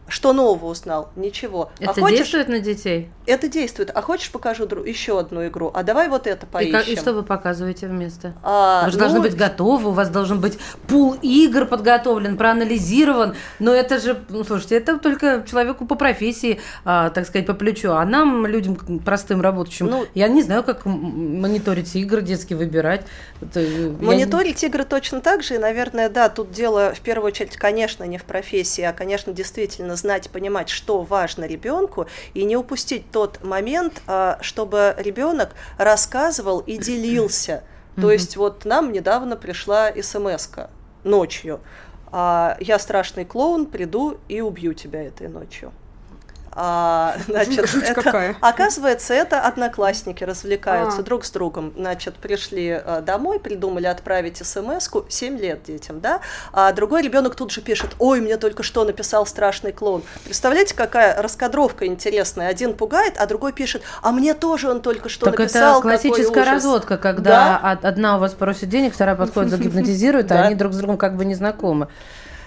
что 0.07 0.33
нового 0.33 0.65
узнал? 0.67 1.09
Ничего. 1.15 1.69
Это 1.79 1.91
а 1.91 1.93
хочешь, 1.93 2.17
действует 2.19 2.47
на 2.47 2.59
детей? 2.59 3.09
это 3.25 3.47
действует. 3.49 3.91
А 3.93 4.01
хочешь 4.01 4.31
покажу 4.31 4.65
дру- 4.65 4.87
еще 4.87 5.19
одну 5.19 5.45
игру? 5.47 5.69
А 5.73 5.83
давай 5.83 6.07
вот 6.07 6.27
это 6.27 6.45
И, 6.45 6.49
поищем. 6.49 6.71
как- 6.73 6.87
и 6.87 6.95
что 6.95 7.13
вы 7.13 7.23
показываете 7.23 7.87
вместо? 7.87 8.33
А, 8.41 8.85
Вы 8.85 8.91
же 8.91 8.97
ну, 8.97 9.01
должны 9.03 9.19
быть 9.19 9.35
готовы, 9.35 9.89
у 9.89 9.93
вас 9.93 10.09
должен 10.09 10.39
быть 10.39 10.57
пул 10.87 11.15
игр 11.21 11.65
подготовлен, 11.65 12.37
проанализирован. 12.37 13.35
Но 13.59 13.73
это 13.73 13.99
же, 13.99 14.17
ну, 14.29 14.45
слушайте, 14.45 14.75
это 14.77 14.97
только 14.97 15.43
человеку 15.49 15.85
по 15.85 15.95
профессии, 15.95 16.59
а, 16.85 17.09
так 17.09 17.25
сказать, 17.27 17.45
по 17.45 17.53
плечу. 17.53 17.91
А 17.91 18.05
нам, 18.05 18.45
людям 18.47 18.75
простым 19.03 19.41
работающим, 19.41 19.87
Ну, 19.87 20.05
я 20.13 20.29
не 20.29 20.41
знаю, 20.41 20.63
как 20.63 20.85
мониторить 20.85 21.93
игры 21.97 22.21
детские, 22.21 22.57
выбирать. 22.57 23.01
Это, 23.41 23.59
я 23.59 23.67
не- 23.89 24.05
Мониторить 24.05 24.63
игры 24.63 24.85
точно 24.85 25.19
так 25.19 25.43
же, 25.43 25.55
и, 25.55 25.57
наверное, 25.57 26.07
да, 26.09 26.29
тут 26.29 26.51
дело 26.51 26.93
в 26.95 27.01
первую 27.01 27.27
очередь, 27.27 27.57
конечно, 27.57 28.05
не 28.05 28.17
в 28.17 28.23
профессии, 28.23 28.83
а, 28.83 28.93
конечно, 28.93 29.33
действительно 29.33 29.96
знать, 29.97 30.29
понимать, 30.29 30.69
что 30.69 31.01
важно 31.01 31.45
ребенку, 31.45 32.07
и 32.33 32.45
не 32.45 32.55
упустить 32.55 33.11
тот 33.11 33.43
момент, 33.43 34.01
а, 34.07 34.37
чтобы 34.41 34.95
ребенок 34.97 35.49
рассказывал 35.77 36.59
и 36.59 36.77
делился. 36.77 37.63
То 37.99 38.11
есть 38.11 38.37
вот 38.37 38.63
нам 38.65 38.91
недавно 38.91 39.35
пришла 39.35 39.91
смс 40.01 40.49
ночью. 41.03 41.59
а, 42.11 42.55
Я 42.59 42.79
страшный 42.79 43.25
клоун, 43.25 43.65
приду 43.65 44.17
и 44.29 44.41
убью 44.41 44.73
тебя 44.73 45.03
этой 45.03 45.27
ночью. 45.27 45.71
А, 46.59 47.15
значит, 47.27 47.69
Жуть 47.69 47.83
это- 47.83 48.01
какая. 48.01 48.35
оказывается, 48.41 49.13
это 49.13 49.41
одноклассники 49.41 50.23
развлекаются 50.23 51.01
А. 51.01 51.03
друг 51.03 51.23
с 51.23 51.29
другом. 51.29 51.71
Значит, 51.77 52.15
пришли 52.15 52.71
а, 52.83 53.01
домой, 53.01 53.39
придумали 53.39 53.85
отправить 53.85 54.37
смс-ку, 54.43 55.05
7 55.07 55.37
лет 55.37 55.61
детям, 55.63 55.99
да, 55.99 56.21
а 56.51 56.71
другой 56.73 57.03
ребенок 57.03 57.35
тут 57.35 57.51
же 57.51 57.61
пишет, 57.61 57.91
ой, 57.99 58.21
мне 58.21 58.37
только 58.37 58.63
что 58.63 58.85
написал 58.85 59.27
страшный 59.27 59.71
клоун. 59.71 60.01
Представляете, 60.25 60.73
какая 60.73 61.21
раскадровка 61.21 61.85
интересная. 61.85 62.47
Один 62.47 62.73
пугает, 62.73 63.13
а 63.17 63.27
другой 63.27 63.53
пишет, 63.53 63.83
а 64.01 64.11
мне 64.11 64.33
тоже 64.33 64.69
он 64.71 64.81
только 64.81 65.09
что 65.09 65.27
Так 65.27 65.37
написал, 65.37 65.73
это 65.79 65.81
классическая 65.89 66.25
какой 66.25 66.41
ужас». 66.41 66.53
разводка, 66.53 66.97
когда 66.97 67.59
Да? 67.61 67.71
од- 67.73 67.85
одна 67.85 68.17
у 68.17 68.19
вас 68.19 68.33
просит 68.33 68.69
денег, 68.69 68.95
вторая 68.95 69.15
подходит, 69.15 69.51
загипнотизирует, 69.51 70.31
а 70.31 70.41
они 70.41 70.55
друг 70.55 70.73
с 70.73 70.77
другом 70.77 70.97
как 70.97 71.15
бы 71.17 71.23
не 71.23 71.35
знакомы. 71.35 71.87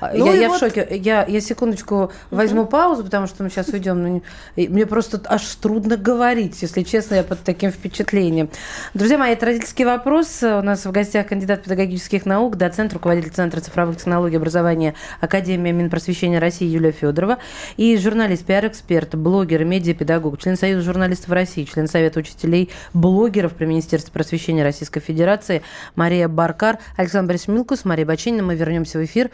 Ну 0.00 0.26
я, 0.26 0.34
я 0.34 0.48
вот... 0.48 0.56
в 0.56 0.60
шоке. 0.60 0.86
Я, 0.90 1.24
я 1.26 1.40
секундочку 1.40 2.12
возьму 2.30 2.62
uh-huh. 2.62 2.70
паузу, 2.70 3.04
потому 3.04 3.26
что 3.26 3.42
мы 3.42 3.50
сейчас 3.50 3.68
уйдем. 3.68 4.02
Ну, 4.02 4.22
мне 4.56 4.86
просто 4.86 5.20
аж 5.24 5.42
трудно 5.56 5.96
говорить, 5.96 6.60
если 6.62 6.82
честно, 6.82 7.16
я 7.16 7.24
под 7.24 7.40
таким 7.40 7.70
впечатлением. 7.70 8.50
Друзья 8.94 9.18
мои, 9.18 9.32
это 9.32 9.46
родительский 9.46 9.84
вопрос. 9.84 10.42
У 10.42 10.62
нас 10.62 10.84
в 10.84 10.90
гостях 10.90 11.28
кандидат 11.28 11.62
педагогических 11.64 12.26
наук, 12.26 12.56
доцент, 12.56 12.92
руководитель 12.92 13.30
Центра 13.30 13.60
цифровых 13.60 13.96
технологий 13.96 14.34
и 14.34 14.38
образования 14.38 14.94
Академии 15.20 15.72
Минпросвещения 15.72 16.40
России 16.40 16.66
Юлия 16.66 16.92
Федорова 16.92 17.38
и 17.76 17.96
журналист, 17.96 18.44
пиар-эксперт, 18.44 19.14
блогер, 19.14 19.64
медиапедагог, 19.64 20.38
член 20.40 20.56
Союза 20.56 20.82
журналистов 20.82 21.30
России, 21.30 21.64
член 21.64 21.86
Совета 21.86 22.20
учителей, 22.20 22.70
блогеров 22.94 23.54
при 23.54 23.66
Министерстве 23.66 24.12
просвещения 24.12 24.62
Российской 24.64 25.00
Федерации 25.00 25.62
Мария 25.94 26.28
Баркар, 26.28 26.78
Александр 26.96 27.28
Борисович 27.28 27.48
Милкус, 27.48 27.84
Мария 27.84 28.06
Бачинина. 28.06 28.42
Мы 28.42 28.54
вернемся 28.54 28.98
в 28.98 29.04
эфир. 29.04 29.30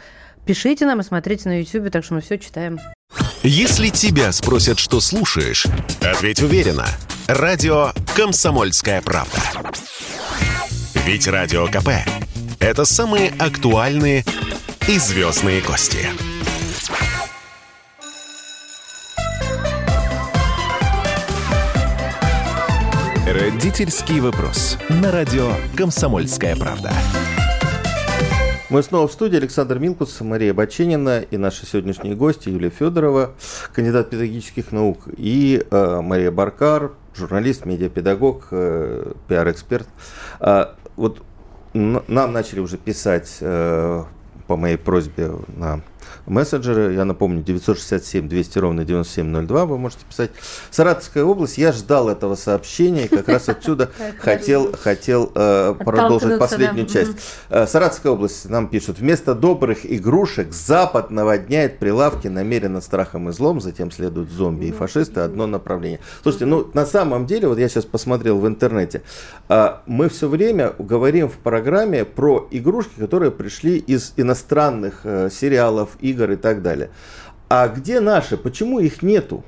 Пишите 0.47 0.85
нам 0.85 1.01
и 1.01 1.03
смотрите 1.03 1.49
на 1.49 1.59
YouTube, 1.59 1.91
так 1.91 2.05
что 2.05 2.13
мы 2.13 2.21
все 2.21 2.37
читаем. 2.37 2.79
Если 3.43 3.89
тебя 3.89 4.31
спросят, 4.31 4.79
что 4.79 5.01
слушаешь, 5.01 5.65
ответь 6.01 6.41
уверенно. 6.41 6.85
Радио 7.27 7.91
«Комсомольская 8.15 9.01
правда». 9.01 9.37
Ведь 11.05 11.27
Радио 11.27 11.67
КП– 11.67 11.89
это 12.61 12.85
самые 12.85 13.33
актуальные 13.37 14.23
и 14.87 14.97
звездные 14.97 15.59
гости. 15.61 16.07
Родительский 23.25 24.21
вопрос. 24.21 24.77
На 24.87 25.11
радио 25.11 25.51
«Комсомольская 25.75 26.55
правда». 26.55 26.93
Мы 28.69 28.83
снова 28.83 29.07
в 29.07 29.13
студии. 29.13 29.37
Александр 29.37 29.79
Минкус, 29.79 30.19
Мария 30.19 30.53
Баченина 30.53 31.21
и 31.21 31.37
наши 31.37 31.65
сегодняшние 31.65 32.15
гости 32.15 32.49
Юлия 32.49 32.69
Федорова, 32.69 33.31
кандидат 33.73 34.09
педагогических 34.09 34.73
наук, 34.73 35.07
и 35.15 35.65
э, 35.71 36.01
Мария 36.01 36.31
Баркар, 36.31 36.91
журналист, 37.15 37.65
медиапедагог, 37.65 38.49
э, 38.51 39.13
пиар-эксперт. 39.29 39.87
Э, 40.41 40.65
вот 40.97 41.23
нам 41.73 42.33
начали 42.33 42.59
уже 42.59 42.75
писать 42.77 43.37
э, 43.39 44.03
по 44.47 44.57
моей 44.57 44.77
просьбе 44.77 45.31
на 45.55 45.79
мессенджеры. 46.25 46.93
Я 46.93 47.05
напомню, 47.05 47.43
967 47.43 48.27
200 48.27 48.59
ровно 48.59 48.85
9702 48.85 49.65
вы 49.65 49.77
можете 49.77 50.05
писать. 50.05 50.31
Саратовская 50.71 51.23
область, 51.23 51.57
я 51.57 51.71
ждал 51.71 52.09
этого 52.09 52.35
сообщения, 52.35 53.05
и 53.05 53.07
как 53.07 53.27
раз 53.27 53.49
отсюда 53.49 53.89
хотел, 54.19 54.73
хотел 54.73 55.31
э, 55.33 55.75
продолжить 55.79 56.39
последнюю 56.39 56.87
часть. 56.87 57.11
Э, 57.49 57.65
Саратовская 57.67 58.11
область 58.11 58.49
нам 58.49 58.67
пишут, 58.67 58.99
вместо 58.99 59.33
добрых 59.33 59.79
игрушек 59.83 60.53
Запад 60.53 61.11
наводняет 61.11 61.79
прилавки 61.79 62.27
намеренно 62.27 62.81
страхом 62.81 63.29
и 63.29 63.31
злом, 63.31 63.61
затем 63.61 63.91
следуют 63.91 64.29
зомби 64.29 64.65
и 64.65 64.71
фашисты, 64.71 65.21
одно 65.21 65.47
направление. 65.47 65.99
Слушайте, 66.23 66.45
ну 66.45 66.69
на 66.73 66.85
самом 66.85 67.25
деле, 67.25 67.47
вот 67.47 67.57
я 67.59 67.69
сейчас 67.69 67.85
посмотрел 67.85 68.39
в 68.39 68.47
интернете, 68.47 69.01
э, 69.49 69.75
мы 69.85 70.09
все 70.09 70.27
время 70.27 70.73
говорим 70.77 71.29
в 71.29 71.37
программе 71.37 72.05
про 72.05 72.47
игрушки, 72.51 72.99
которые 72.99 73.31
пришли 73.31 73.77
из 73.77 74.13
иностранных 74.17 75.01
сериалов, 75.31 75.96
игр 75.99 76.31
и 76.31 76.35
так 76.35 76.61
далее. 76.61 76.89
А 77.49 77.67
где 77.67 77.99
наши? 77.99 78.37
Почему 78.37 78.79
их 78.79 79.01
нету? 79.01 79.43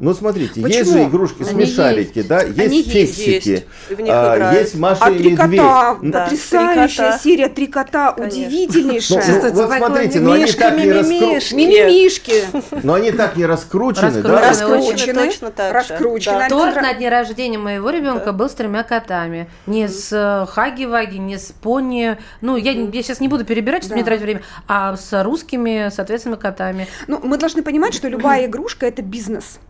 Ну, 0.00 0.14
смотрите, 0.14 0.62
Почему? 0.62 0.78
есть 0.78 0.92
же 0.92 1.04
игрушки 1.04 1.42
Они 1.42 1.50
смешарики, 1.50 2.18
есть. 2.18 2.28
да, 2.28 2.40
есть 2.40 2.58
Они 2.58 2.82
фиксики, 2.82 3.48
есть, 3.90 4.08
а, 4.08 4.54
есть 4.54 4.74
Маша 4.74 5.04
а 5.04 5.10
и 5.10 5.18
три 5.18 5.32
Медведь. 5.32 5.60
Кота, 5.60 5.98
да, 6.00 6.24
потрясающая 6.24 7.10
кота. 7.10 7.18
серия 7.18 7.48
«Три 7.50 7.66
кота», 7.66 8.12
Конечно. 8.12 8.38
удивительнейшая. 8.38 9.42
Ну, 9.42 9.52
ну, 9.52 9.66
вот 9.66 9.76
смотрите, 9.76 10.20
но 10.20 10.32
они 10.32 10.46
так 10.46 10.78
не 10.78 10.90
раскручены. 10.90 11.58
Мимимишки. 11.58 12.34
Но 12.82 12.94
они 12.94 13.12
так 13.12 13.36
не 13.36 13.44
раскручены, 13.44 14.22
да? 14.22 14.48
Раскручены, 14.48 15.26
точно 15.26 15.50
так 15.50 15.74
Раскручены. 15.74 16.48
Торт 16.48 16.76
на 16.76 16.94
дне 16.94 17.10
рождения 17.10 17.58
моего 17.58 17.90
ребенка 17.90 18.32
был 18.32 18.48
с 18.48 18.54
тремя 18.54 18.84
котами. 18.84 19.50
Не 19.66 19.86
с 19.86 20.10
э, 20.12 20.46
Хаги-Ваги, 20.50 21.18
не 21.18 21.36
с 21.36 21.52
Пони. 21.52 22.16
Ну, 22.40 22.56
я, 22.56 22.72
я 22.72 23.02
сейчас 23.02 23.20
не 23.20 23.28
буду 23.28 23.44
перебирать, 23.44 23.84
чтобы 23.84 23.98
не 23.98 24.04
тратить 24.04 24.22
время, 24.22 24.42
а 24.66 24.96
с 24.96 25.22
русскими, 25.22 25.90
соответственно, 25.94 26.38
котами. 26.38 26.88
Ну, 27.06 27.20
мы 27.22 27.36
должны 27.36 27.62
понимать, 27.62 27.92
что 27.92 28.08
любая 28.08 28.46
игрушка– 28.46 28.86
это 28.86 29.02
бизнес 29.02 29.60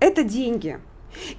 это 0.00 0.22
деньги. 0.22 0.78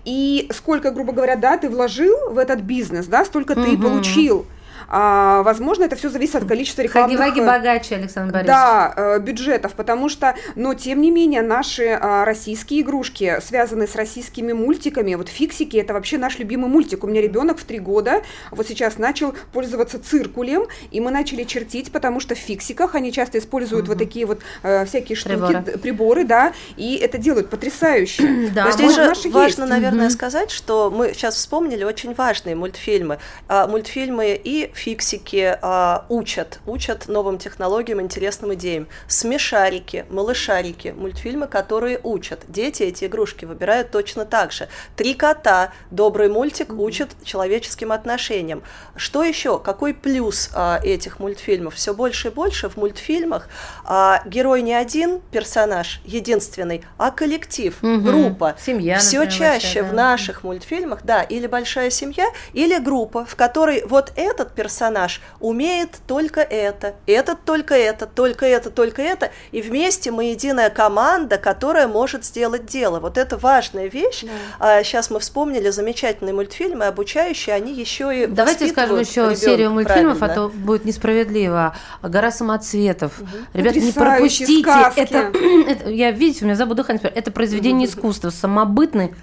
И 0.06 0.50
сколько, 0.54 0.92
грубо 0.92 1.14
говоря, 1.14 1.36
да, 1.36 1.58
ты 1.58 1.70
вложил 1.70 2.16
в 2.32 2.38
этот 2.38 2.62
бизнес, 2.62 3.08
да, 3.08 3.24
столько 3.26 3.54
угу. 3.54 3.64
ты 3.64 3.78
получил. 3.78 4.46
А, 4.92 5.44
возможно, 5.44 5.84
это 5.84 5.96
все 5.96 6.10
зависит 6.10 6.36
от 6.36 6.46
количества 6.46 6.82
рекламных... 6.82 7.20
Хаги-ваги 7.20 7.42
богаче, 7.46 7.96
Александр 7.96 8.34
Борисович. 8.34 8.48
Да, 8.48 8.94
э, 8.96 9.20
бюджетов, 9.20 9.74
потому 9.74 10.10
что, 10.10 10.36
но 10.56 10.74
тем 10.74 11.02
не 11.02 11.12
менее, 11.12 11.44
наши 11.44 11.90
а, 11.90 12.26
российские 12.26 12.82
игрушки 12.82 13.38
связаны 13.42 13.88
с 13.88 13.96
российскими 13.96 14.52
мультиками. 14.52 15.14
Вот 15.14 15.30
фиксики, 15.30 15.78
это 15.78 15.94
вообще 15.94 16.18
наш 16.18 16.40
любимый 16.40 16.70
мультик. 16.70 17.04
У 17.04 17.08
меня 17.08 17.22
ребенок 17.22 17.60
в 17.60 17.66
три 17.66 17.78
года 17.78 18.24
вот 18.50 18.68
сейчас 18.68 18.98
начал 18.98 19.36
пользоваться 19.54 20.02
циркулем, 20.02 20.68
и 20.90 21.00
мы 21.00 21.12
начали 21.12 21.44
чертить, 21.44 21.92
потому 21.92 22.20
что 22.20 22.34
в 22.34 22.40
фиксиках 22.40 22.96
они 22.96 23.12
часто 23.12 23.38
используют 23.38 23.84
угу. 23.84 23.94
вот 23.94 24.00
такие 24.00 24.26
вот 24.26 24.40
э, 24.64 24.86
всякие 24.86 25.16
штуки, 25.16 25.36
приборы. 25.36 25.78
приборы, 25.78 26.24
да, 26.24 26.54
и 26.78 26.96
это 26.96 27.20
делают 27.20 27.50
потрясающе. 27.50 28.50
Да, 28.50 28.72
здесь 28.72 28.96
же 28.96 29.02
важно, 29.30 29.64
есть. 29.64 29.70
наверное, 29.70 30.08
угу. 30.08 30.14
сказать, 30.14 30.50
что 30.50 30.90
мы 30.90 31.14
сейчас 31.14 31.36
вспомнили 31.36 31.84
очень 31.84 32.16
важные 32.16 32.56
мультфильмы. 32.56 33.20
А, 33.48 33.68
мультфильмы 33.68 34.40
и 34.44 34.72
фиксики 34.80 35.58
а, 35.62 36.06
учат, 36.10 36.60
учат 36.66 37.08
новым 37.08 37.38
технологиям, 37.38 38.02
интересным 38.02 38.54
идеям. 38.54 38.88
Смешарики, 39.08 40.06
малышарики, 40.10 40.94
мультфильмы, 40.98 41.48
которые 41.48 42.00
учат. 42.02 42.40
Дети 42.48 42.84
эти 42.84 43.06
игрушки 43.06 43.46
выбирают 43.46 43.92
точно 43.92 44.26
так 44.26 44.52
же. 44.52 44.70
Три 44.96 45.14
кота, 45.14 45.74
добрый 45.92 46.30
мультик, 46.30 46.72
учат 46.74 47.10
человеческим 47.24 47.92
отношениям. 47.92 48.64
Что 48.96 49.24
еще? 49.24 49.60
Какой 49.60 49.94
плюс 49.94 50.50
а, 50.54 50.80
этих 50.82 51.20
мультфильмов? 51.20 51.76
Все 51.76 51.94
больше 51.94 52.30
и 52.30 52.32
больше 52.32 52.70
в 52.70 52.78
мультфильмах 52.78 53.50
а, 53.84 54.24
герой 54.26 54.62
не 54.62 54.74
один 54.74 55.20
персонаж, 55.32 56.02
единственный, 56.06 56.86
а 56.98 57.12
коллектив, 57.12 57.76
угу. 57.82 58.00
группа. 58.00 58.56
Семья. 58.66 58.98
Все 59.00 59.26
чаще 59.26 59.82
да. 59.82 59.90
в 59.90 59.94
наших 59.94 60.44
мультфильмах, 60.44 61.04
да, 61.04 61.22
или 61.22 61.48
большая 61.48 61.90
семья, 61.90 62.26
или 62.54 62.78
группа, 62.80 63.26
в 63.26 63.36
которой 63.36 63.84
вот 63.86 64.14
этот 64.16 64.54
персонаж 64.54 64.69
персонаж 64.70 65.20
умеет 65.40 65.98
только 66.06 66.42
это, 66.42 66.94
этот 67.08 67.44
только 67.44 67.74
это, 67.74 68.06
только 68.06 68.46
это, 68.46 68.70
только 68.70 69.02
это, 69.02 69.32
и 69.52 69.62
вместе 69.62 70.12
мы 70.12 70.26
единая 70.26 70.70
команда, 70.70 71.40
которая 71.40 71.88
может 71.88 72.24
сделать 72.24 72.68
дело. 72.68 73.00
Вот 73.00 73.18
это 73.18 73.36
важная 73.38 73.88
вещь. 73.88 74.24
Да. 74.24 74.30
А, 74.78 74.84
сейчас 74.84 75.10
мы 75.10 75.20
вспомнили 75.20 75.72
замечательные 75.72 76.36
мультфильмы, 76.36 76.86
обучающие, 76.86 77.56
они 77.56 77.74
еще 77.74 78.24
и 78.24 78.28
Давайте 78.28 78.68
скажем 78.68 79.00
еще 79.00 79.36
серию 79.36 79.72
мультфильмов, 79.72 80.20
правильно. 80.20 80.44
а 80.44 80.50
то 80.50 80.56
будет 80.56 80.86
несправедливо. 80.86 81.76
Гора 82.04 82.32
самоцветов. 82.32 83.20
Угу. 83.20 83.28
Ребята, 83.54 83.80
не 83.80 83.92
пропустите. 83.92 84.70
Это, 84.96 85.32
это, 85.68 85.90
я, 85.90 86.12
видите, 86.12 86.46
у 86.46 86.46
меня 86.46 86.56
забуду. 86.56 86.86
Это 86.88 87.32
произведение 87.32 87.88
искусства, 87.88 88.30
самобытный 88.30 89.16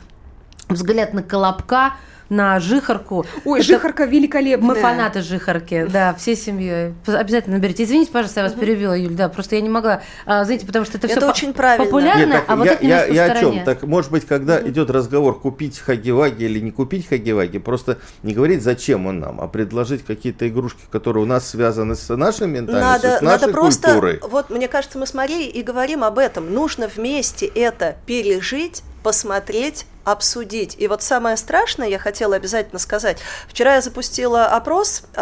взгляд 0.68 1.14
на 1.14 1.22
колобка, 1.22 1.94
на 2.28 2.60
жихарку. 2.60 3.24
Ой, 3.44 3.60
это... 3.60 3.68
жихарка 3.68 4.04
великолепная. 4.04 4.68
Мы 4.68 4.74
фанаты 4.74 5.22
жихарки, 5.22 5.86
да, 5.90 6.14
всей 6.14 6.36
семьей. 6.36 6.94
Обязательно 7.06 7.56
наберите. 7.56 7.84
Извините, 7.84 8.12
пожалуйста, 8.12 8.40
я 8.40 8.46
вас 8.46 8.54
перебила, 8.54 8.96
Юль, 8.96 9.14
да, 9.14 9.28
просто 9.28 9.56
я 9.56 9.60
не 9.60 9.68
могла, 9.68 10.02
а, 10.24 10.44
знаете, 10.44 10.66
потому 10.66 10.84
что 10.84 10.98
это, 10.98 11.06
это 11.06 11.20
все 11.20 11.30
очень 11.30 11.52
правильно. 11.52 11.84
популярно, 11.84 12.20
Нет, 12.20 12.32
так, 12.32 12.44
а 12.48 12.56
вот 12.56 12.64
я, 12.64 12.72
это 12.72 12.84
я, 12.86 13.04
я 13.06 13.24
о 13.32 13.40
чем? 13.40 13.64
Так, 13.64 13.82
может 13.82 14.10
быть, 14.10 14.26
когда 14.26 14.60
mm 14.60 14.66
идет 14.66 14.90
разговор 14.90 15.38
купить 15.38 15.78
хагиваги 15.78 16.44
или 16.44 16.58
не 16.58 16.70
купить 16.70 17.08
хагиваги, 17.08 17.58
просто 17.58 17.98
не 18.22 18.34
говорить, 18.34 18.62
зачем 18.62 19.06
он 19.06 19.20
нам, 19.20 19.40
а 19.40 19.46
предложить 19.46 20.04
какие-то 20.04 20.48
игрушки, 20.48 20.80
которые 20.90 21.22
у 21.22 21.26
нас 21.26 21.48
связаны 21.48 21.94
с 21.94 22.14
нашей 22.14 22.48
ментальностью, 22.48 23.10
надо, 23.10 23.18
с 23.18 23.22
нашей 23.22 23.40
надо 23.42 23.52
просто, 23.52 23.88
культурой. 23.88 24.20
Вот, 24.22 24.50
мне 24.50 24.68
кажется, 24.68 24.98
мы 24.98 25.06
с 25.06 25.14
Марией 25.14 25.48
и 25.48 25.62
говорим 25.62 26.02
об 26.02 26.18
этом. 26.18 26.52
Нужно 26.52 26.88
вместе 26.88 27.46
это 27.46 27.96
пережить, 28.06 28.82
посмотреть, 29.02 29.86
обсудить. 30.06 30.76
И 30.78 30.86
вот 30.86 31.02
самое 31.02 31.36
страшное, 31.36 31.88
я 31.88 31.98
хотела 31.98 32.36
обязательно 32.36 32.78
сказать. 32.78 33.18
Вчера 33.48 33.74
я 33.74 33.80
запустила 33.80 34.46
опрос 34.46 35.02
э, 35.14 35.20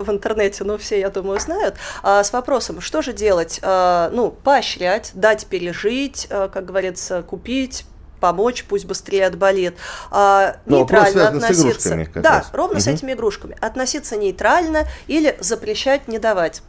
в 0.00 0.10
интернете, 0.10 0.64
ну 0.64 0.78
все, 0.78 0.98
я 0.98 1.10
думаю, 1.10 1.38
знают, 1.38 1.76
э, 2.02 2.24
с 2.24 2.32
вопросом, 2.32 2.80
что 2.80 3.02
же 3.02 3.12
делать? 3.12 3.60
Э, 3.62 4.08
ну, 4.10 4.30
поощрять, 4.30 5.10
дать 5.12 5.46
пережить, 5.46 6.26
э, 6.30 6.48
как 6.50 6.64
говорится, 6.64 7.22
купить, 7.22 7.84
помочь, 8.18 8.64
пусть 8.64 8.86
быстрее 8.86 9.26
отболит. 9.26 9.76
А, 10.10 10.56
Но 10.64 10.78
нейтрально 10.78 11.28
относиться. 11.28 12.08
да, 12.14 12.38
раз. 12.38 12.50
ровно 12.52 12.76
угу. 12.76 12.80
с 12.80 12.86
этими 12.86 13.12
игрушками. 13.12 13.56
Относиться 13.60 14.16
нейтрально 14.16 14.86
или 15.06 15.36
запрещать 15.40 16.08
не 16.08 16.18
давать. 16.18 16.62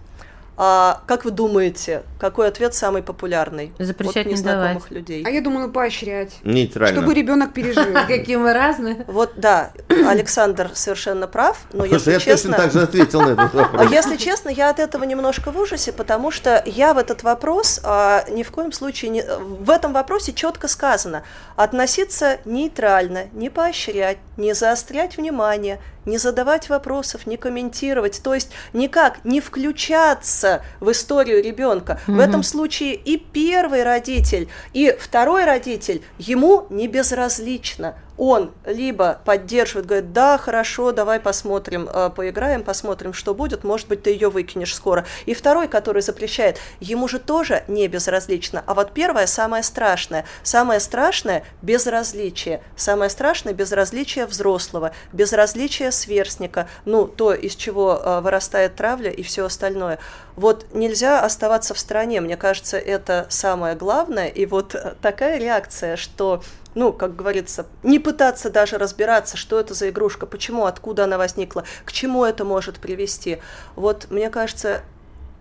А 0.62 1.04
как 1.06 1.24
вы 1.24 1.32
думаете, 1.32 2.04
какой 2.20 2.50
ответ 2.50 2.74
самый 2.74 3.02
популярный 3.02 3.72
Запрещать 3.80 4.18
от 4.18 4.26
не 4.26 4.32
незнакомых 4.34 4.74
давать. 4.74 4.92
людей? 4.92 5.24
А 5.26 5.30
я 5.30 5.40
думаю, 5.40 5.72
поощрять. 5.72 6.34
Нейтрально. 6.44 7.00
Чтобы 7.00 7.14
ребенок 7.14 7.54
пережил. 7.54 7.94
Какие 8.08 8.36
мы 8.36 8.52
разные. 8.52 9.06
Вот 9.08 9.32
да, 9.38 9.72
Александр 9.88 10.72
совершенно 10.74 11.28
прав, 11.28 11.62
но 11.72 11.86
если 11.86 12.12
я 12.12 12.18
точно 12.18 12.34
честно... 12.34 12.58
так 12.58 12.74
же 12.74 12.82
ответил 12.82 13.22
на 13.22 13.30
этот 13.30 13.56
А 13.56 13.58
вопрос. 13.58 13.90
Если 13.90 14.18
честно, 14.18 14.50
я 14.50 14.70
от 14.70 14.80
этого 14.80 15.06
немножко 15.06 15.50
в 15.52 15.58
ужасе, 15.58 15.94
потому 15.94 16.30
что 16.30 16.62
я 16.66 16.94
в 16.94 16.98
этот 16.98 17.24
вопрос 17.24 17.80
а, 17.86 18.26
ни 18.30 18.44
в 18.44 18.52
коем 18.52 18.74
случае 18.74 19.12
не... 19.12 19.24
В 19.24 19.70
этом 19.70 19.94
вопросе 19.94 20.34
четко 20.34 20.68
сказано 20.68 21.24
относиться 21.56 22.40
нейтрально, 22.44 23.28
не 23.32 23.50
поощрять, 23.50 24.18
не 24.36 24.52
заострять 24.52 25.16
внимание, 25.16 25.80
не 26.10 26.18
задавать 26.18 26.70
вопросов, 26.70 27.28
не 27.28 27.38
комментировать, 27.38 28.22
то 28.22 28.34
есть 28.34 28.52
никак 28.74 29.24
не 29.24 29.40
включаться 29.42 30.64
в 30.80 30.92
историю 30.92 31.44
ребенка. 31.44 32.00
В 32.08 32.20
этом 32.20 32.44
случае 32.44 32.96
и 32.96 33.18
первый 33.18 33.84
родитель, 33.84 34.50
и 34.74 34.96
второй 35.00 35.46
родитель 35.46 36.02
ему 36.18 36.66
не 36.70 36.88
безразлично. 36.88 37.96
Он 38.20 38.52
либо 38.66 39.22
поддерживает, 39.24 39.86
говорит, 39.86 40.12
да, 40.12 40.38
хорошо, 40.38 40.92
давай 40.92 41.22
посмотрим, 41.22 41.88
э, 41.88 42.10
поиграем, 42.14 42.64
посмотрим, 42.64 43.14
что 43.14 43.34
будет, 43.34 43.64
может 43.64 43.88
быть, 43.88 44.04
ты 44.04 44.10
ее 44.10 44.30
выкинешь 44.30 44.76
скоро. 44.76 45.06
И 45.26 45.34
второй, 45.34 45.70
который 45.70 46.02
запрещает, 46.02 46.60
ему 46.82 47.08
же 47.08 47.18
тоже 47.18 47.64
не 47.70 47.88
безразлично. 47.88 48.62
А 48.68 48.74
вот 48.74 48.92
первое 48.92 49.26
самое 49.26 49.64
страшное. 49.64 50.26
Самое 50.44 50.82
страшное– 50.82 51.46
безразличие. 51.62 52.62
Самое 52.76 53.10
страшное– 53.10 53.54
безразличие 53.56 54.26
взрослого, 54.26 54.92
безразличие 55.14 55.94
сверстника, 55.94 56.68
ну, 56.84 57.08
то, 57.08 57.34
из 57.34 57.56
чего 57.56 58.02
э, 58.04 58.20
вырастает 58.20 58.76
травля 58.76 59.12
и 59.12 59.24
все 59.24 59.46
остальное. 59.46 59.98
Вот 60.36 60.66
нельзя 60.74 61.22
оставаться 61.22 61.74
в 61.74 61.80
стороне, 61.80 62.20
мне 62.20 62.36
кажется, 62.36 62.78
это 62.78 63.28
самое 63.30 63.76
главное. 63.76 64.28
И 64.28 64.46
вот 64.46 64.76
э, 64.76 64.96
такая 65.02 65.40
реакция, 65.40 65.96
что 65.96 66.44
ну, 66.80 66.94
как 66.94 67.14
говорится, 67.18 67.66
не 67.84 68.00
пытаться 68.00 68.50
даже 68.50 68.78
разбираться, 68.78 69.36
что 69.36 69.60
это 69.60 69.74
за 69.74 69.90
игрушка, 69.90 70.26
почему, 70.26 70.66
откуда 70.66 71.04
она 71.04 71.18
возникла, 71.18 71.66
к 71.84 71.92
чему 71.92 72.24
это 72.24 72.46
может 72.46 72.80
привести. 72.80 73.40
Вот, 73.76 74.08
мне 74.10 74.30
кажется, 74.30 74.82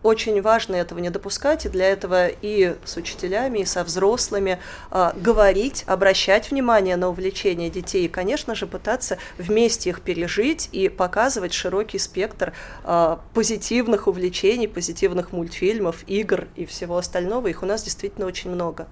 очень 0.03 0.43
важно 0.43 0.75
этого 0.75 0.99
не 0.99 1.11
допускать, 1.11 1.65
и 1.65 1.69
для 1.69 1.87
этого 1.91 2.27
и 2.27 2.75
с 2.85 2.97
учителями, 2.97 3.61
и 3.61 3.65
со 3.65 3.85
взрослыми 3.85 4.59
а, 4.91 5.15
говорить, 5.15 5.85
обращать 5.87 6.51
внимание 6.51 6.97
на 6.97 7.09
увлечения 7.09 7.71
детей, 7.71 8.07
и, 8.07 8.09
конечно 8.09 8.57
же, 8.57 8.67
пытаться 8.67 9.17
вместе 9.39 9.91
их 9.91 10.01
пережить 10.01 10.69
и 10.73 10.89
показывать 10.89 11.53
широкий 11.53 12.01
спектр 12.01 12.53
а, 12.83 13.21
позитивных 13.33 14.09
увлечений, 14.09 14.67
позитивных 14.67 15.31
мультфильмов, 15.31 16.03
игр 16.09 16.49
и 16.57 16.67
всего 16.67 16.97
остального. 16.97 17.47
Их 17.47 17.63
у 17.63 17.67
нас 17.67 17.85
действительно 17.85 18.27
очень 18.27 18.51
много. 18.51 18.89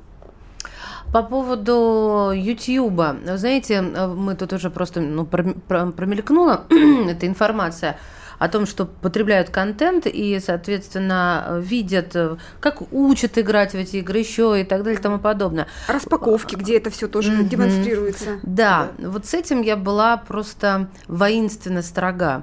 По 1.13 1.23
поводу 1.23 2.33
Ютьюба, 2.35 3.17
знаете, 3.37 3.81
мы 3.81 4.35
тут 4.35 4.53
уже 4.53 4.71
просто 4.71 5.01
ну, 5.01 5.25
промелькнула 5.25 6.65
эта 7.09 7.27
информация 7.27 7.99
о 8.39 8.49
том, 8.49 8.67
что 8.67 8.87
потребляют 8.87 9.51
контент 9.51 10.07
и, 10.07 10.39
соответственно, 10.45 11.59
видят, 11.61 12.17
как 12.61 12.93
учат 12.93 13.39
играть 13.39 13.73
в 13.73 13.77
эти 13.77 13.97
игры 13.97 14.19
еще 14.19 14.61
и 14.61 14.65
так 14.65 14.83
далее 14.83 14.99
и 14.99 15.03
тому 15.03 15.19
подобное. 15.19 15.67
Распаковки, 15.89 16.55
где 16.55 16.77
это 16.77 16.91
все 16.91 17.09
тоже 17.09 17.33
mm-hmm. 17.33 17.49
демонстрируется. 17.49 18.25
Да, 18.43 18.67
да, 18.77 19.09
вот 19.09 19.27
с 19.27 19.35
этим 19.35 19.63
я 19.63 19.77
была 19.77 20.17
просто 20.17 20.89
воинственно 21.09 21.83
строга. 21.83 22.43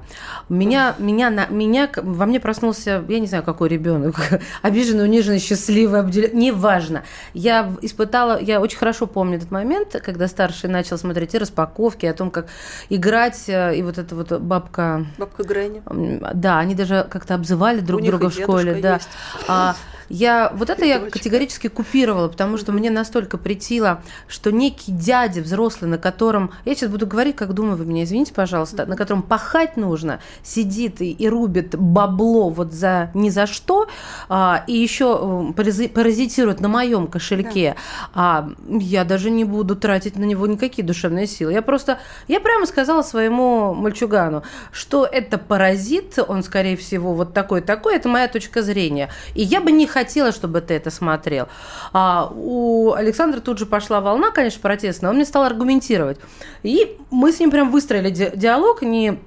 Меня, 0.49 0.95
mm-hmm. 0.97 1.03
меня, 1.03 1.29
на, 1.29 1.47
меня, 1.47 1.89
во 1.95 2.25
мне 2.25 2.39
проснулся, 2.39 3.03
я 3.07 3.19
не 3.19 3.27
знаю, 3.27 3.43
какой 3.43 3.69
ребенок, 3.69 4.15
обиженный, 4.61 5.03
униженный, 5.03 5.39
счастливый, 5.39 5.99
обделенный, 5.99 6.35
неважно. 6.35 7.03
Я 7.33 7.73
испытала, 7.81 8.39
я 8.39 8.61
очень 8.61 8.77
хорошо 8.77 9.05
помню 9.05 9.37
этот 9.37 9.51
момент, 9.51 9.95
когда 10.03 10.27
старший 10.27 10.69
начал 10.69 10.97
смотреть 10.97 11.33
и 11.35 11.37
распаковки, 11.37 12.05
о 12.05 12.13
том, 12.13 12.31
как 12.31 12.47
играть, 12.89 13.43
и 13.47 13.81
вот 13.83 13.97
эта 13.97 14.15
вот 14.15 14.31
бабка... 14.39 15.05
Бабка 15.17 15.43
Грэнни. 15.43 15.82
Да, 15.89 16.59
они 16.59 16.75
даже 16.75 17.05
как-то 17.09 17.35
обзывали 17.35 17.79
друг 17.79 18.01
У 18.01 18.05
друга 18.05 18.29
в 18.29 18.33
школе, 18.33 18.75
да. 18.81 18.99
А, 19.47 19.75
я 20.09 20.51
вот 20.55 20.69
это 20.69 20.85
я 20.85 20.99
категорически 20.99 21.67
купировала, 21.67 22.27
потому 22.27 22.57
что 22.57 22.71
мне 22.71 22.89
настолько 22.89 23.37
притило, 23.37 24.01
что 24.27 24.51
некий 24.51 24.91
дядя 24.91 25.41
взрослый, 25.41 25.89
на 25.89 25.97
котором, 25.97 26.51
я 26.65 26.75
сейчас 26.75 26.89
буду 26.89 27.07
говорить, 27.07 27.35
как 27.35 27.53
думаю, 27.53 27.77
вы 27.77 27.85
меня 27.85 28.03
извините, 28.03 28.33
пожалуйста, 28.33 28.85
на 28.85 28.95
котором 28.95 29.21
пахать 29.21 29.77
нужно, 29.77 30.19
сидит 30.43 31.01
и, 31.01 31.11
и 31.11 31.27
рубит 31.29 31.75
бабло 31.77 32.49
вот 32.49 32.73
за 32.73 33.11
ни 33.13 33.29
за 33.29 33.47
что, 33.47 33.87
а, 34.29 34.63
и 34.67 34.73
еще 34.73 35.53
паразитирует 35.55 36.59
на 36.59 36.67
моем 36.67 37.07
кошельке, 37.07 37.75
да. 37.75 38.11
а 38.13 38.49
я 38.67 39.03
даже 39.05 39.29
не 39.29 39.43
буду 39.43 39.75
тратить 39.75 40.15
на 40.15 40.23
него 40.23 40.47
никакие 40.47 40.85
душевные 40.85 41.27
силы. 41.27 41.53
Я 41.53 41.61
просто, 41.61 41.99
я 42.27 42.39
прямо 42.39 42.65
сказала 42.65 43.01
своему 43.01 43.73
мальчугану, 43.73 44.43
что 44.71 45.05
это 45.05 45.37
паразит, 45.37 46.19
он, 46.27 46.43
скорее 46.43 46.77
всего, 46.77 47.13
вот 47.13 47.33
такой-такой, 47.33 47.95
это 47.95 48.09
моя 48.09 48.27
точка 48.27 48.61
зрения. 48.61 49.09
И 49.35 49.43
я 49.43 49.61
бы 49.61 49.71
не 49.71 49.87
хотела, 49.93 50.31
чтобы 50.31 50.59
ты 50.61 50.73
это 50.73 50.89
смотрел. 50.89 51.47
А 51.93 52.31
у 52.33 52.93
Александра 52.93 53.39
тут 53.39 53.59
же 53.59 53.65
пошла 53.65 54.01
волна, 54.01 54.31
конечно, 54.31 54.59
протестная, 54.61 55.09
он 55.09 55.15
мне 55.17 55.25
стал 55.25 55.43
аргументировать. 55.43 56.19
И 56.63 56.97
мы 57.11 57.31
с 57.31 57.39
ним 57.39 57.51
прям 57.51 57.71
выстроили 57.71 58.09
ди- 58.09 58.31
диалог, 58.35 58.81
не 58.81 59.19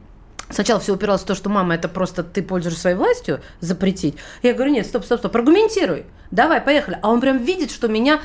Сначала 0.48 0.78
все 0.78 0.94
упиралось 0.94 1.22
в 1.22 1.26
то, 1.26 1.34
что 1.34 1.50
мама, 1.50 1.74
это 1.74 1.88
просто 1.88 2.22
ты 2.22 2.40
пользуешься 2.40 2.80
своей 2.80 2.96
властью 2.96 3.40
запретить. 3.60 4.14
Я 4.42 4.54
говорю, 4.54 4.70
нет, 4.70 4.86
стоп, 4.86 5.04
стоп, 5.04 5.18
стоп, 5.18 5.34
аргументируй. 5.34 6.06
Давай, 6.30 6.60
поехали. 6.60 6.98
А 7.02 7.10
он 7.10 7.20
прям 7.20 7.38
видит, 7.38 7.72
что 7.72 7.88
меня 7.88 8.20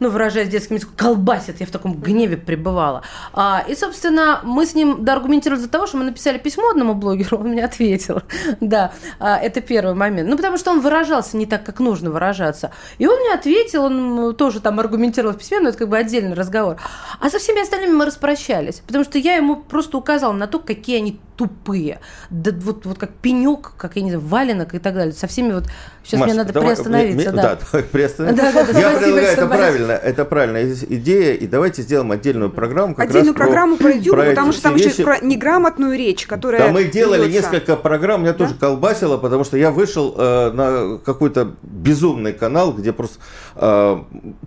ну, 0.00 0.08
выражаясь 0.10 0.48
детским 0.48 0.76
языком, 0.76 0.94
колбасит, 0.96 1.60
я 1.60 1.66
в 1.66 1.70
таком 1.70 1.94
гневе 1.94 2.36
пребывала. 2.36 3.02
А, 3.32 3.64
и, 3.68 3.74
собственно, 3.74 4.40
мы 4.42 4.66
с 4.66 4.74
ним 4.74 5.04
доаргументировали 5.04 5.60
за 5.60 5.68
того, 5.68 5.86
что 5.86 5.98
мы 5.98 6.04
написали 6.04 6.38
письмо 6.38 6.70
одному 6.70 6.94
блогеру, 6.94 7.38
он 7.38 7.48
мне 7.48 7.64
ответил. 7.64 8.22
да, 8.60 8.92
а, 9.18 9.36
это 9.38 9.60
первый 9.60 9.94
момент. 9.94 10.28
Ну, 10.28 10.36
потому 10.36 10.56
что 10.56 10.70
он 10.70 10.80
выражался 10.80 11.36
не 11.36 11.46
так, 11.46 11.64
как 11.64 11.80
нужно 11.80 12.10
выражаться. 12.10 12.72
И 12.98 13.06
он 13.06 13.18
мне 13.20 13.34
ответил, 13.34 13.84
он 13.84 14.34
тоже 14.34 14.60
там 14.60 14.80
аргументировал 14.80 15.34
в 15.34 15.38
письме, 15.38 15.60
но 15.60 15.68
это 15.68 15.78
как 15.78 15.88
бы 15.88 15.98
отдельный 15.98 16.34
разговор. 16.34 16.76
А 17.20 17.30
со 17.30 17.38
всеми 17.38 17.62
остальными 17.62 17.92
мы 17.92 18.06
распрощались, 18.06 18.82
потому 18.86 19.04
что 19.04 19.18
я 19.18 19.36
ему 19.36 19.56
просто 19.56 19.98
указала 19.98 20.32
на 20.32 20.46
то, 20.46 20.58
какие 20.58 20.96
они 20.96 21.20
тупые. 21.40 22.00
Да 22.28 22.50
вот, 22.52 22.84
вот 22.84 22.98
как 22.98 23.12
пенек, 23.12 23.72
как, 23.78 23.96
я 23.96 24.02
не 24.02 24.10
знаю, 24.10 24.26
валенок 24.26 24.74
и 24.74 24.78
так 24.78 24.92
далее. 24.92 25.14
Со 25.14 25.26
всеми 25.26 25.54
вот... 25.54 25.64
Сейчас 26.04 26.20
Маш, 26.20 26.28
мне 26.28 26.36
надо 26.36 26.52
давай, 26.52 26.74
приостановиться. 26.74 27.30
Ми, 27.30 27.36
да. 27.36 27.58
да, 27.72 27.78
приостановиться. 27.90 28.42
Да, 28.42 28.52
да, 28.52 28.72
да, 28.72 28.78
Я 28.78 28.90
спасибо, 28.90 29.16
предлагаю, 29.16 29.32
это 29.32 29.46
правильно, 29.46 29.92
это 29.92 30.24
правильная 30.26 30.74
идея, 30.74 31.32
и 31.32 31.46
давайте 31.46 31.80
сделаем 31.80 32.10
отдельную 32.12 32.50
программу. 32.50 32.94
Как 32.94 33.08
Отдельную 33.08 33.34
раз 33.34 33.46
программу 33.46 33.78
про, 33.78 33.84
про 33.84 33.92
YouTube, 33.94 34.16
про 34.16 34.24
потому 34.26 34.52
что 34.52 34.62
там 34.64 34.74
все 34.74 34.88
еще 34.88 34.96
вещи. 34.98 35.04
про 35.04 35.20
неграмотную 35.24 35.96
речь, 35.96 36.26
которая 36.26 36.66
Да, 36.66 36.72
мы 36.72 36.84
делали 36.84 37.26
льется. 37.26 37.50
несколько 37.50 37.76
программ, 37.76 38.20
меня 38.20 38.34
тоже 38.34 38.54
колбасило, 38.54 39.16
потому 39.16 39.44
что 39.44 39.56
я 39.56 39.70
вышел 39.70 40.14
э, 40.18 40.50
на 40.50 40.98
какой-то 40.98 41.54
безумный 41.62 42.34
канал, 42.34 42.74
где 42.74 42.92
просто 42.92 43.18
э, 43.56 43.98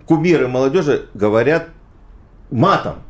кумиры 0.06 0.46
молодежи 0.46 1.08
говорят 1.14 1.70
матом. 2.52 3.02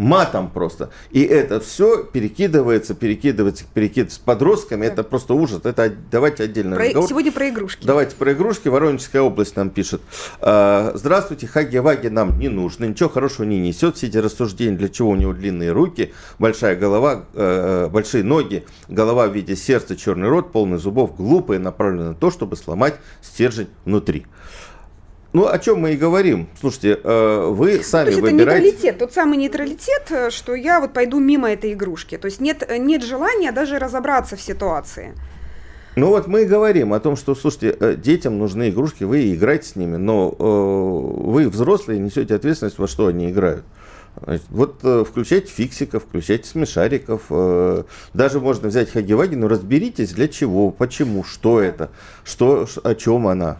Матом 0.00 0.48
просто. 0.50 0.88
И 1.10 1.20
это 1.20 1.60
все 1.60 2.04
перекидывается, 2.04 2.94
перекидывается, 2.94 3.64
перекидывается 3.74 4.16
с 4.16 4.18
подростками. 4.18 4.86
Это 4.86 5.02
просто 5.04 5.34
ужас. 5.34 5.60
Это 5.62 5.92
давайте 6.10 6.44
отдельно 6.44 6.76
Про- 6.76 6.86
разговор. 6.86 7.08
Сегодня 7.10 7.30
про 7.32 7.48
игрушки. 7.50 7.86
Давайте 7.86 8.16
про 8.16 8.32
игрушки. 8.32 8.68
Воронежская 8.68 9.20
область 9.20 9.56
нам 9.56 9.68
пишет. 9.68 10.00
«Э, 10.40 10.92
Здравствуйте, 10.94 11.46
Хаги-Ваги 11.46 12.08
нам 12.08 12.38
не 12.38 12.48
нужно, 12.48 12.86
ничего 12.86 13.10
хорошего 13.10 13.44
не 13.44 13.60
несет. 13.60 13.96
Все 13.96 14.06
эти 14.06 14.16
рассуждения, 14.16 14.74
для 14.74 14.88
чего 14.88 15.10
у 15.10 15.16
него 15.16 15.34
длинные 15.34 15.70
руки, 15.72 16.14
большая 16.38 16.76
голова, 16.76 17.26
э, 17.34 17.88
большие 17.92 18.24
ноги, 18.24 18.64
голова 18.88 19.26
в 19.28 19.34
виде 19.34 19.54
сердца, 19.54 19.96
черный 19.96 20.28
рот, 20.28 20.50
полный 20.50 20.78
зубов, 20.78 21.14
глупые, 21.14 21.60
направлены 21.60 22.08
на 22.10 22.14
то, 22.14 22.30
чтобы 22.30 22.56
сломать 22.56 22.94
стержень 23.20 23.68
внутри. 23.84 24.24
Ну, 25.32 25.46
о 25.46 25.58
чем 25.60 25.80
мы 25.80 25.92
и 25.92 25.96
говорим. 25.96 26.48
Слушайте, 26.58 26.98
э, 27.02 27.46
вы 27.50 27.78
То 27.78 27.84
сами 27.84 28.06
есть 28.08 28.18
это 28.18 28.30
выбираете... 28.30 28.64
нейтралитет, 28.66 28.98
тот 28.98 29.12
самый 29.12 29.38
нейтралитет, 29.38 30.10
э, 30.10 30.30
что 30.30 30.56
я 30.56 30.80
вот 30.80 30.92
пойду 30.92 31.20
мимо 31.20 31.52
этой 31.52 31.72
игрушки. 31.72 32.18
То 32.18 32.26
есть 32.26 32.40
нет, 32.40 32.68
нет 32.78 33.04
желания 33.04 33.52
даже 33.52 33.78
разобраться 33.78 34.34
в 34.34 34.40
ситуации. 34.40 35.14
Ну 35.94 36.08
вот 36.08 36.26
мы 36.26 36.42
и 36.42 36.46
говорим 36.46 36.92
о 36.92 37.00
том, 37.00 37.14
что, 37.16 37.36
слушайте, 37.36 37.76
э, 37.78 37.94
детям 37.94 38.38
нужны 38.38 38.70
игрушки, 38.70 39.04
вы 39.04 39.32
играете 39.32 39.68
с 39.68 39.76
ними, 39.76 39.96
но 39.96 40.30
вы, 40.30 41.48
взрослые, 41.48 42.00
несете 42.00 42.34
ответственность, 42.34 42.78
во 42.78 42.88
что 42.88 43.06
они 43.06 43.30
играют. 43.30 43.64
Вот 44.48 44.80
включайте 45.06 45.52
фиксиков, 45.52 46.02
включайте 46.02 46.48
смешариков. 46.48 47.22
даже 48.12 48.40
можно 48.40 48.66
взять 48.66 48.90
Хаги-Ваги, 48.90 49.36
но 49.36 49.46
разберитесь, 49.46 50.12
для 50.12 50.26
чего, 50.26 50.72
почему, 50.72 51.22
что 51.22 51.60
это, 51.60 51.90
что, 52.24 52.66
о 52.82 52.94
чем 52.96 53.28
она. 53.28 53.58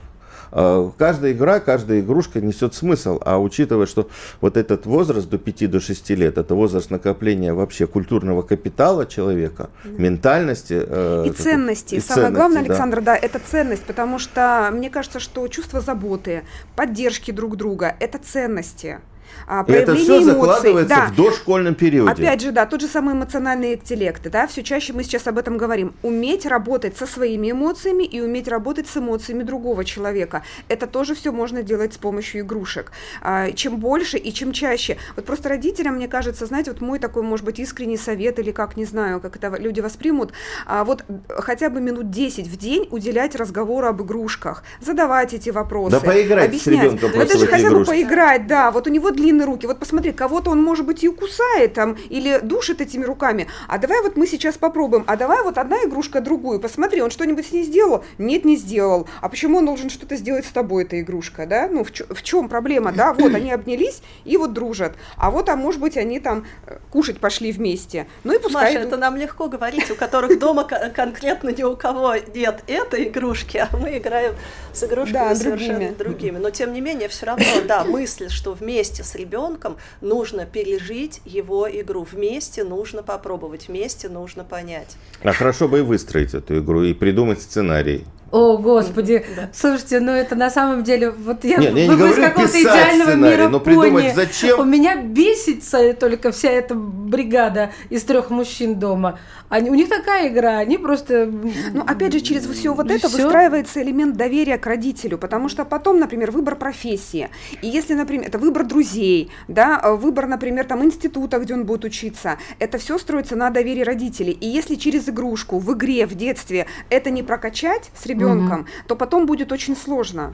Э, 0.52 0.90
каждая 0.98 1.32
игра, 1.32 1.60
каждая 1.60 2.00
игрушка 2.00 2.40
несет 2.40 2.74
смысл. 2.74 3.20
А 3.24 3.38
учитывая, 3.38 3.86
что 3.86 4.08
вот 4.40 4.56
этот 4.56 4.86
возраст 4.86 5.28
до 5.28 5.38
5 5.38 5.70
до 5.70 5.80
6 5.80 6.10
лет, 6.10 6.38
это 6.38 6.54
возраст 6.54 6.90
накопления 6.90 7.52
вообще 7.52 7.86
культурного 7.86 8.42
капитала 8.42 9.06
человека, 9.06 9.70
ментальности. 9.84 10.82
Э, 10.86 11.24
и 11.26 11.30
ценности. 11.30 11.96
И 11.96 12.00
Самое 12.00 12.26
ценности, 12.26 12.36
главное, 12.36 12.62
Александр, 12.62 12.96
да. 13.00 13.14
да, 13.14 13.16
это 13.16 13.38
ценность, 13.38 13.84
потому 13.84 14.18
что 14.18 14.70
мне 14.72 14.90
кажется, 14.90 15.20
что 15.20 15.46
чувство 15.48 15.80
заботы, 15.80 16.42
поддержки 16.76 17.30
друг 17.30 17.56
друга– 17.56 17.94
это 18.00 18.18
ценности 18.18 19.00
а, 19.46 19.64
это 19.68 19.94
все 19.94 20.18
эмоций. 20.18 20.24
закладывается 20.24 20.96
да. 20.96 21.06
в 21.06 21.16
дошкольном 21.16 21.74
периоде. 21.74 22.10
Опять 22.10 22.40
же, 22.40 22.52
да, 22.52 22.66
тот 22.66 22.80
же 22.80 22.88
самый 22.88 23.14
эмоциональный 23.14 23.74
интеллект, 23.74 24.22
да, 24.30 24.46
все 24.46 24.62
чаще 24.62 24.92
мы 24.92 25.04
сейчас 25.04 25.26
об 25.26 25.38
этом 25.38 25.56
говорим. 25.56 25.94
Уметь 26.02 26.46
работать 26.46 26.96
со 26.96 27.06
своими 27.06 27.50
эмоциями 27.50 28.04
и 28.04 28.20
уметь 28.20 28.48
работать 28.48 28.88
с 28.88 28.96
эмоциями 28.96 29.42
другого 29.42 29.84
человека. 29.84 30.42
Это 30.68 30.86
тоже 30.86 31.14
все 31.14 31.32
можно 31.32 31.62
делать 31.62 31.94
с 31.94 31.98
помощью 31.98 32.42
игрушек. 32.42 32.92
А, 33.22 33.50
чем 33.52 33.76
больше 33.76 34.18
и 34.18 34.32
чем 34.32 34.52
чаще. 34.52 34.96
Вот 35.16 35.24
просто 35.24 35.48
родителям, 35.48 35.96
мне 35.96 36.08
кажется, 36.08 36.46
знаете, 36.46 36.70
вот 36.72 36.80
мой 36.80 36.98
такой, 36.98 37.22
может 37.22 37.44
быть, 37.44 37.58
искренний 37.58 37.96
совет 37.96 38.38
или 38.38 38.50
как, 38.50 38.76
не 38.76 38.84
знаю, 38.84 39.20
как 39.20 39.36
это 39.36 39.54
люди 39.58 39.80
воспримут, 39.80 40.32
а, 40.66 40.84
вот 40.84 41.04
хотя 41.28 41.70
бы 41.70 41.80
минут 41.80 42.10
10 42.10 42.46
в 42.46 42.56
день 42.56 42.88
уделять 42.90 43.34
разговору 43.34 43.86
об 43.86 44.02
игрушках, 44.02 44.62
задавать 44.80 45.34
эти 45.34 45.50
вопросы, 45.50 45.92
да 45.92 46.00
поиграть 46.00 46.46
объяснять. 46.46 46.80
с 46.80 46.84
ребенком 46.84 47.20
Это 47.20 47.38
же 47.38 47.46
хотя 47.46 47.70
бы 47.70 47.84
поиграть, 47.84 48.46
да, 48.46 48.70
вот 48.70 48.86
у 48.86 48.90
него 48.90 49.10
длинные 49.20 49.46
руки. 49.46 49.66
Вот 49.66 49.78
посмотри, 49.78 50.12
кого-то 50.12 50.50
он, 50.50 50.62
может 50.62 50.86
быть, 50.86 51.04
и 51.04 51.08
кусает 51.08 51.74
там, 51.74 51.96
или 52.08 52.40
душит 52.42 52.80
этими 52.80 53.04
руками. 53.04 53.46
А 53.68 53.78
давай 53.78 54.02
вот 54.02 54.16
мы 54.16 54.26
сейчас 54.26 54.56
попробуем. 54.56 55.04
А 55.06 55.16
давай 55.16 55.42
вот 55.42 55.58
одна 55.58 55.76
игрушка 55.84 56.20
другую. 56.20 56.60
Посмотри, 56.60 57.02
он 57.02 57.10
что-нибудь 57.10 57.46
с 57.46 57.52
ней 57.52 57.64
сделал? 57.64 58.04
Нет, 58.18 58.44
не 58.44 58.56
сделал. 58.56 59.08
А 59.20 59.28
почему 59.28 59.58
он 59.58 59.66
должен 59.66 59.90
что-то 59.90 60.16
сделать 60.16 60.46
с 60.46 60.50
тобой, 60.50 60.84
эта 60.84 61.00
игрушка, 61.00 61.46
да? 61.46 61.68
Ну, 61.68 61.84
в, 61.84 61.90
в 61.90 62.22
чем 62.22 62.48
проблема, 62.48 62.92
да? 62.92 63.12
Вот, 63.12 63.34
они 63.34 63.52
обнялись 63.52 64.02
и 64.24 64.36
вот 64.36 64.52
дружат. 64.52 64.94
А 65.16 65.30
вот, 65.30 65.48
а 65.48 65.56
может 65.56 65.80
быть, 65.80 65.96
они 65.96 66.20
там 66.20 66.46
э, 66.66 66.78
кушать 66.90 67.18
пошли 67.18 67.52
вместе. 67.52 68.06
Ну 68.24 68.32
и 68.32 68.38
пускай... 68.38 68.74
Маша, 68.74 68.86
это 68.86 68.96
нам 68.96 69.16
легко 69.16 69.48
говорить, 69.48 69.90
у 69.90 69.94
которых 69.94 70.38
дома 70.38 70.64
конкретно 70.64 71.50
ни 71.50 71.62
у 71.62 71.76
кого 71.76 72.14
нет 72.34 72.62
этой 72.66 73.08
игрушки, 73.08 73.58
а 73.58 73.68
мы 73.76 73.98
играем 73.98 74.34
с 74.72 74.84
игрушками 74.84 75.34
совершенно 75.34 75.92
другими. 75.92 76.38
Но, 76.38 76.50
тем 76.50 76.72
не 76.72 76.80
менее, 76.80 77.08
все 77.08 77.26
равно, 77.26 77.44
да, 77.66 77.84
мысль, 77.84 78.28
что 78.28 78.52
вместе 78.52 79.02
с 79.10 79.14
ребенком 79.16 79.76
нужно 80.00 80.46
пережить 80.46 81.20
его 81.24 81.68
игру. 81.68 82.06
Вместе 82.10 82.64
нужно 82.64 83.02
попробовать, 83.02 83.68
вместе 83.68 84.08
нужно 84.08 84.44
понять. 84.44 84.96
А 85.22 85.32
хорошо 85.32 85.68
бы 85.68 85.80
и 85.80 85.82
выстроить 85.82 86.34
эту 86.34 86.60
игру, 86.60 86.82
и 86.82 86.94
придумать 86.94 87.42
сценарий. 87.42 88.04
О, 88.30 88.58
Господи, 88.58 89.24
да. 89.34 89.50
слушайте, 89.52 89.98
ну 89.98 90.12
это 90.12 90.36
на 90.36 90.50
самом 90.50 90.84
деле, 90.84 91.10
вот 91.10 91.42
я, 91.42 91.56
Нет, 91.56 91.74
я 91.74 91.88
не 91.88 91.96
говорю 91.96 92.22
какого-то 92.22 92.60
идеального 92.60 93.14
мира 93.14 93.48
но 93.48 93.58
придумать 93.58 94.14
зачем? 94.14 94.60
У 94.60 94.64
меня 94.64 94.96
бесится 94.96 95.94
только 95.94 96.30
вся 96.30 96.50
эта 96.50 96.76
бригада 96.76 97.72
из 97.88 98.04
трех 98.04 98.30
мужчин 98.30 98.78
дома. 98.78 99.18
Они, 99.48 99.68
у 99.68 99.74
них 99.74 99.88
такая 99.88 100.28
игра, 100.28 100.58
они 100.58 100.78
просто... 100.78 101.26
Ну, 101.26 101.82
опять 101.84 102.12
же, 102.12 102.20
через 102.20 102.46
все 102.46 102.72
вот 102.72 102.88
это 102.88 103.08
все? 103.08 103.24
выстраивается 103.24 103.82
элемент 103.82 104.16
доверия 104.16 104.58
к 104.58 104.66
родителю, 104.66 105.18
потому 105.18 105.48
что 105.48 105.64
потом, 105.64 105.98
например, 105.98 106.30
выбор 106.30 106.54
профессии. 106.54 107.30
И 107.60 107.66
если, 107.66 107.94
например, 107.94 108.28
это 108.28 108.38
выбор 108.38 108.64
друзей, 108.64 109.32
да, 109.48 109.80
выбор, 109.96 110.28
например, 110.28 110.66
там 110.66 110.84
института, 110.84 111.40
где 111.40 111.54
он 111.54 111.64
будет 111.66 111.84
учиться, 111.84 112.38
это 112.60 112.78
все 112.78 112.96
строится 112.96 113.34
на 113.34 113.50
доверии 113.50 113.82
родителей. 113.82 114.32
И 114.40 114.46
если 114.46 114.76
через 114.76 115.08
игрушку 115.08 115.58
в 115.58 115.72
игре, 115.72 116.06
в 116.06 116.14
детстве 116.14 116.66
это 116.88 117.10
не 117.10 117.24
прокачать 117.24 117.90
с 118.00 118.06
ребенком, 118.06 118.19
угу. 118.26 118.66
то 118.86 118.96
потом 118.96 119.26
будет 119.26 119.52
очень 119.52 119.76
сложно. 119.76 120.32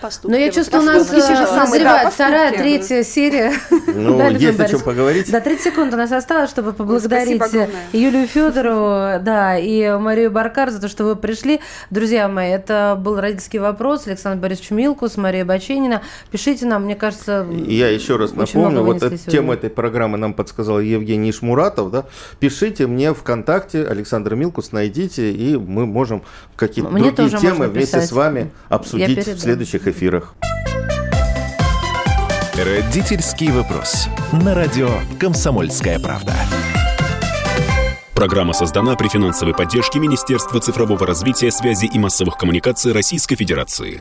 Поступки. 0.00 0.32
Но 0.32 0.38
я 0.38 0.50
чувствую, 0.50 0.82
у 0.82 0.86
нас 0.86 1.10
назревает 1.10 2.04
да, 2.04 2.10
вторая, 2.10 2.56
третья 2.56 3.02
серия. 3.02 3.52
Ну, 3.86 4.30
есть 4.38 4.60
о 4.60 4.68
чем 4.68 4.80
поговорить. 4.80 5.30
Да, 5.30 5.40
30 5.40 5.64
секунд 5.64 5.94
у 5.94 5.96
нас 5.96 6.12
осталось, 6.12 6.50
чтобы 6.50 6.72
поблагодарить 6.72 7.42
Юлию 7.92 8.28
Федорову, 8.28 9.22
да, 9.22 9.58
и 9.58 9.98
Марию 9.98 10.30
Баркар 10.30 10.70
за 10.70 10.80
то, 10.80 10.88
что 10.88 11.04
вы 11.04 11.16
пришли. 11.16 11.60
Друзья 11.90 12.28
мои, 12.28 12.50
это 12.50 12.96
был 13.00 13.20
родительский 13.20 13.58
вопрос. 13.58 14.06
Александр 14.06 14.40
Борисович 14.40 14.70
Милкус, 14.70 15.16
Мария 15.16 15.44
Баченина. 15.44 16.02
Пишите 16.30 16.66
нам, 16.66 16.84
мне 16.84 16.94
кажется, 16.94 17.46
Я 17.66 17.88
еще 17.88 18.16
раз 18.16 18.34
напомню, 18.34 18.82
вот 18.82 19.02
эту 19.02 19.16
тему 19.18 19.52
этой 19.52 19.70
программы 19.70 20.16
нам 20.16 20.32
подсказал 20.32 20.80
Евгений 20.80 21.32
Шмуратов, 21.32 21.90
да. 21.90 22.04
Пишите 22.38 22.86
мне 22.86 23.12
ВКонтакте, 23.12 23.84
Александр 23.84 24.36
Милкус, 24.36 24.70
найдите, 24.70 25.32
и 25.32 25.56
мы 25.56 25.86
можем 25.86 26.22
какие-то 26.54 26.90
другие 27.18 27.40
темы 27.40 27.68
вместе 27.68 28.00
с 28.00 28.12
вами 28.12 28.50
обсудить 28.68 29.26
в 29.26 29.38
следующих 29.38 29.86
эфирах. 29.86 30.34
Родительский 32.54 33.52
вопрос. 33.52 34.08
На 34.32 34.54
радио 34.54 34.88
«Комсомольская 35.20 36.00
правда». 36.00 36.34
Программа 38.14 38.52
создана 38.52 38.96
при 38.96 39.06
финансовой 39.06 39.54
поддержке 39.54 40.00
Министерства 40.00 40.58
цифрового 40.60 41.06
развития, 41.06 41.52
связи 41.52 41.86
и 41.86 41.98
массовых 42.00 42.36
коммуникаций 42.36 42.92
Российской 42.92 43.36
Федерации. 43.36 44.00